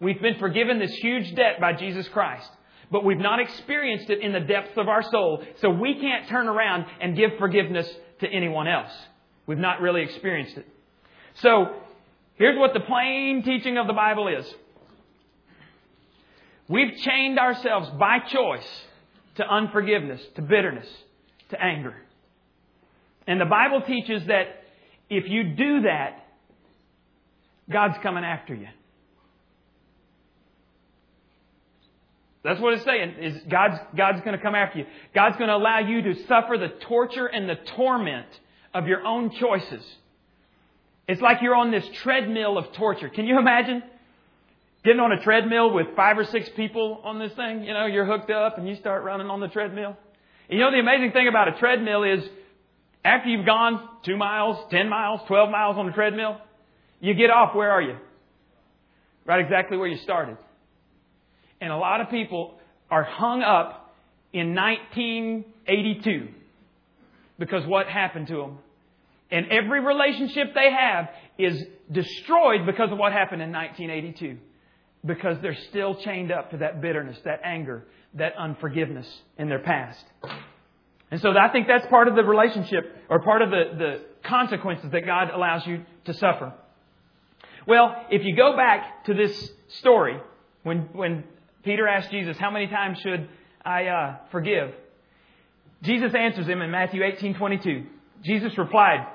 We've 0.00 0.20
been 0.20 0.38
forgiven 0.38 0.78
this 0.78 0.92
huge 0.92 1.34
debt 1.34 1.60
by 1.60 1.72
Jesus 1.72 2.06
Christ, 2.08 2.50
but 2.90 3.04
we've 3.04 3.18
not 3.18 3.40
experienced 3.40 4.10
it 4.10 4.20
in 4.20 4.32
the 4.32 4.40
depths 4.40 4.76
of 4.76 4.88
our 4.88 5.02
soul, 5.02 5.44
so 5.60 5.70
we 5.70 6.00
can't 6.00 6.28
turn 6.28 6.48
around 6.48 6.86
and 7.00 7.16
give 7.16 7.32
forgiveness 7.38 7.88
to 8.20 8.26
anyone 8.28 8.66
else. 8.66 8.92
We've 9.46 9.58
not 9.58 9.80
really 9.80 10.02
experienced 10.02 10.56
it. 10.56 10.66
So, 11.34 11.76
here's 12.36 12.58
what 12.58 12.74
the 12.74 12.80
plain 12.80 13.42
teaching 13.44 13.78
of 13.78 13.86
the 13.86 13.92
Bible 13.92 14.28
is. 14.28 14.46
We've 16.68 16.96
chained 16.98 17.38
ourselves 17.38 17.88
by 17.98 18.18
choice 18.20 18.68
to 19.36 19.46
unforgiveness, 19.46 20.20
to 20.34 20.42
bitterness, 20.42 20.88
to 21.50 21.62
anger. 21.62 21.94
And 23.26 23.40
the 23.40 23.46
Bible 23.46 23.82
teaches 23.86 24.26
that 24.26 24.64
if 25.08 25.24
you 25.28 25.54
do 25.54 25.82
that, 25.82 26.26
God's 27.70 27.96
coming 28.02 28.24
after 28.24 28.54
you. 28.54 28.68
That's 32.44 32.60
what 32.60 32.74
it's 32.74 32.84
saying. 32.84 33.16
Is 33.20 33.42
God's 33.48 33.78
God's 33.96 34.20
going 34.20 34.36
to 34.36 34.42
come 34.42 34.54
after 34.54 34.78
you. 34.78 34.86
God's 35.14 35.36
going 35.36 35.48
to 35.48 35.56
allow 35.56 35.80
you 35.80 36.02
to 36.02 36.26
suffer 36.26 36.56
the 36.56 36.68
torture 36.86 37.26
and 37.26 37.48
the 37.48 37.56
torment 37.76 38.28
of 38.72 38.86
your 38.86 39.04
own 39.04 39.30
choices. 39.30 39.84
It's 41.08 41.20
like 41.20 41.42
you're 41.42 41.56
on 41.56 41.70
this 41.70 41.86
treadmill 42.02 42.58
of 42.58 42.72
torture. 42.72 43.08
Can 43.08 43.26
you 43.26 43.38
imagine? 43.38 43.82
Getting 44.84 45.00
on 45.00 45.10
a 45.10 45.20
treadmill 45.22 45.72
with 45.72 45.88
five 45.96 46.16
or 46.18 46.24
six 46.24 46.48
people 46.50 47.00
on 47.02 47.18
this 47.18 47.32
thing, 47.32 47.64
you 47.64 47.74
know, 47.74 47.86
you're 47.86 48.06
hooked 48.06 48.30
up 48.30 48.58
and 48.58 48.68
you 48.68 48.76
start 48.76 49.02
running 49.02 49.28
on 49.28 49.40
the 49.40 49.48
treadmill. 49.48 49.96
And 50.48 50.58
you 50.58 50.64
know, 50.64 50.70
the 50.70 50.78
amazing 50.78 51.12
thing 51.12 51.26
about 51.26 51.48
a 51.48 51.58
treadmill 51.58 52.04
is 52.04 52.22
after 53.04 53.28
you've 53.28 53.46
gone 53.46 53.88
two 54.04 54.16
miles, 54.16 54.64
ten 54.70 54.88
miles, 54.88 55.20
twelve 55.26 55.50
miles 55.50 55.76
on 55.76 55.86
the 55.86 55.92
treadmill, 55.92 56.38
you 57.00 57.14
get 57.14 57.30
off, 57.30 57.54
where 57.54 57.70
are 57.70 57.82
you? 57.82 57.96
Right 59.24 59.40
exactly 59.40 59.76
where 59.76 59.88
you 59.88 59.98
started. 59.98 60.36
And 61.60 61.72
a 61.72 61.76
lot 61.76 62.00
of 62.00 62.10
people 62.10 62.54
are 62.90 63.04
hung 63.04 63.42
up 63.42 63.94
in 64.32 64.54
1982 64.54 66.28
because 67.38 67.66
what 67.66 67.86
happened 67.86 68.28
to 68.28 68.36
them. 68.36 68.58
And 69.30 69.46
every 69.50 69.80
relationship 69.80 70.54
they 70.54 70.70
have 70.70 71.08
is 71.38 71.62
destroyed 71.90 72.66
because 72.66 72.90
of 72.90 72.98
what 72.98 73.12
happened 73.12 73.42
in 73.42 73.52
1982 73.52 74.38
because 75.04 75.36
they're 75.42 75.56
still 75.68 75.94
chained 75.96 76.32
up 76.32 76.50
to 76.50 76.58
that 76.58 76.80
bitterness, 76.80 77.18
that 77.24 77.40
anger, 77.44 77.84
that 78.14 78.34
unforgiveness 78.36 79.06
in 79.36 79.48
their 79.48 79.60
past. 79.60 80.04
And 81.10 81.20
so 81.20 81.30
I 81.30 81.48
think 81.50 81.66
that's 81.66 81.86
part 81.86 82.08
of 82.08 82.16
the 82.16 82.24
relationship 82.24 82.96
or 83.08 83.20
part 83.20 83.42
of 83.42 83.50
the, 83.50 83.64
the 83.78 84.00
consequences 84.22 84.90
that 84.90 85.06
God 85.06 85.30
allows 85.30 85.66
you 85.66 85.84
to 86.04 86.14
suffer. 86.14 86.52
Well, 87.66 88.06
if 88.10 88.24
you 88.24 88.34
go 88.34 88.56
back 88.56 89.04
to 89.04 89.14
this 89.14 89.50
story, 89.68 90.18
when, 90.62 90.88
when 90.92 91.24
Peter 91.64 91.86
asked 91.86 92.10
Jesus, 92.10 92.36
How 92.38 92.50
many 92.50 92.66
times 92.66 92.98
should 93.00 93.28
I 93.64 93.86
uh, 93.86 94.16
forgive? 94.30 94.72
Jesus 95.82 96.12
answers 96.14 96.46
him 96.46 96.60
in 96.62 96.70
Matthew 96.70 97.02
18 97.04 97.34
22. 97.34 97.84
Jesus 98.22 98.56
replied, 98.58 99.06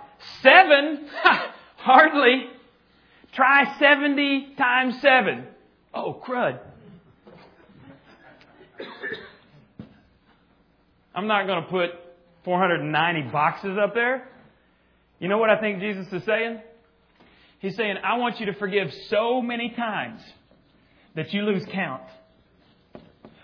Seven? 0.42 1.08
Hardly. 1.78 2.48
Try 3.34 3.78
70 3.80 4.56
times 4.58 5.02
7. 5.02 5.48
Oh, 5.94 6.22
crud. 6.26 6.60
I'm 11.16 11.28
not 11.28 11.46
going 11.46 11.64
to 11.64 11.70
put 11.70 11.90
490 12.46 13.32
boxes 13.32 13.78
up 13.82 13.94
there. 13.94 14.30
You 15.20 15.28
know 15.28 15.38
what 15.38 15.50
I 15.50 15.60
think 15.60 15.80
Jesus 15.80 16.12
is 16.12 16.24
saying? 16.26 16.60
He's 17.60 17.76
saying, 17.76 17.96
I 18.04 18.18
want 18.18 18.40
you 18.40 18.48
to 18.48 18.54
forgive 18.54 18.94
so 19.10 19.42
many 19.42 19.70
times 19.70 20.22
that 21.16 21.34
you 21.34 21.44
lose 21.44 21.64
count. 21.72 22.04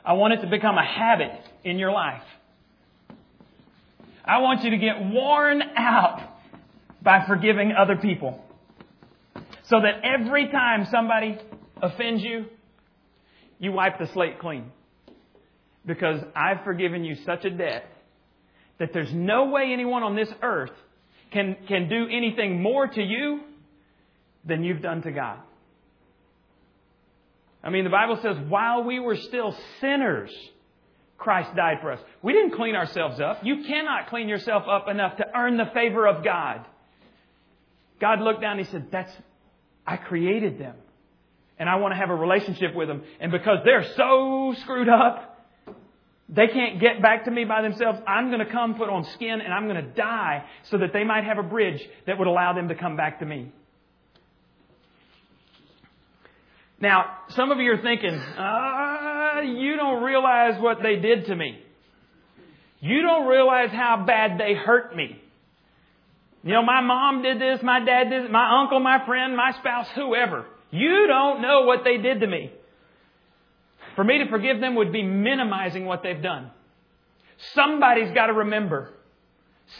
I 0.04 0.14
want 0.14 0.34
it 0.34 0.42
to 0.42 0.48
become 0.48 0.78
a 0.78 0.86
habit 0.86 1.32
in 1.64 1.78
your 1.78 1.92
life. 1.92 2.24
I 4.24 4.40
want 4.40 4.64
you 4.64 4.72
to 4.72 4.78
get 4.78 5.02
worn 5.02 5.62
out 5.76 6.22
by 7.02 7.26
forgiving 7.28 7.72
other 7.72 7.96
people. 7.96 8.44
So 9.64 9.82
that 9.82 10.02
every 10.04 10.50
time 10.50 10.88
somebody 10.92 11.38
offends 11.82 12.24
you, 12.24 12.46
you 13.60 13.72
wipe 13.72 14.00
the 14.00 14.08
slate 14.14 14.40
clean. 14.40 14.72
Because 15.86 16.22
I've 16.36 16.64
forgiven 16.64 17.04
you 17.04 17.16
such 17.26 17.46
a 17.46 17.50
debt 17.50 17.86
that 18.80 18.94
there's 18.94 19.14
no 19.14 19.50
way 19.50 19.72
anyone 19.74 20.04
on 20.04 20.16
this 20.16 20.30
earth 20.42 20.72
can, 21.32 21.58
can 21.68 21.90
do 21.90 22.08
anything 22.10 22.62
more 22.62 22.88
to 22.88 23.02
you 23.02 23.42
than 24.46 24.64
you've 24.64 24.82
done 24.82 25.02
to 25.04 25.12
God. 25.12 25.40
I 27.64 27.70
mean, 27.70 27.84
the 27.84 27.90
Bible 27.90 28.20
says, 28.22 28.38
while 28.48 28.84
we 28.84 29.00
were 29.00 29.18
still 29.18 29.56
sinners, 29.82 30.32
Christ 31.18 31.54
died 31.56 31.80
for 31.82 31.92
us. 31.92 32.00
We 32.22 32.32
didn't 32.32 32.56
clean 32.56 32.76
ourselves 32.76 33.20
up. 33.20 33.42
You 33.44 33.64
cannot 33.68 34.08
clean 34.10 34.30
yourself 34.30 34.64
up 34.70 34.88
enough 34.88 35.18
to 35.18 35.26
earn 35.36 35.58
the 35.58 35.70
favor 35.74 36.08
of 36.08 36.24
God. 36.24 36.66
God 38.00 38.22
looked 38.22 38.42
down 38.42 38.58
and 38.58 38.66
He 38.66 38.72
said, 38.72 38.88
That's, 38.92 39.12
I 39.86 39.98
created 39.98 40.58
them 40.58 40.76
and 41.60 41.68
I 41.68 41.76
want 41.76 41.94
to 41.94 41.98
have 41.98 42.10
a 42.10 42.16
relationship 42.16 42.74
with 42.74 42.88
them. 42.88 43.04
And 43.20 43.32
because 43.32 43.58
they're 43.66 43.86
so 43.98 44.56
screwed 44.62 44.88
up, 44.88 45.46
they 46.30 46.48
can't 46.48 46.80
get 46.80 47.02
back 47.02 47.26
to 47.26 47.32
me 47.32 47.44
by 47.44 47.62
themselves. 47.62 48.00
I'm 48.08 48.28
going 48.28 48.40
to 48.40 48.52
come 48.52 48.76
put 48.76 48.88
on 48.90 49.04
skin 49.16 49.42
and 49.42 49.54
I'm 49.54 49.68
going 49.68 49.84
to 49.84 49.92
die 49.92 50.46
so 50.70 50.78
that 50.78 50.94
they 50.94 51.04
might 51.04 51.26
have 51.26 51.38
a 51.38 51.44
bridge 51.44 51.82
that 52.08 52.18
would 52.18 52.28
allow 52.28 52.54
them 52.54 52.70
to 52.70 52.76
come 52.76 52.96
back 52.96 53.20
to 53.20 53.26
me. 53.26 53.52
Now, 56.82 57.18
some 57.30 57.52
of 57.52 57.60
you 57.60 57.74
are 57.74 57.82
thinking, 57.82 58.16
uh, 58.16 59.42
you 59.42 59.76
don't 59.76 60.02
realize 60.02 60.60
what 60.62 60.82
they 60.82 60.96
did 60.96 61.26
to 61.26 61.36
me. 61.36 61.60
You 62.80 63.02
don't 63.02 63.28
realize 63.28 63.70
how 63.72 64.04
bad 64.08 64.40
they 64.40 64.54
hurt 64.54 64.96
me. 64.96 65.22
You 66.44 66.54
know, 66.54 66.64
my 66.64 66.80
mom 66.80 67.22
did 67.22 67.40
this, 67.40 67.62
my 67.62 67.84
dad 67.84 68.10
did 68.10 68.24
this, 68.24 68.32
my 68.32 68.62
uncle, 68.62 68.80
my 68.80 69.06
friend, 69.06 69.36
my 69.36 69.52
spouse, 69.60 69.88
whoever. 69.94 70.46
You 70.72 71.08
don't 71.08 71.42
know 71.42 71.64
what 71.64 71.84
they 71.84 71.98
did 71.98 72.22
to 72.22 72.28
me. 72.28 72.52
For 73.96 74.04
me 74.06 74.20
to 74.20 74.30
forgive 74.30 74.62
them 74.62 74.76
would 74.76 74.94
be 74.94 75.04
minimizing 75.04 75.86
what 75.86 76.04
they've 76.04 76.22
done. 76.22 76.52
Somebody's 77.54 78.14
got 78.14 78.28
to 78.28 78.34
remember. 78.34 78.90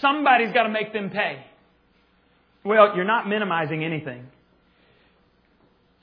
Somebody's 0.02 0.54
got 0.54 0.64
to 0.64 0.70
make 0.70 0.92
them 0.92 1.10
pay. 1.10 1.46
Well, 2.66 2.96
you're 2.96 3.06
not 3.06 3.30
minimizing 3.30 3.86
anything. 3.86 4.28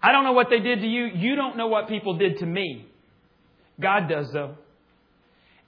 I 0.07 0.13
don't 0.13 0.23
know 0.23 0.35
what 0.35 0.51
they 0.51 0.61
did 0.61 0.83
to 0.83 0.87
you. 0.87 1.07
You 1.07 1.35
don't 1.35 1.57
know 1.57 1.67
what 1.67 1.89
people 1.89 2.17
did 2.17 2.39
to 2.39 2.47
me. 2.47 2.87
God 3.81 4.09
does, 4.09 4.31
though. 4.33 4.55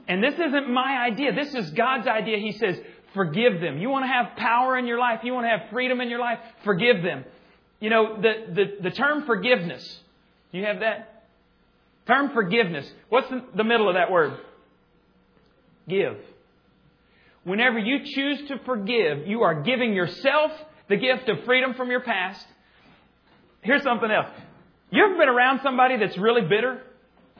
And 0.06 0.22
this 0.22 0.34
isn't 0.34 0.70
my 0.70 1.04
idea. 1.10 1.34
This 1.34 1.52
is 1.56 1.72
God's 1.72 2.06
idea. 2.06 2.38
He 2.38 2.52
says, 2.52 2.78
forgive 3.14 3.60
them. 3.60 3.78
You 3.78 3.88
want 3.90 4.04
to 4.04 4.06
have 4.06 4.36
power 4.36 4.78
in 4.78 4.86
your 4.86 5.00
life? 5.00 5.22
You 5.24 5.34
want 5.34 5.46
to 5.46 5.50
have 5.50 5.70
freedom 5.70 6.00
in 6.00 6.08
your 6.08 6.20
life? 6.20 6.38
Forgive 6.62 7.02
them. 7.02 7.24
You 7.80 7.90
know, 7.90 8.22
the, 8.22 8.54
the, 8.54 8.64
the 8.88 8.90
term 8.92 9.26
forgiveness, 9.26 9.84
Do 10.52 10.58
you 10.58 10.66
have 10.66 10.80
that? 10.80 11.24
Term 12.06 12.30
forgiveness. 12.32 12.88
What's 13.08 13.28
the, 13.28 13.42
the 13.56 13.64
middle 13.64 13.88
of 13.88 13.96
that 13.96 14.08
word? 14.08 14.38
Give. 15.88 16.16
Whenever 17.42 17.80
you 17.80 18.04
choose 18.04 18.46
to 18.50 18.60
forgive, 18.64 19.26
you 19.26 19.42
are 19.42 19.62
giving 19.62 19.94
yourself 19.94 20.52
the 20.88 20.96
gift 20.96 21.28
of 21.28 21.44
freedom 21.44 21.74
from 21.74 21.90
your 21.90 22.02
past. 22.02 22.46
Here's 23.62 23.82
something 23.82 24.10
else. 24.10 24.28
You 24.90 25.04
ever 25.04 25.18
been 25.18 25.28
around 25.28 25.60
somebody 25.62 25.98
that's 25.98 26.16
really 26.18 26.42
bitter? 26.42 26.80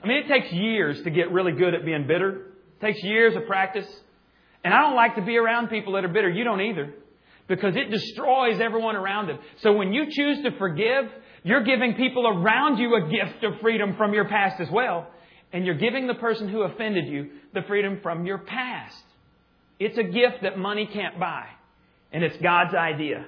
I 0.02 0.07
mean, 0.07 0.24
it 0.24 0.28
takes 0.28 0.52
years 0.52 1.02
to 1.02 1.11
get 1.11 1.33
really 1.33 1.52
good 1.52 1.74
at 1.74 1.85
being 1.85 2.07
bitter. 2.07 2.52
It 2.81 2.87
takes 2.87 3.02
years 3.02 3.35
of 3.37 3.46
practice. 3.46 3.87
And 4.64 4.74
I 4.74 4.83
don't 4.83 4.96
like 4.96 5.16
to 5.16 5.22
be 5.22 5.37
around 5.37 5.68
people 5.68 5.94
that 5.94 6.04
are 6.04 6.09
bitter. 6.09 6.28
You 6.28 6.44
don't 6.44 6.61
either 6.61 6.92
because 7.48 7.74
it 7.74 7.90
destroys 7.90 8.61
everyone 8.61 8.94
around 8.94 9.28
them. 9.28 9.38
So 9.62 9.72
when 9.72 9.92
you 9.92 10.04
choose 10.11 10.42
to 10.42 10.50
forgive, 10.59 11.07
you're 11.42 11.64
giving 11.64 11.94
people 11.94 12.28
around 12.28 12.76
you 12.76 12.94
a 12.94 13.09
gift 13.09 13.42
of 13.42 13.61
freedom 13.61 13.96
from 13.96 14.12
your 14.12 14.28
past 14.28 14.61
as 14.61 14.68
well. 14.70 15.09
And 15.52 15.64
you're 15.64 15.78
giving 15.78 16.07
the 16.07 16.14
person 16.14 16.48
who 16.48 16.62
offended 16.62 17.07
you 17.07 17.31
the 17.54 17.62
freedom 17.66 18.00
from 18.02 18.26
your 18.26 18.38
past. 18.38 19.02
It's 19.81 19.96
a 19.96 20.02
gift 20.02 20.42
that 20.42 20.59
money 20.59 20.88
can't 20.92 21.18
buy. 21.18 21.46
And 22.12 22.22
it's 22.22 22.37
God's 22.42 22.74
idea. 22.74 23.24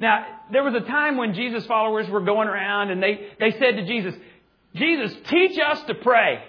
Now, 0.00 0.26
there 0.50 0.64
was 0.64 0.74
a 0.74 0.86
time 0.86 1.16
when 1.16 1.34
Jesus' 1.34 1.66
followers 1.66 2.08
were 2.08 2.20
going 2.20 2.48
around 2.48 2.90
and 2.90 3.02
they, 3.02 3.28
they 3.38 3.52
said 3.52 3.76
to 3.76 3.86
Jesus, 3.86 4.14
Jesus, 4.74 5.16
teach 5.28 5.58
us 5.58 5.82
to 5.86 5.94
pray. 5.94 6.42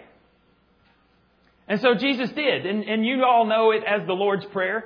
And 1.67 1.79
so 1.79 1.95
Jesus 1.95 2.29
did. 2.31 2.65
And, 2.65 2.83
and 2.83 3.05
you 3.05 3.23
all 3.23 3.45
know 3.45 3.71
it 3.71 3.83
as 3.83 4.05
the 4.07 4.13
Lord's 4.13 4.45
Prayer. 4.45 4.85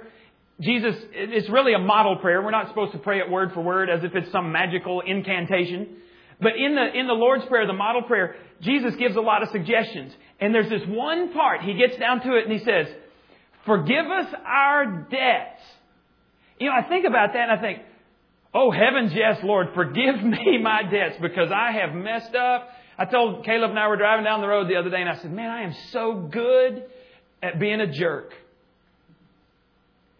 Jesus, 0.61 0.95
it's 1.13 1.49
really 1.49 1.73
a 1.73 1.79
model 1.79 2.17
prayer. 2.17 2.41
We're 2.41 2.51
not 2.51 2.67
supposed 2.67 2.91
to 2.91 2.97
pray 2.97 3.19
it 3.19 3.29
word 3.29 3.53
for 3.53 3.61
word 3.61 3.89
as 3.89 4.03
if 4.03 4.13
it's 4.13 4.31
some 4.31 4.51
magical 4.51 5.01
incantation. 5.01 5.97
But 6.41 6.53
in 6.57 6.75
the, 6.75 6.99
in 6.99 7.07
the 7.07 7.13
Lord's 7.13 7.45
Prayer, 7.45 7.65
the 7.65 7.73
model 7.73 8.01
prayer, 8.01 8.35
Jesus 8.61 8.95
gives 8.95 9.15
a 9.15 9.21
lot 9.21 9.41
of 9.41 9.49
suggestions. 9.49 10.13
And 10.39 10.53
there's 10.53 10.69
this 10.69 10.81
one 10.87 11.33
part, 11.33 11.61
he 11.61 11.75
gets 11.75 11.97
down 11.97 12.21
to 12.21 12.35
it 12.35 12.43
and 12.43 12.51
he 12.51 12.59
says, 12.59 12.87
Forgive 13.65 14.05
us 14.05 14.33
our 14.45 14.85
debts. 15.09 15.61
You 16.59 16.67
know, 16.67 16.75
I 16.75 16.87
think 16.87 17.05
about 17.05 17.33
that 17.33 17.49
and 17.49 17.51
I 17.51 17.61
think, 17.61 17.79
Oh 18.53 18.71
heavens, 18.71 19.13
yes, 19.13 19.37
Lord, 19.43 19.69
forgive 19.73 20.15
me 20.23 20.57
my 20.61 20.83
debts 20.83 21.17
because 21.21 21.51
I 21.51 21.71
have 21.71 21.93
messed 21.93 22.35
up. 22.35 22.69
I 22.97 23.05
told 23.05 23.45
Caleb 23.45 23.69
and 23.69 23.79
I 23.79 23.87
were 23.87 23.97
driving 23.97 24.25
down 24.25 24.41
the 24.41 24.47
road 24.47 24.69
the 24.69 24.75
other 24.75 24.89
day 24.89 24.99
and 24.99 25.09
I 25.09 25.15
said, 25.17 25.31
Man, 25.31 25.49
I 25.49 25.63
am 25.63 25.73
so 25.91 26.15
good 26.15 26.83
at 27.41 27.59
being 27.59 27.79
a 27.79 27.91
jerk. 27.91 28.33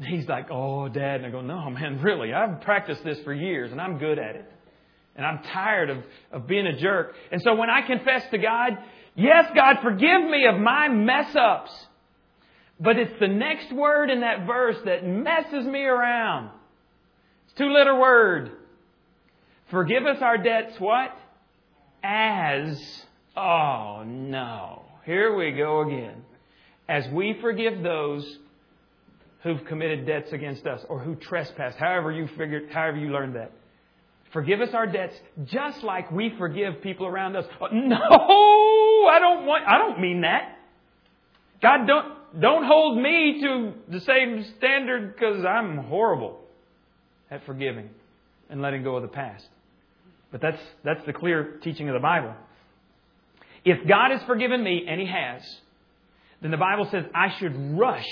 He's 0.02 0.28
like, 0.28 0.48
Oh, 0.50 0.88
Dad. 0.88 1.18
And 1.18 1.26
I 1.26 1.30
go, 1.30 1.42
No, 1.42 1.70
man, 1.70 2.02
really. 2.02 2.34
I've 2.34 2.62
practiced 2.62 3.04
this 3.04 3.20
for 3.22 3.34
years 3.34 3.72
and 3.72 3.82
I'm 3.82 3.98
good 3.98 4.18
at 4.18 4.36
it. 4.36 4.50
And 5.15 5.26
I'm 5.26 5.44
tired 5.44 5.89
of, 5.89 5.98
of 6.32 6.48
being 6.48 6.65
a 6.68 6.78
jerk. 6.78 7.15
And 7.32 7.42
so 7.42 7.56
when 7.56 7.70
I 7.70 7.82
confess 7.82 8.24
to 8.32 8.38
God, 8.38 8.78
yes, 9.15 9.52
God, 9.54 9.78
forgive 9.84 10.24
me 10.24 10.46
of 10.46 10.58
my 10.58 10.88
mess 10.88 11.36
ups. 11.36 11.72
But 12.80 12.98
it's 12.98 13.20
the 13.20 13.28
next 13.28 13.74
word 13.74 14.10
in 14.10 14.22
that 14.22 14.48
verse 14.48 14.78
that 14.86 15.06
messes 15.06 15.65
me 15.65 15.84
around. 15.84 16.52
Two 17.60 17.74
letter 17.74 18.00
word. 18.00 18.52
Forgive 19.69 20.06
us 20.06 20.22
our 20.22 20.38
debts, 20.38 20.80
what? 20.80 21.13
As, 22.02 22.80
oh 23.36 24.04
no. 24.08 24.84
Here 25.06 25.36
we 25.36 25.52
go 25.52 25.82
again. 25.82 26.24
As 26.88 27.06
we 27.10 27.38
forgive 27.41 27.84
those 27.84 28.38
who've 29.43 29.65
committed 29.65 30.08
debts 30.08 30.32
against 30.32 30.65
us 30.65 30.86
or 30.88 31.00
who 31.00 31.15
trespass, 31.15 31.76
however 31.78 32.13
you 32.13 32.30
figured, 32.38 32.69
however 32.72 32.98
you 32.98 33.10
learned 33.10 33.36
that. 33.36 33.52
Forgive 34.32 34.62
us 34.62 34.69
our 34.74 34.88
debts 34.88 35.15
just 35.43 35.84
like 35.84 36.10
we 36.12 36.34
forgive 36.38 36.82
people 36.82 37.08
around 37.08 37.36
us. 37.36 37.45
No, 37.74 37.98
I 37.98 39.19
don't 39.19 39.45
want, 39.45 39.67
I 39.67 39.78
don't 39.78 40.00
mean 40.00 40.22
that. 40.22 40.58
God, 41.62 41.86
don't, 41.86 42.39
don't 42.39 42.63
hold 42.63 42.98
me 43.02 43.41
to 43.41 43.74
the 43.89 44.00
same 44.00 44.45
standard 44.58 45.13
because 45.13 45.43
I'm 45.43 45.78
horrible 45.80 46.39
at 47.32 47.46
forgiving 47.46 47.89
and 48.50 48.62
letting 48.62 48.84
go 48.84 48.96
of 48.96 49.02
the 49.02 49.08
past. 49.08 49.48
But 50.32 50.42
that's, 50.42 50.62
that's 50.84 51.06
the 51.06 51.13
clear 51.13 51.60
teaching 51.63 51.89
of 51.89 51.94
the 51.94 52.00
Bible. 52.00 52.34
If 53.65 53.88
God 53.88 54.12
has 54.12 54.22
forgiven 54.24 54.63
me, 54.63 54.86
and 54.88 55.00
He 55.00 55.08
has, 55.08 55.42
then 56.42 56.52
the 56.52 56.58
Bible 56.58 56.88
says 56.92 57.06
I 57.13 57.38
should 57.39 57.78
rush 57.78 58.08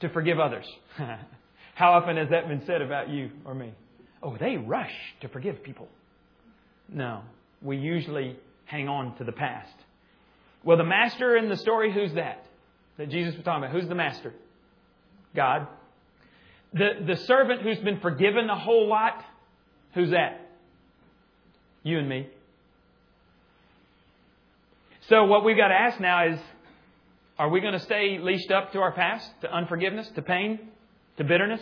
to 0.00 0.08
forgive 0.10 0.38
others. 0.38 0.66
How 1.74 1.92
often 1.92 2.16
has 2.16 2.30
that 2.30 2.48
been 2.48 2.64
said 2.66 2.82
about 2.82 3.08
you 3.08 3.30
or 3.44 3.54
me? 3.54 3.72
Oh, 4.22 4.36
they 4.38 4.56
rush 4.56 4.92
to 5.20 5.28
forgive 5.28 5.62
people. 5.62 5.88
No, 6.88 7.22
we 7.62 7.76
usually 7.76 8.36
hang 8.64 8.88
on 8.88 9.16
to 9.18 9.24
the 9.24 9.32
past. 9.32 9.74
Well, 10.64 10.76
the 10.76 10.84
master 10.84 11.36
in 11.36 11.48
the 11.48 11.56
story, 11.56 11.92
who's 11.92 12.14
that? 12.14 12.44
That 12.98 13.10
Jesus 13.10 13.34
was 13.36 13.44
talking 13.44 13.64
about. 13.64 13.76
Who's 13.76 13.88
the 13.88 13.94
master? 13.94 14.32
God. 15.34 15.68
The, 16.76 16.90
the 17.06 17.16
servant 17.16 17.62
who's 17.62 17.78
been 17.78 18.00
forgiven 18.00 18.50
a 18.50 18.58
whole 18.58 18.86
lot, 18.86 19.24
who's 19.94 20.10
that? 20.10 20.50
You 21.82 21.98
and 21.98 22.08
me. 22.08 22.28
So, 25.08 25.24
what 25.24 25.44
we've 25.44 25.56
got 25.56 25.68
to 25.68 25.74
ask 25.74 26.00
now 26.00 26.28
is 26.32 26.38
are 27.38 27.48
we 27.48 27.60
going 27.60 27.74
to 27.74 27.80
stay 27.80 28.18
leashed 28.20 28.50
up 28.50 28.72
to 28.72 28.80
our 28.80 28.92
past, 28.92 29.28
to 29.42 29.52
unforgiveness, 29.52 30.08
to 30.16 30.22
pain, 30.22 30.58
to 31.16 31.24
bitterness? 31.24 31.60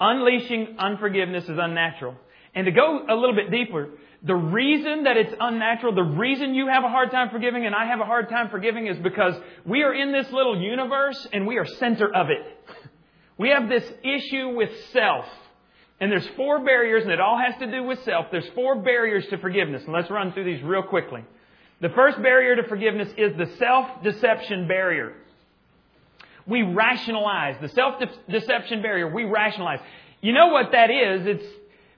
Unleashing 0.00 0.76
unforgiveness 0.78 1.44
is 1.44 1.58
unnatural. 1.60 2.14
And 2.54 2.66
to 2.66 2.72
go 2.72 3.04
a 3.08 3.14
little 3.14 3.34
bit 3.34 3.50
deeper, 3.50 3.90
the 4.22 4.34
reason 4.34 5.04
that 5.04 5.16
it's 5.16 5.34
unnatural, 5.38 5.94
the 5.94 6.02
reason 6.02 6.54
you 6.54 6.68
have 6.68 6.82
a 6.82 6.88
hard 6.88 7.10
time 7.10 7.30
forgiving 7.30 7.66
and 7.66 7.74
I 7.74 7.86
have 7.86 8.00
a 8.00 8.04
hard 8.04 8.28
time 8.30 8.48
forgiving 8.48 8.86
is 8.86 8.96
because 8.98 9.34
we 9.66 9.82
are 9.82 9.92
in 9.92 10.12
this 10.12 10.30
little 10.32 10.60
universe 10.60 11.28
and 11.32 11.46
we 11.46 11.58
are 11.58 11.66
center 11.66 12.12
of 12.12 12.28
it. 12.30 12.83
We 13.36 13.48
have 13.48 13.68
this 13.68 13.84
issue 14.02 14.50
with 14.50 14.70
self. 14.92 15.26
And 16.00 16.10
there's 16.10 16.26
four 16.36 16.64
barriers, 16.64 17.04
and 17.04 17.12
it 17.12 17.20
all 17.20 17.38
has 17.38 17.58
to 17.60 17.70
do 17.70 17.82
with 17.84 18.02
self. 18.04 18.26
There's 18.30 18.48
four 18.54 18.82
barriers 18.82 19.26
to 19.30 19.38
forgiveness. 19.38 19.82
And 19.84 19.92
let's 19.92 20.10
run 20.10 20.32
through 20.32 20.44
these 20.44 20.62
real 20.62 20.82
quickly. 20.82 21.24
The 21.80 21.88
first 21.90 22.20
barrier 22.22 22.56
to 22.56 22.68
forgiveness 22.68 23.08
is 23.16 23.36
the 23.36 23.46
self-deception 23.58 24.68
barrier. 24.68 25.14
We 26.46 26.62
rationalize. 26.62 27.56
The 27.60 27.68
self-deception 27.68 28.82
barrier, 28.82 29.12
we 29.12 29.24
rationalize. 29.24 29.80
You 30.20 30.32
know 30.32 30.48
what 30.48 30.72
that 30.72 30.90
is? 30.90 31.26
It's, 31.26 31.44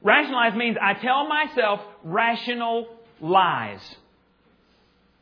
rationalize 0.02 0.54
means 0.56 0.76
I 0.80 0.94
tell 0.94 1.28
myself 1.28 1.80
rational 2.04 2.88
lies. 3.20 3.80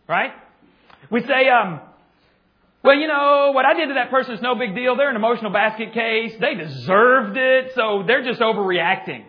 Right? 0.08 0.32
We 1.10 1.22
say, 1.22 1.48
um, 1.48 1.80
well, 2.84 2.96
you 2.96 3.08
know, 3.08 3.52
what 3.54 3.64
I 3.64 3.72
did 3.72 3.88
to 3.88 3.94
that 3.94 4.10
person 4.10 4.34
is 4.34 4.42
no 4.42 4.54
big 4.54 4.74
deal. 4.74 4.94
They're 4.94 5.08
an 5.08 5.16
emotional 5.16 5.50
basket 5.50 5.94
case. 5.94 6.34
They 6.38 6.54
deserved 6.54 7.34
it, 7.38 7.72
so 7.74 8.04
they're 8.06 8.22
just 8.22 8.40
overreacting. 8.40 9.24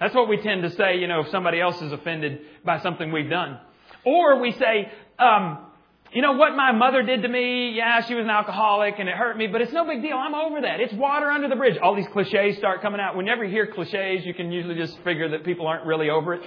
That's 0.00 0.12
what 0.12 0.28
we 0.28 0.38
tend 0.38 0.62
to 0.64 0.70
say, 0.70 0.98
you 0.98 1.06
know, 1.06 1.20
if 1.20 1.28
somebody 1.30 1.60
else 1.60 1.80
is 1.80 1.92
offended 1.92 2.40
by 2.64 2.80
something 2.80 3.12
we've 3.12 3.30
done. 3.30 3.60
Or 4.04 4.40
we 4.40 4.50
say, 4.52 4.90
um, 5.20 5.66
you 6.12 6.20
know 6.20 6.32
what 6.32 6.56
my 6.56 6.72
mother 6.72 7.04
did 7.04 7.22
to 7.22 7.28
me? 7.28 7.76
Yeah, 7.76 8.04
she 8.04 8.14
was 8.14 8.24
an 8.24 8.30
alcoholic 8.30 8.94
and 8.98 9.08
it 9.08 9.14
hurt 9.16 9.36
me, 9.36 9.46
but 9.46 9.60
it's 9.60 9.72
no 9.72 9.86
big 9.86 10.02
deal. 10.02 10.16
I'm 10.16 10.34
over 10.34 10.60
that. 10.62 10.80
It's 10.80 10.92
water 10.94 11.30
under 11.30 11.48
the 11.48 11.56
bridge. 11.56 11.78
All 11.80 11.94
these 11.94 12.08
cliches 12.08 12.56
start 12.58 12.82
coming 12.82 13.00
out. 13.00 13.16
Whenever 13.16 13.44
you 13.44 13.50
hear 13.50 13.68
cliches, 13.68 14.26
you 14.26 14.34
can 14.34 14.50
usually 14.50 14.74
just 14.74 14.98
figure 15.04 15.28
that 15.30 15.44
people 15.44 15.68
aren't 15.68 15.86
really 15.86 16.10
over 16.10 16.34
it. 16.34 16.42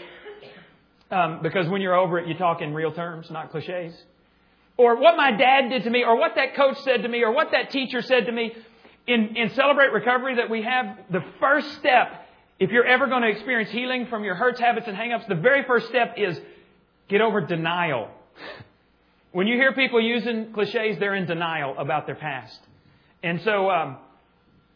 Um, 1.10 1.39
because 1.41 1.69
when 1.69 1.82
you're 1.82 1.95
over 1.95 2.19
it, 2.19 2.28
you 2.28 2.36
talk 2.36 2.62
in 2.62 2.74
real 2.74 2.91
terms, 2.91 3.32
not 3.32 3.50
cliches. 3.50 3.93
Or 4.80 4.96
what 4.96 5.18
my 5.18 5.32
dad 5.32 5.72
did 5.72 5.84
to 5.84 5.89
me, 5.89 6.06
or 6.06 6.15
what 6.15 6.36
that 6.36 6.56
coach 6.56 6.78
said 6.86 7.02
to 7.02 7.10
me, 7.10 7.22
or 7.22 7.34
what 7.34 7.52
that 7.52 7.70
teacher 7.70 8.02
said 8.02 8.28
to 8.28 8.32
me. 8.32 8.56
In, 9.08 9.36
in 9.36 9.50
Celebrate 9.50 9.92
Recovery 9.92 10.38
that 10.38 10.50
we 10.50 10.62
have, 10.62 10.98
the 11.12 11.20
first 11.42 11.70
step, 11.80 12.26
if 12.60 12.72
you're 12.72 12.86
ever 12.86 13.08
going 13.08 13.24
to 13.24 13.28
experience 13.28 13.70
healing 13.72 14.08
from 14.08 14.24
your 14.24 14.36
hurts, 14.36 14.58
habits, 14.58 14.88
and 14.88 14.96
hangups, 14.96 15.28
the 15.28 15.36
very 15.36 15.65
first 15.65 15.89
step 15.89 16.13
is 16.15 16.39
get 17.10 17.20
over 17.22 17.42
denial. 17.42 18.10
When 19.32 19.46
you 19.46 19.58
hear 19.58 19.74
people 19.74 20.02
using 20.02 20.54
cliches, 20.54 20.98
they're 20.98 21.13
in 21.13 21.28
denial 21.28 21.76
about 21.78 22.08
their 22.08 22.15
past. 22.15 22.60
And 23.22 23.39
so, 23.44 23.70
um, 23.70 23.98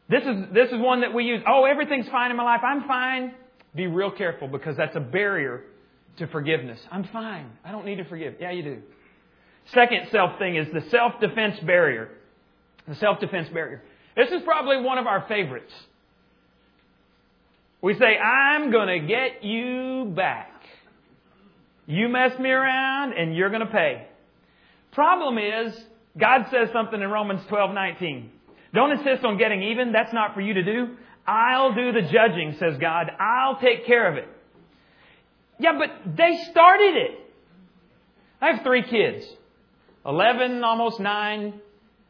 this 0.08 0.22
is, 0.22 0.54
this 0.54 0.68
is 0.70 0.78
one 0.78 1.02
that 1.02 1.12
we 1.12 1.24
use. 1.24 1.42
Oh, 1.48 1.66
everything's 1.66 2.08
fine 2.10 2.30
in 2.30 2.38
my 2.38 2.44
life. 2.44 2.62
I'm 2.64 2.88
fine. 2.88 3.34
Be 3.74 3.88
real 3.88 4.12
careful 4.12 4.48
because 4.48 4.78
that's 4.78 4.96
a 4.96 5.00
barrier 5.00 5.64
to 6.18 6.28
forgiveness. 6.28 6.80
I'm 6.92 7.06
fine. 7.06 7.50
I 7.66 7.72
don't 7.72 7.84
need 7.84 7.96
to 7.96 8.06
forgive. 8.06 8.36
Yeah, 8.40 8.52
you 8.52 8.62
do. 8.62 8.82
Second 9.72 10.08
self 10.12 10.38
thing 10.40 10.56
is 10.56 10.68
the 10.74 10.90
self-defense 10.90 11.60
barrier. 11.62 12.10
The 12.88 12.96
self-defense 12.96 13.50
barrier. 13.50 13.82
This 14.16 14.30
is 14.30 14.42
probably 14.44 14.82
one 14.82 14.98
of 14.98 15.08
our 15.08 15.26
favorites. 15.28 15.74
We 17.82 17.96
say, 17.96 18.18
I'm 18.18 18.72
gonna 18.72 19.00
get 19.00 19.44
you 19.44 20.12
back. 20.16 20.52
You 21.86 22.08
mess 22.08 22.38
me 22.40 22.50
around 22.50 23.14
and 23.14 23.36
you're 23.36 23.50
gonna 23.50 23.66
pay. 23.66 24.08
Problem 24.92 25.38
is, 25.38 25.78
God 26.18 26.46
says 26.52 26.70
something 26.72 27.02
in 27.02 27.10
Romans 27.10 27.42
12, 27.50 27.74
19. 27.74 28.32
Don't 28.74 28.92
insist 28.92 29.24
on 29.24 29.38
getting 29.38 29.64
even. 29.64 29.92
That's 29.92 30.14
not 30.14 30.34
for 30.34 30.42
you 30.42 30.54
to 30.54 30.64
do. 30.64 30.96
I'll 31.26 31.74
do 31.74 31.92
the 31.92 32.02
judging, 32.02 32.56
says 32.60 32.78
God. 32.80 33.12
I'll 33.20 33.60
take 33.60 33.86
care 33.86 34.12
of 34.12 34.18
it. 34.18 34.28
Yeah, 35.60 35.78
but 35.78 36.16
they 36.16 36.38
started 36.52 36.96
it. 36.96 37.20
I 38.42 38.52
have 38.52 38.64
three 38.64 38.84
kids. 38.84 39.26
11, 40.06 40.64
almost 40.64 41.00
9, 41.00 41.54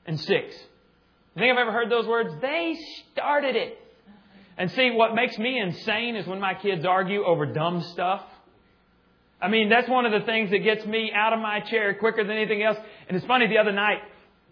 and 0.06 0.20
6. 0.20 0.30
You 0.30 1.40
think 1.40 1.52
I've 1.52 1.60
ever 1.60 1.72
heard 1.72 1.92
those 1.92 2.08
words? 2.08 2.34
They 2.42 2.78
started 3.12 3.56
it. 3.56 3.80
And 4.58 4.70
see, 4.72 4.92
what 4.92 5.16
makes 5.16 5.38
me 5.38 5.60
insane 5.60 6.16
is 6.16 6.28
when 6.28 6.40
my 6.40 6.54
kids 6.54 6.86
argue 6.86 7.24
over 7.24 7.46
dumb 7.46 7.82
stuff. 7.94 8.22
I 9.42 9.48
mean, 9.48 9.70
that's 9.70 9.90
one 9.90 10.06
of 10.06 10.12
the 10.12 10.26
things 10.26 10.52
that 10.52 10.60
gets 10.60 10.86
me 10.86 11.12
out 11.14 11.34
of 11.34 11.40
my 11.40 11.60
chair 11.60 11.96
quicker 11.96 12.24
than 12.24 12.38
anything 12.38 12.62
else. 12.62 12.78
And 13.08 13.18
it's 13.18 13.26
funny, 13.26 13.48
the 13.48 13.58
other 13.58 13.72
night, 13.72 13.98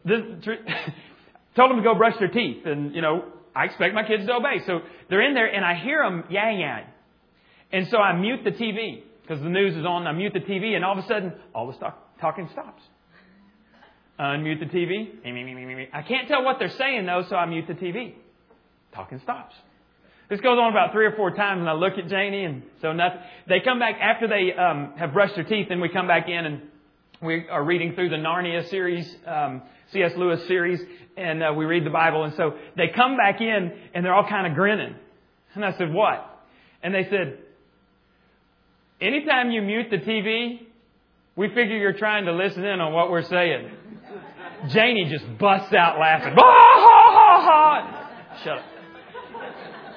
this, 0.04 0.22
told 1.56 1.70
them 1.70 1.78
to 1.78 1.84
go 1.84 1.96
brush 1.96 2.18
their 2.20 2.30
teeth. 2.30 2.66
And, 2.66 2.96
you 2.96 3.02
know, 3.02 3.26
I 3.56 3.66
expect 3.66 3.94
my 3.94 4.04
kids 4.04 4.26
to 4.26 4.34
obey. 4.34 4.66
So 4.66 4.80
they're 5.10 5.22
in 5.28 5.34
there 5.34 5.54
and 5.54 5.64
I 5.64 5.76
hear 5.76 6.04
them 6.04 6.24
yang 6.30 6.60
yang. 6.60 6.86
And 7.72 7.88
so 7.88 7.98
I 7.98 8.18
mute 8.18 8.44
the 8.44 8.52
TV 8.52 9.04
because 9.22 9.42
the 9.42 9.50
news 9.50 9.76
is 9.76 9.86
on. 9.86 10.08
I 10.08 10.12
mute 10.12 10.34
the 10.34 10.40
TV 10.40 10.76
and 10.76 10.84
all 10.84 10.98
of 10.98 11.04
a 11.04 11.08
sudden, 11.08 11.34
all 11.54 11.72
the 11.72 11.78
talk, 11.78 12.20
talking 12.20 12.50
stops. 12.52 12.82
Unmute 14.22 14.60
the 14.60 14.66
TV. 14.68 15.90
I 15.94 16.04
can't 16.04 16.28
tell 16.28 16.44
what 16.44 16.60
they're 16.60 16.70
saying 16.70 17.06
though, 17.06 17.26
so 17.28 17.36
I 17.36 17.46
mute 17.48 17.66
the 17.68 17.74
TV. 17.74 18.14
Talking 18.94 19.20
stops. 19.24 19.56
This 20.30 20.40
goes 20.40 20.58
on 20.60 20.72
about 20.72 20.92
three 20.94 21.06
or 21.06 21.16
four 21.16 21.32
times, 21.32 21.60
and 21.60 21.70
I 21.70 21.74
look 21.74 21.98
at 21.98 22.08
Janie, 22.08 22.46
and 22.46 22.64
so 22.82 22.94
nothing. 22.94 23.20
They 23.50 23.60
come 23.60 23.80
back 23.80 23.96
after 24.00 24.28
they 24.28 24.54
um, 24.54 24.94
have 24.98 25.12
brushed 25.12 25.36
their 25.36 25.44
teeth, 25.44 25.68
and 25.72 25.82
we 25.82 25.90
come 25.90 26.08
back 26.08 26.30
in, 26.30 26.46
and 26.46 26.62
we 27.22 27.48
are 27.50 27.64
reading 27.64 27.94
through 27.94 28.10
the 28.10 28.16
Narnia 28.16 28.68
series, 28.70 29.16
um, 29.28 29.62
C.S. 29.92 30.14
Lewis 30.16 30.48
series, 30.48 30.80
and 31.16 31.44
uh, 31.44 31.54
we 31.56 31.66
read 31.66 31.86
the 31.86 31.92
Bible. 31.92 32.24
And 32.24 32.34
so 32.36 32.56
they 32.76 32.88
come 32.96 33.18
back 33.18 33.42
in 33.42 33.72
and 33.94 34.04
they're 34.04 34.14
all 34.14 34.28
kind 34.28 34.48
of 34.48 34.56
grinning. 34.56 34.96
And 35.54 35.64
I 35.64 35.78
said, 35.78 35.94
what? 35.94 36.28
And 36.82 36.96
they 36.96 37.04
said, 37.10 37.38
anytime 39.00 39.52
you 39.52 39.62
mute 39.62 39.88
the 39.92 39.98
TV, 39.98 40.62
we 41.36 41.50
figure 41.50 41.78
you're 41.78 41.94
trying 41.94 42.26
to 42.26 42.32
listen 42.32 42.64
in 42.64 42.80
on 42.80 42.94
what 42.94 43.12
we're 43.12 43.24
saying. 43.24 43.70
Janie 44.70 45.06
just 45.10 45.26
busts 45.38 45.74
out 45.74 46.00
laughing. 46.00 46.36
Ah, 46.38 47.98
Shut 48.44 48.58
up. 48.58 48.66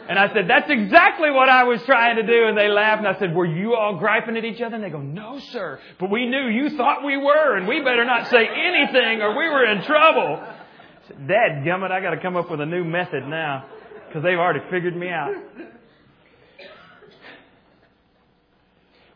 And 0.06 0.18
I 0.18 0.32
said, 0.34 0.48
that's 0.48 0.68
exactly 0.68 1.30
what 1.30 1.48
I 1.48 1.64
was 1.64 1.82
trying 1.84 2.16
to 2.16 2.22
do. 2.26 2.46
And 2.46 2.58
they 2.58 2.68
laughed. 2.68 2.98
And 2.98 3.08
I 3.08 3.18
said, 3.18 3.34
were 3.34 3.46
you 3.46 3.74
all 3.74 3.96
griping 3.98 4.36
at 4.36 4.44
each 4.44 4.60
other? 4.60 4.74
And 4.74 4.84
they 4.84 4.90
go, 4.90 5.00
no, 5.00 5.38
sir. 5.38 5.80
But 5.98 6.10
we 6.10 6.26
knew 6.26 6.46
you 6.48 6.76
thought 6.76 7.04
we 7.04 7.16
were, 7.16 7.56
and 7.56 7.66
we 7.66 7.80
better 7.80 8.04
not 8.04 8.28
say 8.28 8.46
anything 8.46 9.22
or 9.22 9.30
we 9.30 9.48
were 9.48 9.64
in 9.64 9.82
trouble. 9.84 10.36
I 10.42 11.08
said, 11.08 11.26
Dad 11.26 11.64
gummit, 11.64 11.90
I 11.90 12.00
got 12.00 12.10
to 12.10 12.20
come 12.20 12.36
up 12.36 12.50
with 12.50 12.60
a 12.60 12.66
new 12.66 12.84
method 12.84 13.26
now 13.26 13.64
because 14.06 14.22
they've 14.22 14.38
already 14.38 14.60
figured 14.70 14.94
me 14.94 15.08
out. 15.08 15.32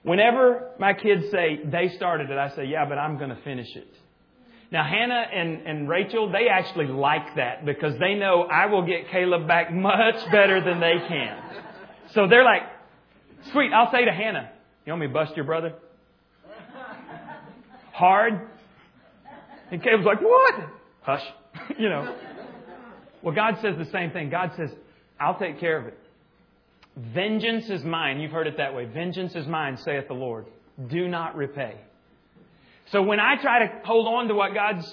Whenever 0.05 0.71
my 0.79 0.95
kids 0.95 1.31
say 1.31 1.61
they 1.67 1.91
started 1.97 2.31
it, 2.31 2.39
I 2.39 2.49
say, 2.57 2.65
yeah, 2.65 2.87
but 2.89 2.97
I'm 2.97 3.19
going 3.19 3.31
to 3.31 3.43
finish 3.43 3.69
it. 3.77 3.89
Now, 4.71 4.85
Hannah 4.85 5.25
and, 5.33 5.67
and 5.67 5.89
Rachel, 5.89 6.31
they 6.31 6.49
actually 6.49 6.87
like 6.87 7.37
that 7.37 7.65
because 7.65 7.99
they 7.99 8.15
know 8.15 8.43
I 8.43 8.67
will 8.67 8.87
get 8.87 9.11
Caleb 9.11 9.49
back 9.49 9.73
much 9.73 10.31
better 10.31 10.63
than 10.63 10.79
they 10.81 10.97
can. 11.09 11.43
So 12.13 12.27
they're 12.29 12.45
like, 12.45 12.63
sweet, 13.53 13.73
I'll 13.73 13.91
say 13.91 14.05
to 14.05 14.13
Hannah, 14.13 14.51
you 14.85 14.93
want 14.93 15.01
me 15.01 15.07
to 15.07 15.13
bust 15.13 15.37
your 15.37 15.47
brother? 15.47 15.75
Hard? 17.93 18.49
And 19.71 19.83
Caleb's 19.83 20.05
like, 20.05 20.21
what? 20.21 20.55
Hush. 21.03 21.25
you 21.79 21.89
know. 21.89 22.15
Well, 23.23 23.35
God 23.35 23.59
says 23.63 23.77
the 23.79 23.91
same 23.91 24.11
thing. 24.11 24.31
God 24.31 24.53
says, 24.57 24.71
I'll 25.19 25.39
take 25.39 25.59
care 25.61 25.79
of 25.79 25.87
it. 25.87 25.99
Vengeance 26.97 27.69
is 27.71 27.85
mine. 27.85 28.21
You've 28.21 28.33
heard 28.33 28.47
it 28.47 28.57
that 28.59 28.75
way. 28.75 28.85
Vengeance 28.85 29.35
is 29.35 29.47
mine, 29.47 29.77
saith 29.79 30.09
the 30.09 30.15
Lord. 30.15 30.47
Do 30.89 31.09
not 31.09 31.37
repay. 31.37 31.77
So 32.93 33.03
when 33.03 33.21
I 33.21 33.37
try 33.37 33.67
to 33.67 33.81
hold 33.85 34.07
on 34.07 34.29
to 34.29 34.35
what 34.35 34.55
God's 34.55 34.87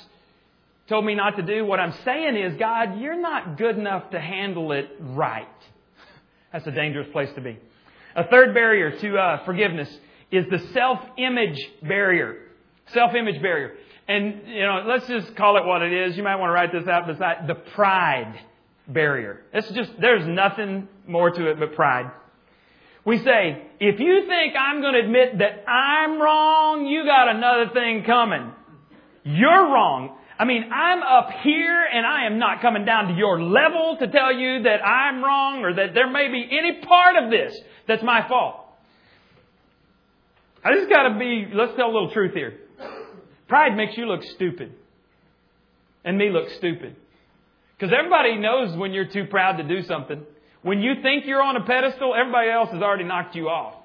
told 0.87 1.05
me 1.05 1.15
not 1.15 1.37
to 1.37 1.43
do, 1.43 1.65
what 1.65 1.79
I'm 1.79 1.93
saying 2.03 2.35
is, 2.35 2.57
God, 2.57 2.99
you're 2.99 3.19
not 3.19 3.57
good 3.57 3.77
enough 3.77 4.11
to 4.11 4.19
handle 4.19 4.71
it 4.71 4.89
right. 4.99 5.47
That's 6.53 6.67
a 6.67 6.71
dangerous 6.71 7.07
place 7.11 7.29
to 7.35 7.41
be. 7.41 7.57
A 8.15 8.27
third 8.27 8.53
barrier 8.53 8.97
to 8.99 9.17
uh, 9.17 9.45
forgiveness 9.45 9.89
is 10.31 10.45
the 10.49 10.59
self-image 10.73 11.59
barrier. 11.83 12.37
Self-image 12.87 13.41
barrier. 13.41 13.75
And, 14.07 14.47
you 14.47 14.61
know, 14.61 14.83
let's 14.85 15.07
just 15.07 15.35
call 15.35 15.57
it 15.57 15.65
what 15.65 15.81
it 15.81 15.91
is. 15.91 16.15
You 16.15 16.23
might 16.23 16.35
want 16.35 16.49
to 16.49 16.53
write 16.53 16.71
this 16.71 16.87
out 16.87 17.07
beside 17.07 17.47
the 17.47 17.55
pride 17.55 18.39
barrier. 18.87 19.41
It's 19.53 19.69
just, 19.71 19.91
there's 19.99 20.27
nothing 20.27 20.87
more 21.07 21.31
to 21.31 21.49
it 21.49 21.59
but 21.59 21.75
pride. 21.75 22.11
We 23.05 23.19
say, 23.19 23.67
if 23.79 23.99
you 23.99 24.25
think 24.27 24.55
I'm 24.59 24.81
going 24.81 24.93
to 24.93 24.99
admit 25.01 25.37
that 25.37 25.69
I'm 25.69 26.19
wrong, 26.19 26.87
you 26.87 27.05
got 27.05 27.35
another 27.35 27.71
thing 27.71 28.03
coming. 28.03 28.51
You're 29.23 29.71
wrong. 29.71 30.17
I 30.37 30.45
mean, 30.45 30.69
I'm 30.71 31.01
up 31.01 31.29
here 31.43 31.85
and 31.85 32.05
I 32.05 32.25
am 32.25 32.39
not 32.39 32.61
coming 32.61 32.83
down 32.83 33.07
to 33.07 33.13
your 33.13 33.41
level 33.41 33.97
to 33.99 34.07
tell 34.07 34.33
you 34.33 34.63
that 34.63 34.83
I'm 34.83 35.23
wrong 35.23 35.63
or 35.63 35.75
that 35.75 35.93
there 35.93 36.09
may 36.11 36.27
be 36.29 36.49
any 36.51 36.83
part 36.85 37.23
of 37.23 37.31
this 37.31 37.57
that's 37.87 38.03
my 38.03 38.27
fault. 38.27 38.55
I 40.63 40.73
just 40.75 40.89
gotta 40.89 41.17
be, 41.19 41.47
let's 41.53 41.75
tell 41.75 41.85
a 41.85 41.93
little 41.93 42.11
truth 42.11 42.33
here. 42.33 42.59
Pride 43.47 43.77
makes 43.77 43.95
you 43.95 44.07
look 44.07 44.23
stupid. 44.23 44.73
And 46.03 46.17
me 46.17 46.29
look 46.29 46.49
stupid. 46.57 46.95
Because 47.77 47.93
everybody 47.97 48.37
knows 48.37 48.75
when 48.75 48.91
you're 48.91 49.07
too 49.07 49.25
proud 49.25 49.57
to 49.57 49.63
do 49.63 49.83
something. 49.83 50.23
When 50.65 50.81
you 50.81 50.93
think 51.03 51.27
you're 51.27 51.43
on 51.43 51.55
a 51.57 51.63
pedestal, 51.63 52.15
everybody 52.19 52.49
else 52.49 52.69
has 52.71 52.81
already 52.81 53.03
knocked 53.03 53.35
you 53.35 53.49
off. 53.49 53.75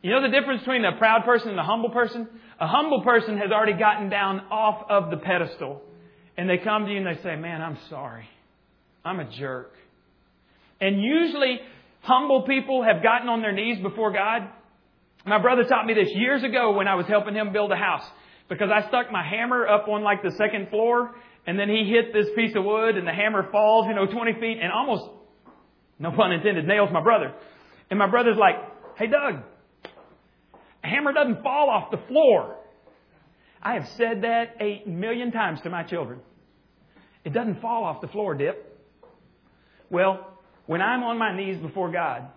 You 0.00 0.12
know 0.12 0.22
the 0.22 0.28
difference 0.28 0.60
between 0.60 0.84
a 0.84 0.96
proud 0.96 1.24
person 1.24 1.48
and 1.50 1.58
a 1.58 1.64
humble 1.64 1.90
person? 1.90 2.28
A 2.60 2.68
humble 2.68 3.02
person 3.02 3.36
has 3.36 3.50
already 3.50 3.72
gotten 3.72 4.08
down 4.08 4.42
off 4.48 4.88
of 4.88 5.10
the 5.10 5.16
pedestal. 5.16 5.82
And 6.36 6.48
they 6.48 6.58
come 6.58 6.86
to 6.86 6.92
you 6.92 6.98
and 6.98 7.06
they 7.08 7.20
say, 7.20 7.34
Man, 7.34 7.60
I'm 7.60 7.76
sorry. 7.90 8.28
I'm 9.04 9.18
a 9.18 9.28
jerk. 9.28 9.72
And 10.80 11.02
usually, 11.02 11.58
humble 12.02 12.42
people 12.42 12.84
have 12.84 13.02
gotten 13.02 13.28
on 13.28 13.42
their 13.42 13.52
knees 13.52 13.82
before 13.82 14.12
God. 14.12 14.48
My 15.26 15.42
brother 15.42 15.64
taught 15.64 15.84
me 15.84 15.94
this 15.94 16.14
years 16.14 16.44
ago 16.44 16.74
when 16.74 16.86
I 16.86 16.94
was 16.94 17.06
helping 17.06 17.34
him 17.34 17.52
build 17.52 17.72
a 17.72 17.76
house. 17.76 18.08
Because 18.48 18.68
I 18.72 18.86
stuck 18.86 19.10
my 19.10 19.28
hammer 19.28 19.66
up 19.66 19.88
on 19.88 20.04
like 20.04 20.22
the 20.22 20.30
second 20.38 20.70
floor, 20.70 21.16
and 21.44 21.58
then 21.58 21.68
he 21.68 21.90
hit 21.90 22.12
this 22.12 22.28
piece 22.36 22.54
of 22.54 22.62
wood, 22.62 22.96
and 22.96 23.04
the 23.04 23.12
hammer 23.12 23.50
falls, 23.50 23.86
you 23.88 23.96
know, 23.96 24.06
20 24.06 24.34
feet, 24.34 24.58
and 24.62 24.70
almost 24.70 25.17
no 25.98 26.12
pun 26.12 26.32
intended, 26.32 26.66
nails 26.66 26.90
my 26.92 27.02
brother. 27.02 27.32
And 27.90 27.98
my 27.98 28.08
brother's 28.08 28.36
like, 28.36 28.56
hey, 28.96 29.06
Doug, 29.06 29.42
a 30.84 30.86
hammer 30.86 31.12
doesn't 31.12 31.42
fall 31.42 31.70
off 31.70 31.90
the 31.90 32.00
floor. 32.08 32.56
I 33.62 33.74
have 33.74 33.88
said 33.96 34.22
that 34.22 34.56
eight 34.60 34.86
million 34.86 35.32
times 35.32 35.60
to 35.62 35.70
my 35.70 35.82
children. 35.82 36.20
It 37.24 37.32
doesn't 37.32 37.60
fall 37.60 37.84
off 37.84 38.00
the 38.00 38.08
floor, 38.08 38.34
Dip. 38.34 38.64
Well, 39.90 40.38
when 40.66 40.80
I'm 40.80 41.02
on 41.02 41.18
my 41.18 41.36
knees 41.36 41.60
before 41.60 41.90
God, 41.90 42.28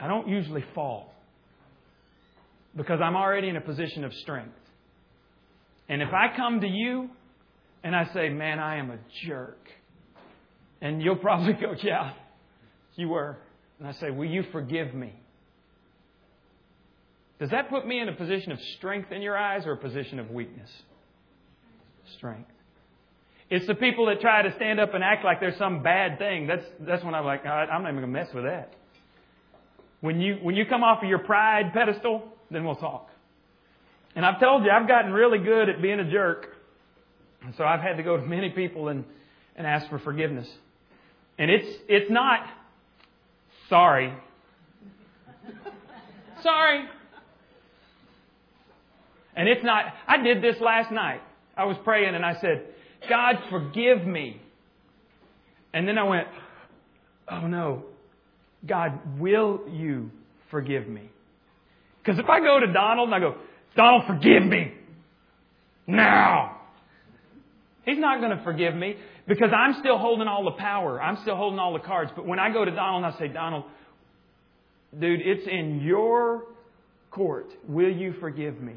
I 0.00 0.06
don't 0.06 0.28
usually 0.28 0.64
fall 0.74 1.12
because 2.76 3.00
I'm 3.02 3.16
already 3.16 3.48
in 3.48 3.56
a 3.56 3.60
position 3.60 4.04
of 4.04 4.12
strength. 4.14 4.56
And 5.88 6.02
if 6.02 6.08
I 6.12 6.34
come 6.36 6.60
to 6.60 6.66
you 6.66 7.10
and 7.82 7.94
I 7.94 8.12
say, 8.14 8.28
man, 8.28 8.58
I 8.58 8.78
am 8.78 8.90
a 8.90 8.98
jerk, 9.26 9.58
and 10.84 11.02
you'll 11.02 11.16
probably 11.16 11.54
go, 11.54 11.74
Yeah, 11.82 12.12
you 12.94 13.08
were. 13.08 13.36
And 13.80 13.88
I 13.88 13.92
say, 13.92 14.10
Will 14.10 14.26
you 14.26 14.44
forgive 14.52 14.94
me? 14.94 15.12
Does 17.40 17.50
that 17.50 17.68
put 17.68 17.84
me 17.84 17.98
in 17.98 18.08
a 18.08 18.12
position 18.12 18.52
of 18.52 18.60
strength 18.76 19.10
in 19.10 19.20
your 19.20 19.36
eyes 19.36 19.66
or 19.66 19.72
a 19.72 19.76
position 19.76 20.20
of 20.20 20.30
weakness? 20.30 20.70
Strength. 22.16 22.50
It's 23.50 23.66
the 23.66 23.74
people 23.74 24.06
that 24.06 24.20
try 24.20 24.42
to 24.42 24.54
stand 24.54 24.78
up 24.78 24.94
and 24.94 25.02
act 25.02 25.24
like 25.24 25.40
there's 25.40 25.58
some 25.58 25.82
bad 25.82 26.18
thing. 26.18 26.46
That's, 26.46 26.64
that's 26.80 27.04
when 27.04 27.14
I'm 27.14 27.24
like, 27.24 27.44
I'm 27.44 27.82
not 27.82 27.90
even 27.90 28.00
going 28.00 28.12
to 28.12 28.18
mess 28.20 28.28
with 28.32 28.44
that. 28.44 28.72
When 30.00 30.20
you, 30.20 30.36
when 30.42 30.54
you 30.54 30.64
come 30.66 30.82
off 30.82 31.02
of 31.02 31.08
your 31.08 31.18
pride 31.18 31.72
pedestal, 31.72 32.22
then 32.50 32.64
we'll 32.64 32.76
talk. 32.76 33.08
And 34.14 34.24
I've 34.24 34.40
told 34.40 34.64
you, 34.64 34.70
I've 34.70 34.86
gotten 34.86 35.12
really 35.12 35.38
good 35.38 35.68
at 35.68 35.82
being 35.82 35.98
a 35.98 36.10
jerk. 36.10 36.54
And 37.42 37.54
so 37.56 37.64
I've 37.64 37.80
had 37.80 37.96
to 37.96 38.02
go 38.02 38.16
to 38.16 38.22
many 38.22 38.50
people 38.50 38.88
and, 38.88 39.04
and 39.56 39.66
ask 39.66 39.88
for 39.88 39.98
forgiveness. 39.98 40.48
And 41.38 41.50
it's, 41.50 41.66
it's 41.88 42.10
not 42.10 42.40
sorry. 43.68 44.12
sorry. 46.42 46.84
And 49.36 49.48
it's 49.48 49.64
not, 49.64 49.86
I 50.06 50.22
did 50.22 50.42
this 50.42 50.60
last 50.60 50.92
night. 50.92 51.20
I 51.56 51.64
was 51.64 51.76
praying 51.84 52.14
and 52.14 52.24
I 52.24 52.40
said, 52.40 52.64
God, 53.08 53.36
forgive 53.50 54.06
me. 54.06 54.40
And 55.72 55.88
then 55.88 55.98
I 55.98 56.04
went, 56.04 56.28
oh 57.30 57.46
no, 57.46 57.84
God, 58.66 58.98
will 59.18 59.60
you 59.70 60.10
forgive 60.50 60.86
me? 60.86 61.10
Because 61.98 62.18
if 62.18 62.28
I 62.28 62.40
go 62.40 62.60
to 62.60 62.72
Donald 62.72 63.08
and 63.08 63.14
I 63.14 63.18
go, 63.18 63.36
Donald, 63.76 64.04
forgive 64.06 64.44
me 64.44 64.72
now. 65.86 66.53
He's 67.84 67.98
not 67.98 68.20
going 68.20 68.36
to 68.36 68.42
forgive 68.44 68.74
me 68.74 68.96
because 69.26 69.50
I'm 69.54 69.74
still 69.80 69.98
holding 69.98 70.26
all 70.26 70.44
the 70.44 70.52
power. 70.52 71.02
I'm 71.02 71.18
still 71.22 71.36
holding 71.36 71.58
all 71.58 71.72
the 71.72 71.80
cards. 71.80 72.10
But 72.14 72.26
when 72.26 72.38
I 72.38 72.52
go 72.52 72.64
to 72.64 72.70
Donald 72.70 73.04
and 73.04 73.14
I 73.14 73.18
say, 73.18 73.28
Donald, 73.28 73.64
dude, 74.98 75.20
it's 75.20 75.46
in 75.46 75.80
your 75.80 76.44
court. 77.10 77.46
Will 77.68 77.92
you 77.92 78.14
forgive 78.20 78.60
me? 78.60 78.74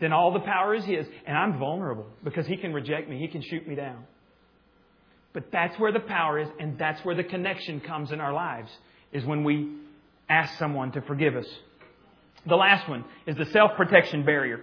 Then 0.00 0.12
all 0.12 0.32
the 0.32 0.40
power 0.40 0.74
is 0.74 0.84
his. 0.84 1.06
And 1.26 1.36
I'm 1.36 1.58
vulnerable 1.58 2.06
because 2.24 2.46
he 2.46 2.56
can 2.56 2.72
reject 2.72 3.08
me. 3.08 3.18
He 3.18 3.28
can 3.28 3.42
shoot 3.42 3.66
me 3.66 3.74
down. 3.74 4.04
But 5.32 5.52
that's 5.52 5.78
where 5.78 5.92
the 5.92 6.00
power 6.00 6.38
is, 6.38 6.48
and 6.58 6.78
that's 6.78 7.04
where 7.04 7.14
the 7.14 7.24
connection 7.24 7.80
comes 7.80 8.12
in 8.12 8.20
our 8.20 8.32
lives, 8.32 8.70
is 9.12 9.24
when 9.24 9.44
we 9.44 9.72
ask 10.28 10.58
someone 10.58 10.90
to 10.92 11.02
forgive 11.02 11.36
us. 11.36 11.46
The 12.46 12.56
last 12.56 12.88
one 12.88 13.04
is 13.26 13.36
the 13.36 13.44
self 13.46 13.72
protection 13.76 14.24
barrier. 14.24 14.60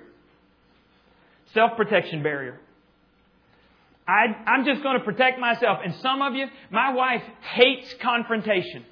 Self 1.53 1.77
protection 1.77 2.23
barrier. 2.23 2.59
I, 4.07 4.25
I'm 4.45 4.65
just 4.65 4.83
going 4.83 4.99
to 4.99 5.03
protect 5.03 5.39
myself. 5.39 5.79
And 5.83 5.95
some 5.95 6.21
of 6.21 6.35
you, 6.35 6.45
my 6.71 6.93
wife 6.93 7.23
hates 7.41 7.93
confrontation. 8.01 8.85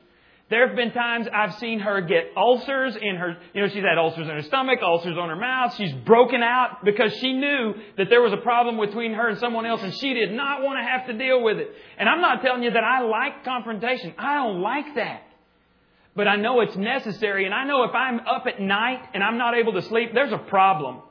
There 0.50 0.68
have 0.68 0.76
been 0.76 0.92
times 0.92 1.28
I've 1.34 1.56
seen 1.56 1.80
her 1.80 2.02
get 2.02 2.32
ulcers 2.36 2.96
in 2.96 3.16
her, 3.16 3.38
you 3.54 3.62
know, 3.62 3.68
she's 3.70 3.84
had 3.84 3.98
ulcers 3.98 4.28
in 4.28 4.36
her 4.36 4.42
stomach, 4.44 4.80
ulcers 4.84 5.18
on 5.18 5.30
her 5.30 5.36
mouth. 5.36 5.74
She's 5.76 5.94
broken 6.06 6.44
out 6.44 6.84
because 6.84 7.14
she 7.16 7.34
knew 7.34 7.74
that 7.98 8.10
there 8.10 8.22
was 8.22 8.34
a 8.34 8.38
problem 8.38 8.78
between 8.80 9.14
her 9.14 9.30
and 9.30 9.40
someone 9.40 9.66
else 9.66 9.82
and 9.82 9.94
she 9.94 10.14
did 10.14 10.32
not 10.32 10.62
want 10.62 10.78
to 10.78 10.84
have 10.84 11.08
to 11.08 11.14
deal 11.14 11.42
with 11.42 11.58
it. 11.58 11.72
And 11.98 12.10
I'm 12.10 12.22
not 12.22 12.42
telling 12.42 12.62
you 12.62 12.72
that 12.72 12.84
I 12.84 13.02
like 13.02 13.44
confrontation. 13.46 14.14
I 14.18 14.36
don't 14.36 14.62
like 14.62 14.96
that. 14.96 15.24
But 16.16 16.28
I 16.28 16.36
know 16.36 16.62
it's 16.62 16.76
necessary 16.76 17.46
and 17.46 17.54
I 17.54 17.66
know 17.66 17.84
if 17.84 17.96
I'm 17.96 18.20
up 18.20 18.46
at 18.46 18.60
night 18.62 19.02
and 19.14 19.24
I'm 19.24 19.38
not 19.38 19.56
able 19.56 19.74
to 19.74 19.82
sleep, 19.82 20.12
there's 20.14 20.34
a 20.34 20.38
problem. 20.38 21.02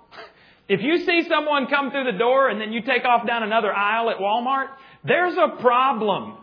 If 0.73 0.81
you 0.81 1.05
see 1.05 1.29
someone 1.29 1.67
come 1.67 1.91
through 1.91 2.11
the 2.11 2.17
door 2.17 2.49
and 2.49 2.59
then 2.59 2.73
you 2.73 2.81
take 2.81 3.05
off 3.05 3.27
down 3.27 3.43
another 3.43 3.71
aisle 3.71 4.09
at 4.09 4.17
Walmart, 4.17 4.69
there's 5.05 5.37
a 5.37 5.61
problem 5.61 6.39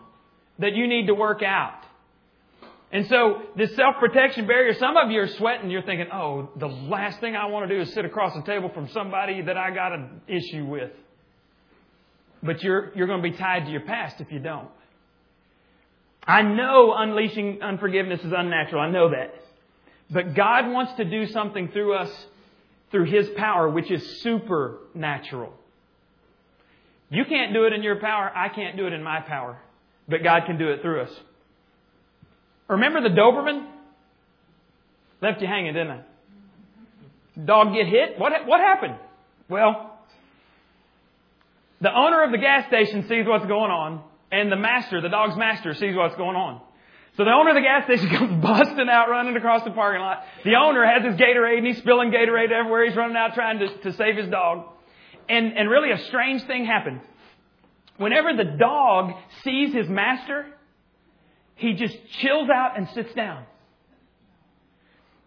that 0.60 0.76
you 0.76 0.86
need 0.86 1.08
to 1.08 1.14
work 1.14 1.42
out. 1.42 1.82
And 2.92 3.08
so 3.08 3.42
this 3.56 3.74
self-protection 3.74 4.46
barrier, 4.46 4.74
some 4.74 4.96
of 4.96 5.10
you 5.10 5.18
are 5.18 5.26
sweating, 5.26 5.68
you're 5.68 5.82
thinking, 5.82 6.06
oh, 6.12 6.48
the 6.54 6.68
last 6.68 7.18
thing 7.18 7.34
I 7.34 7.46
want 7.46 7.68
to 7.68 7.74
do 7.74 7.80
is 7.80 7.92
sit 7.92 8.04
across 8.04 8.32
the 8.36 8.42
table 8.42 8.70
from 8.72 8.88
somebody 8.90 9.42
that 9.42 9.56
I 9.56 9.72
got 9.72 9.90
an 9.94 10.20
issue 10.28 10.64
with. 10.64 10.92
But 12.40 12.62
you're, 12.62 12.92
you're 12.94 13.08
going 13.08 13.24
to 13.24 13.28
be 13.28 13.36
tied 13.36 13.64
to 13.64 13.72
your 13.72 13.80
past 13.80 14.20
if 14.20 14.30
you 14.30 14.38
don't. 14.38 14.68
I 16.24 16.42
know 16.42 16.94
unleashing 16.96 17.62
unforgiveness 17.62 18.20
is 18.20 18.32
unnatural. 18.32 18.80
I 18.80 18.92
know 18.92 19.10
that. 19.10 19.34
But 20.08 20.36
God 20.36 20.70
wants 20.70 20.92
to 20.98 21.04
do 21.04 21.26
something 21.26 21.70
through 21.72 21.94
us 21.94 22.26
through 22.90 23.04
His 23.04 23.28
power, 23.36 23.68
which 23.68 23.90
is 23.90 24.20
supernatural. 24.22 25.52
You 27.10 27.24
can't 27.24 27.52
do 27.52 27.64
it 27.64 27.72
in 27.72 27.82
your 27.82 27.96
power. 27.96 28.30
I 28.34 28.48
can't 28.48 28.76
do 28.76 28.86
it 28.86 28.92
in 28.92 29.02
my 29.02 29.20
power. 29.20 29.58
But 30.08 30.22
God 30.22 30.42
can 30.46 30.58
do 30.58 30.68
it 30.68 30.82
through 30.82 31.02
us. 31.02 31.10
Remember 32.68 33.02
the 33.02 33.14
Doberman? 33.14 33.66
Left 35.20 35.40
you 35.40 35.46
hanging, 35.46 35.74
didn't 35.74 35.90
I? 35.90 36.00
Dog 37.44 37.74
get 37.74 37.86
hit? 37.86 38.18
What, 38.18 38.32
what 38.46 38.60
happened? 38.60 38.94
Well, 39.48 39.98
the 41.80 41.92
owner 41.92 42.22
of 42.24 42.30
the 42.30 42.38
gas 42.38 42.66
station 42.68 43.08
sees 43.08 43.26
what's 43.26 43.46
going 43.46 43.70
on, 43.70 44.02
and 44.30 44.50
the 44.50 44.56
master, 44.56 45.00
the 45.00 45.08
dog's 45.08 45.36
master, 45.36 45.74
sees 45.74 45.96
what's 45.96 46.14
going 46.16 46.36
on. 46.36 46.60
So 47.20 47.24
the 47.24 47.32
owner 47.32 47.50
of 47.50 47.56
the 47.56 47.60
gas 47.60 47.84
station 47.84 48.08
comes 48.16 48.42
busting 48.42 48.88
out, 48.88 49.10
running 49.10 49.36
across 49.36 49.62
the 49.62 49.72
parking 49.72 50.00
lot. 50.00 50.24
The 50.42 50.54
owner 50.54 50.86
has 50.86 51.04
his 51.04 51.20
Gatorade, 51.20 51.58
and 51.58 51.66
he's 51.66 51.76
spilling 51.76 52.10
Gatorade 52.10 52.50
everywhere. 52.50 52.86
He's 52.86 52.96
running 52.96 53.14
out 53.14 53.34
trying 53.34 53.58
to, 53.58 53.68
to 53.82 53.92
save 53.92 54.16
his 54.16 54.26
dog. 54.28 54.64
And, 55.28 55.52
and 55.52 55.68
really 55.68 55.90
a 55.90 55.98
strange 56.06 56.42
thing 56.44 56.64
happened. 56.64 57.02
Whenever 57.98 58.34
the 58.34 58.56
dog 58.56 59.12
sees 59.44 59.74
his 59.74 59.86
master, 59.86 60.46
he 61.56 61.74
just 61.74 61.94
chills 62.22 62.48
out 62.48 62.78
and 62.78 62.88
sits 62.94 63.12
down. 63.12 63.44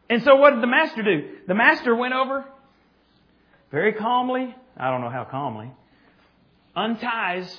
And 0.10 0.24
so 0.24 0.38
what 0.38 0.56
did 0.56 0.64
the 0.64 0.68
master 0.68 1.04
do? 1.04 1.30
The 1.48 1.54
master 1.54 1.96
went 1.96 2.16
over 2.16 2.44
very 3.70 3.94
calmly, 3.94 4.56
I 4.76 4.90
don't 4.90 5.02
know 5.02 5.12
how 5.12 5.26
calmly, 5.26 5.70
unties 6.76 7.56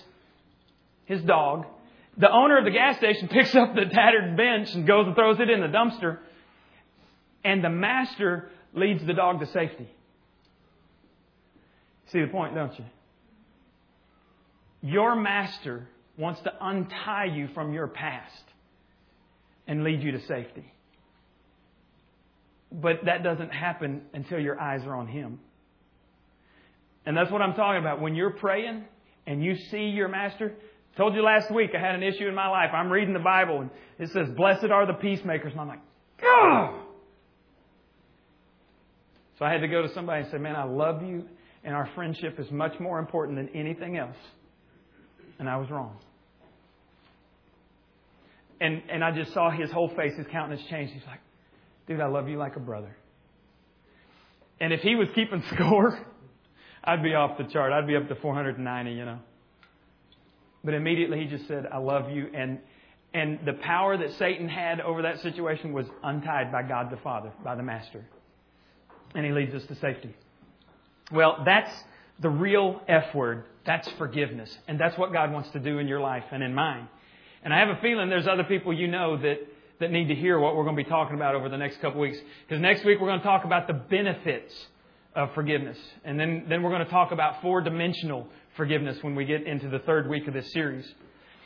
his 1.05 1.23
dog. 1.23 1.67
The 2.17 2.31
owner 2.31 2.59
of 2.59 2.65
the 2.65 2.71
gas 2.71 2.97
station 2.99 3.29
picks 3.33 3.55
up 3.55 3.75
the 3.75 3.87
tattered 3.87 4.37
bench 4.37 4.75
and 4.75 4.87
goes 4.87 5.07
and 5.07 5.15
throws 5.15 5.41
it 5.41 5.51
in 5.51 5.61
the 5.61 5.69
dumpster. 5.69 6.19
And 7.45 7.63
the 7.63 7.71
master 7.71 8.51
leads 8.73 9.05
the 9.05 9.15
dog 9.15 9.41
to 9.41 9.47
safety. 9.47 9.89
See 12.13 12.21
the 12.21 12.29
point, 12.29 12.55
don't 12.55 12.79
you? 12.79 12.85
Your 14.83 15.17
master 15.17 15.89
wants 16.17 16.41
to 16.43 16.53
untie 16.61 17.27
you 17.27 17.49
from 17.55 17.73
your 17.73 17.89
past 17.89 18.45
and 19.67 19.83
lead 19.83 20.03
you 20.03 20.13
to 20.13 20.21
safety. 20.27 20.71
But 22.71 23.05
that 23.07 23.23
doesn't 23.23 23.51
happen 23.51 24.03
until 24.13 24.39
your 24.39 24.61
eyes 24.61 24.85
are 24.85 24.95
on 24.95 25.07
Him. 25.07 25.41
And 27.07 27.17
that's 27.17 27.31
what 27.31 27.43
I'm 27.43 27.55
talking 27.55 27.81
about. 27.81 28.01
When 28.01 28.15
you're 28.15 28.31
praying 28.31 28.85
and 29.27 29.45
you 29.45 29.57
see 29.57 29.85
your 29.85 30.09
master, 30.09 30.55
told 30.97 31.15
you 31.15 31.23
last 31.23 31.51
week 31.51 31.71
I 31.77 31.81
had 31.81 31.95
an 31.95 32.03
issue 32.03 32.27
in 32.29 32.35
my 32.35 32.49
life. 32.49 32.71
I'm 32.73 32.91
reading 32.91 33.15
the 33.15 33.21
Bible 33.21 33.61
and 33.61 33.71
it 33.99 34.11
says, 34.13 34.29
Blessed 34.37 34.67
are 34.67 34.87
the 34.87 34.95
peacemakers. 34.95 35.53
And 35.53 35.61
I'm 35.61 35.69
like, 35.69 35.83
oh! 36.23 36.81
So 39.39 39.45
I 39.45 39.53
had 39.53 39.63
to 39.63 39.69
go 39.69 39.83
to 39.83 39.93
somebody 39.93 40.23
and 40.23 40.31
say, 40.31 40.39
Man, 40.39 40.57
I 40.57 40.65
love 40.65 41.03
you 41.03 41.25
and 41.65 41.75
our 41.75 41.89
friendship 41.95 42.39
is 42.39 42.51
much 42.51 42.79
more 42.79 42.99
important 42.99 43.39
than 43.39 43.49
anything 43.55 43.97
else. 43.97 44.17
And 45.39 45.49
I 45.49 45.57
was 45.57 45.71
wrong. 45.71 45.97
And, 48.61 48.83
and 48.91 49.03
I 49.03 49.11
just 49.11 49.33
saw 49.33 49.51
his 49.51 49.71
whole 49.71 49.89
face, 49.97 50.13
his 50.17 50.27
countenance 50.31 50.63
change. 50.71 50.91
He's 50.93 51.03
like, 51.07 51.21
dude, 51.89 52.01
I 52.01 52.07
love 52.07 52.29
you 52.29 52.39
like 52.39 52.57
a 52.57 52.61
brother. 52.61 52.97
And 54.61 54.73
if 54.73 54.81
he 54.81 54.95
was 54.95 55.09
keeping 55.15 55.43
score, 55.55 55.99
I'd 56.85 57.03
be 57.03 57.15
off 57.15 57.39
the 57.39 57.45
chart. 57.45 57.73
I'd 57.73 57.87
be 57.87 57.97
up 57.97 58.09
to 58.09 58.15
490, 58.15 58.93
you 58.93 59.05
know. 59.05 59.19
But 60.65 60.75
immediately 60.75 61.21
he 61.21 61.27
just 61.27 61.47
said, 61.47 61.67
I 61.71 61.79
love 61.79 62.11
you. 62.11 62.29
And, 62.35 62.59
and 63.13 63.41
the 63.45 63.53
power 63.53 63.97
that 63.97 64.13
Satan 64.19 64.49
had 64.49 64.81
over 64.81 65.03
that 65.03 65.21
situation 65.21 65.73
was 65.73 65.87
untied 66.03 66.51
by 66.51 66.63
God 66.63 66.91
the 66.91 66.97
Father, 66.97 67.33
by 67.45 67.55
the 67.55 67.63
Master. 67.63 68.05
And 69.15 69.25
he 69.25 69.33
leads 69.33 69.55
us 69.55 69.65
to 69.67 69.75
safety. 69.77 70.15
Well, 71.13 71.43
that's 71.45 71.71
the 72.21 72.31
real 72.31 72.81
F 72.89 73.15
word. 73.15 73.45
That's 73.67 73.89
forgiveness. 73.99 74.57
And 74.67 74.81
that's 74.81 74.97
what 74.97 75.13
God 75.13 75.33
wants 75.33 75.51
to 75.51 75.61
do 75.61 75.79
in 75.79 75.87
your 75.87 76.01
life 76.01 76.25
and 76.33 76.43
in 76.43 76.55
mine. 76.55 76.89
And 77.43 77.53
I 77.53 77.59
have 77.59 77.69
a 77.69 77.81
feeling 77.83 78.09
there's 78.09 78.27
other 78.27 78.45
people 78.45 78.73
you 78.73 78.89
know 78.89 79.19
that, 79.19 79.39
that 79.81 79.91
need 79.91 80.09
to 80.09 80.15
hear 80.15 80.39
what 80.39 80.57
we're 80.57 80.65
going 80.65 80.77
to 80.77 80.83
be 80.83 80.89
talking 80.89 81.15
about 81.15 81.35
over 81.35 81.51
the 81.51 81.59
next 81.59 81.81
couple 81.81 82.01
weeks. 82.01 82.17
Because 82.49 82.61
next 82.61 82.85
week 82.85 83.01
we're 83.01 83.09
going 83.09 83.21
to 83.21 83.27
talk 83.27 83.45
about 83.45 83.67
the 83.67 83.75
benefits 83.75 84.55
of 85.15 85.33
forgiveness. 85.35 85.79
And 86.05 86.19
then, 86.19 86.47
then 86.49 86.63
we're 86.63 86.71
going 86.71 86.85
to 86.85 86.91
talk 86.91 87.13
about 87.13 87.43
four 87.43 87.61
dimensional 87.61 88.27
forgiveness 88.57 88.99
when 89.03 89.15
we 89.15 89.25
get 89.25 89.47
into 89.47 89.69
the 89.69 89.81
third 89.81 90.09
week 90.09 90.29
of 90.29 90.35
this 90.35 90.53
series. 90.53 90.87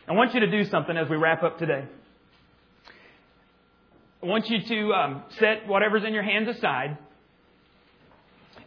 I 0.09 0.13
want 0.13 0.35
you 0.35 0.41
to 0.41 0.51
do 0.51 0.65
something 0.65 0.97
as 0.97 1.09
we 1.09 1.17
wrap 1.17 1.43
up 1.43 1.59
today. 1.59 1.85
I 4.23 4.27
want 4.27 4.49
you 4.49 4.61
to 4.63 4.93
um, 4.95 5.23
set 5.39 5.67
whatever's 5.67 6.05
in 6.05 6.13
your 6.13 6.23
hands 6.23 6.49
aside. 6.49 6.99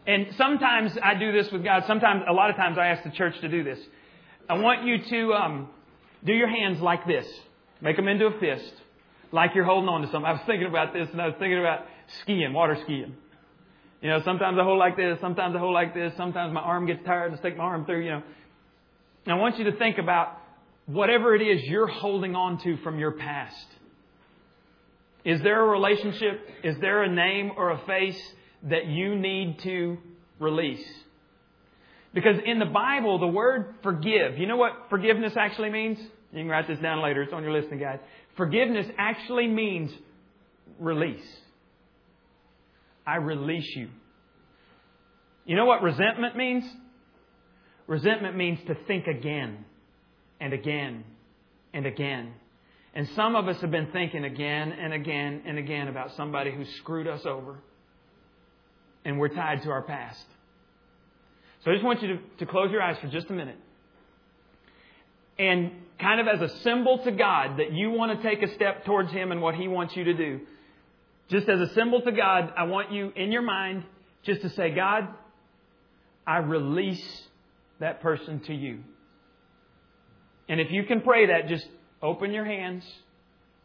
And 0.08 0.28
sometimes 0.38 0.98
I 1.04 1.16
do 1.16 1.32
this 1.32 1.52
with 1.52 1.64
God. 1.64 1.84
Sometimes, 1.88 2.24
a 2.28 2.34
lot 2.34 2.50
of 2.50 2.56
times 2.56 2.78
I 2.78 2.88
ask 2.88 3.04
the 3.04 3.12
church 3.12 3.40
to 3.42 3.50
do 3.50 3.64
this. 3.64 3.80
I 4.50 4.56
want 4.56 4.86
you 4.86 4.98
to 5.10 5.34
um, 5.34 5.70
do 6.26 6.34
your 6.34 6.48
hands 6.48 6.80
like 6.82 7.06
this. 7.06 7.26
Make 7.82 7.98
them 7.98 8.08
into 8.08 8.28
a 8.28 8.40
fist, 8.40 8.74
like 9.32 9.52
you're 9.56 9.66
holding 9.66 9.90
on 9.90 10.02
to 10.02 10.08
something. 10.08 10.26
I 10.26 10.34
was 10.34 10.42
thinking 10.46 10.68
about 10.68 10.94
this, 10.94 11.08
and 11.12 11.22
I 11.22 11.28
was 11.28 11.36
thinking 11.40 11.60
about 11.60 11.86
skiing, 12.22 12.54
water 12.54 12.78
skiing. 12.84 13.16
You 14.02 14.10
know, 14.10 14.20
sometimes 14.26 14.58
I 14.60 14.64
hold 14.64 14.80
like 14.80 14.98
this, 14.98 15.20
sometimes 15.22 15.56
I 15.56 15.60
hold 15.60 15.74
like 15.74 15.94
this, 15.94 16.12
sometimes 16.18 16.54
my 16.54 16.62
arm 16.62 16.88
gets 16.88 17.06
tired 17.06 17.32
and 17.32 17.40
stick 17.40 17.56
my 17.56 17.64
arm 17.64 17.86
through, 17.86 18.04
you 18.04 18.12
know. 18.12 18.24
And 19.26 19.34
I 19.34 19.38
want 19.38 19.60
you 19.60 19.66
to 19.66 19.78
think 19.78 20.00
about 20.00 20.40
whatever 20.88 21.36
it 21.36 21.42
is 21.42 21.64
you're 21.66 21.88
holding 21.88 22.36
on 22.36 22.60
to 22.64 22.78
from 22.78 22.98
your 22.98 23.12
past. 23.12 23.68
Is 25.24 25.40
there 25.44 25.64
a 25.64 25.68
relationship? 25.68 26.42
Is 26.64 26.78
there 26.82 27.04
a 27.04 27.10
name 27.10 27.52
or 27.56 27.70
a 27.70 27.82
face 27.86 28.20
that 28.64 28.88
you 28.88 29.16
need 29.16 29.60
to 29.64 29.98
release? 30.40 30.86
Because 32.14 32.38
in 32.44 32.58
the 32.58 32.66
Bible, 32.66 33.20
the 33.20 33.28
word 33.28 33.76
forgive, 33.84 34.40
you 34.40 34.48
know 34.48 34.58
what 34.58 34.88
forgiveness 34.90 35.34
actually 35.38 35.70
means? 35.70 36.00
You 36.34 36.40
can 36.40 36.48
write 36.48 36.68
this 36.68 36.80
down 36.80 37.04
later. 37.04 37.22
It's 37.22 37.34
on 37.34 37.44
your 37.44 37.54
listening 37.54 37.80
guide. 37.80 38.00
Forgiveness 38.36 38.88
actually 38.98 39.48
means 39.48 39.92
release. 40.80 41.24
I 43.06 43.18
release 43.18 43.76
you. 43.76 43.90
You 45.46 45.56
know 45.56 45.66
what 45.66 45.82
resentment 45.82 46.36
means? 46.36 46.64
Resentment 47.88 48.38
means 48.38 48.60
to 48.68 48.76
think 48.88 49.08
again 49.08 49.66
and 50.40 50.54
again 50.54 51.04
and 51.74 51.86
again. 51.86 52.34
And 52.94 53.08
some 53.16 53.36
of 53.36 53.48
us 53.48 53.60
have 53.62 53.72
been 53.72 53.92
thinking 53.92 54.26
again 54.26 54.72
and 54.72 54.94
again 54.94 55.44
and 55.46 55.58
again 55.58 55.88
about 55.88 56.16
somebody 56.16 56.52
who 56.52 56.66
screwed 56.80 57.08
us 57.08 57.26
over. 57.26 57.58
And 59.04 59.18
we're 59.18 59.30
tied 59.30 59.64
to 59.64 59.72
our 59.72 59.82
past. 59.82 60.26
So 61.64 61.72
I 61.72 61.74
just 61.74 61.86
want 61.86 62.02
you 62.02 62.10
to, 62.10 62.20
to 62.40 62.46
close 62.46 62.72
your 62.72 62.82
eyes 62.82 62.98
for 63.02 63.08
just 63.08 63.30
a 63.30 63.34
minute. 63.34 63.58
And 65.40 65.72
kind 66.00 66.20
of 66.20 66.28
as 66.28 66.42
a 66.42 66.58
symbol 66.60 67.00
to 67.00 67.12
God 67.12 67.58
that 67.58 67.72
you 67.72 67.92
want 67.92 68.20
to 68.20 68.28
take 68.28 68.44
a 68.44 68.54
step 68.56 68.86
towards 68.86 69.12
Him 69.12 69.32
and 69.32 69.42
what 69.42 69.56
He 69.56 69.68
wants 69.68 69.96
you 69.96 70.04
to 70.04 70.14
do, 70.14 70.42
just 71.32 71.48
as 71.48 71.62
a 71.62 71.74
symbol 71.74 72.02
to 72.02 72.12
God, 72.12 72.54
I 72.58 72.64
want 72.64 72.92
you 72.92 73.14
in 73.16 73.32
your 73.32 73.42
mind 73.42 73.86
just 74.24 74.42
to 74.42 74.50
say, 74.50 74.72
God, 74.72 75.08
I 76.28 76.38
release 76.38 77.22
that 77.80 78.02
person 78.02 78.42
to 78.42 78.54
you. 78.54 78.80
And 80.50 80.60
if 80.60 80.72
you 80.72 80.84
can 80.84 81.02
pray 81.02 81.28
that, 81.28 81.48
just 81.48 81.66
open 82.02 82.32
your 82.32 82.44
hands 82.44 82.84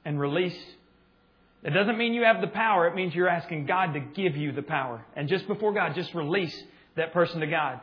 and 0.05 0.21
release. 0.21 0.57
It 1.65 1.71
doesn't 1.71 1.99
mean 1.99 2.15
you 2.15 2.23
have 2.23 2.41
the 2.41 2.47
power. 2.47 2.87
It 2.87 2.95
means 2.95 3.15
you're 3.15 3.29
asking 3.29 3.67
God 3.67 3.95
to 3.95 4.01
give 4.01 4.37
you 4.37 4.53
the 4.53 4.63
power. 4.63 5.05
And 5.17 5.29
just 5.29 5.49
before 5.49 5.75
God, 5.75 5.97
just 5.97 6.15
release 6.15 6.57
that 6.95 7.13
person 7.13 7.41
to 7.41 7.49
God. 7.49 7.81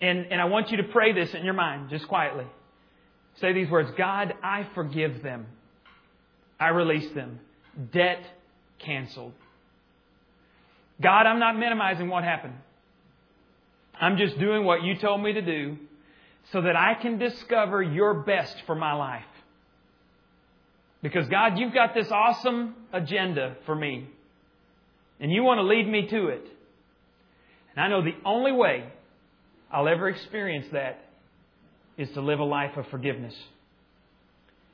And, 0.00 0.26
and 0.30 0.40
I 0.40 0.44
want 0.44 0.70
you 0.70 0.76
to 0.76 0.84
pray 0.84 1.12
this 1.12 1.34
in 1.34 1.44
your 1.44 1.54
mind, 1.54 1.90
just 1.90 2.06
quietly. 2.06 2.46
Say 3.40 3.52
these 3.52 3.68
words 3.68 3.90
God, 3.98 4.34
I 4.42 4.68
forgive 4.74 5.22
them. 5.22 5.46
I 6.60 6.68
release 6.68 7.12
them. 7.12 7.40
Debt 7.92 8.24
canceled. 8.84 9.32
God, 11.00 11.26
I'm 11.26 11.38
not 11.38 11.58
minimizing 11.58 12.08
what 12.08 12.24
happened. 12.24 12.54
I'm 14.00 14.16
just 14.16 14.38
doing 14.38 14.64
what 14.64 14.82
you 14.82 14.96
told 14.96 15.22
me 15.22 15.32
to 15.32 15.42
do 15.42 15.76
so 16.52 16.62
that 16.62 16.76
I 16.76 16.94
can 16.94 17.18
discover 17.18 17.82
your 17.82 18.14
best 18.14 18.62
for 18.66 18.74
my 18.74 18.92
life. 18.92 19.24
Because 21.02 21.28
God, 21.28 21.58
you've 21.58 21.72
got 21.72 21.94
this 21.94 22.10
awesome 22.10 22.74
agenda 22.92 23.56
for 23.66 23.74
me. 23.74 24.08
And 25.18 25.30
you 25.30 25.42
want 25.42 25.58
to 25.58 25.62
lead 25.62 25.88
me 25.88 26.06
to 26.08 26.28
it. 26.28 26.46
And 27.74 27.84
I 27.84 27.88
know 27.88 28.02
the 28.02 28.16
only 28.24 28.52
way 28.52 28.84
I'll 29.70 29.88
ever 29.88 30.08
experience 30.08 30.66
that 30.72 31.04
is 31.96 32.10
to 32.10 32.20
live 32.20 32.40
a 32.40 32.44
life 32.44 32.76
of 32.76 32.86
forgiveness. 32.88 33.34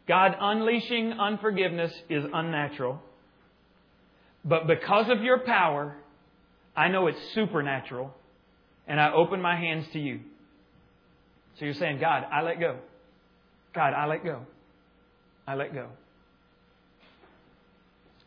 God, 0.09 0.37
unleashing 0.41 1.13
unforgiveness 1.13 1.93
is 2.09 2.25
unnatural. 2.33 3.01
But 4.47 4.69
because 4.69 5.11
of 5.11 5.23
your 5.23 5.41
power, 5.41 5.97
I 6.77 6.89
know 6.89 7.09
it's 7.09 7.19
supernatural, 7.35 8.15
and 8.87 9.01
I 9.01 9.13
open 9.13 9.43
my 9.43 9.57
hands 9.57 9.87
to 9.93 9.99
you. 9.99 10.21
So 11.59 11.65
you're 11.65 11.75
saying, 11.75 11.99
God, 11.99 12.25
I 12.31 12.43
let 12.43 12.61
go. 12.61 12.77
God, 13.75 13.93
I 13.93 14.07
let 14.07 14.25
go. 14.25 14.43
I 15.47 15.55
let 15.55 15.75
go. 15.75 15.89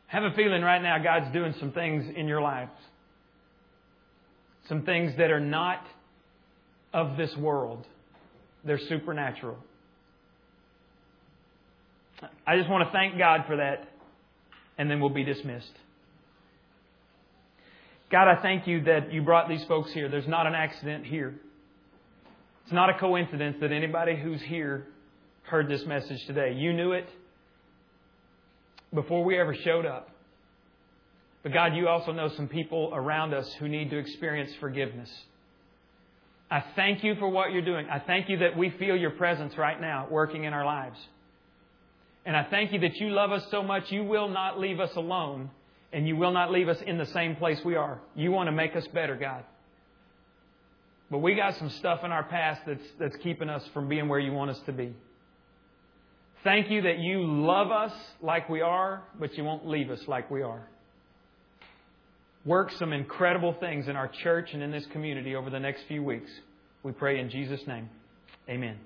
Have 0.08 0.24
a 0.24 0.32
feeling 0.32 0.62
right 0.62 0.82
now 0.82 0.98
God's 1.02 1.32
doing 1.32 1.54
some 1.60 1.72
things 1.72 2.06
in 2.16 2.28
your 2.28 2.42
lives. 2.42 2.72
Some 4.68 4.84
things 4.84 5.14
that 5.18 5.32
are 5.32 5.40
not 5.40 5.86
of 6.94 7.16
this 7.16 7.36
world. 7.38 7.86
They're 8.66 8.80
supernatural. 8.80 9.58
I 12.46 12.58
just 12.58 12.70
want 12.70 12.88
to 12.88 12.92
thank 12.92 13.18
God 13.18 13.46
for 13.48 13.58
that, 13.58 13.88
and 14.78 14.92
then 14.92 15.00
we'll 15.00 15.10
be 15.12 15.24
dismissed. 15.24 15.72
God, 18.12 18.28
I 18.28 18.42
thank 18.42 18.66
you 18.66 18.84
that 18.86 19.14
you 19.14 19.22
brought 19.22 19.48
these 19.48 19.64
folks 19.66 19.92
here. 19.92 20.10
There's 20.10 20.28
not 20.28 20.48
an 20.48 20.56
accident 20.56 21.06
here. 21.06 21.36
It's 22.64 22.74
not 22.74 22.90
a 22.90 22.98
coincidence 22.98 23.58
that 23.62 23.72
anybody 23.72 24.16
who's 24.16 24.42
here 24.42 24.88
heard 25.44 25.70
this 25.70 25.86
message 25.86 26.26
today. 26.26 26.54
You 26.54 26.74
knew 26.74 26.94
it 26.94 27.08
before 28.94 29.24
we 29.24 29.40
ever 29.40 29.54
showed 29.54 29.86
up. 29.86 30.10
But 31.44 31.54
God, 31.54 31.76
you 31.76 31.88
also 31.88 32.12
know 32.12 32.30
some 32.30 32.48
people 32.48 32.92
around 32.94 33.34
us 33.34 33.52
who 33.60 33.68
need 33.68 33.92
to 33.92 33.98
experience 33.98 34.52
forgiveness. 34.60 35.10
I 36.52 36.64
thank 36.76 37.04
you 37.04 37.14
for 37.16 37.30
what 37.30 37.52
you're 37.52 37.62
doing. 37.62 37.88
I 37.90 38.00
thank 38.00 38.28
you 38.28 38.40
that 38.40 38.58
we 38.58 38.72
feel 38.72 38.96
your 38.96 39.12
presence 39.12 39.56
right 39.56 39.80
now 39.80 40.08
working 40.10 40.46
in 40.46 40.54
our 40.54 40.66
lives. 40.66 40.98
And 42.26 42.36
I 42.36 42.44
thank 42.50 42.74
you 42.74 42.80
that 42.80 42.96
you 42.96 43.10
love 43.10 43.32
us 43.32 43.46
so 43.52 43.62
much, 43.62 43.92
you 43.92 44.04
will 44.04 44.30
not 44.30 44.60
leave 44.60 44.80
us 44.80 44.96
alone 44.96 45.52
and 45.92 46.08
you 46.08 46.16
will 46.16 46.32
not 46.32 46.52
leave 46.52 46.70
us 46.70 46.78
in 46.86 46.98
the 46.98 47.06
same 47.08 47.36
place 47.36 47.60
we 47.66 47.76
are. 47.76 48.00
You 48.16 48.32
want 48.32 48.48
to 48.48 48.52
make 48.52 48.76
us 48.76 48.88
better, 48.94 49.16
God. 49.16 49.44
But 51.12 51.20
we 51.20 51.36
got 51.36 51.58
some 51.58 51.70
stuff 51.72 52.02
in 52.04 52.12
our 52.12 52.24
past 52.24 52.62
that's, 52.68 52.84
that's 53.00 53.16
keeping 53.18 53.50
us 53.50 53.64
from 53.74 53.90
being 53.90 54.08
where 54.08 54.20
you 54.20 54.32
want 54.32 54.52
us 54.52 54.60
to 54.68 54.72
be. 54.72 54.94
Thank 56.44 56.70
you 56.70 56.84
that 56.84 57.00
you 57.00 57.26
love 57.26 57.72
us 57.72 57.92
like 58.22 58.48
we 58.48 58.62
are, 58.62 59.04
but 59.20 59.36
you 59.36 59.44
won't 59.44 59.68
leave 59.68 59.90
us 59.90 60.00
like 60.08 60.30
we 60.30 60.42
are. 60.42 60.68
Work 62.46 62.72
some 62.78 62.94
incredible 62.94 63.54
things 63.60 63.88
in 63.88 63.96
our 63.96 64.08
church 64.08 64.52
and 64.54 64.64
in 64.64 64.72
this 64.72 64.86
community 64.92 65.36
over 65.36 65.50
the 65.50 65.60
next 65.60 65.84
few 65.88 66.04
weeks. 66.04 66.32
We 66.84 66.94
pray 66.94 67.20
in 67.20 67.30
Jesus' 67.30 67.66
name. 67.68 67.90
Amen. 68.48 68.78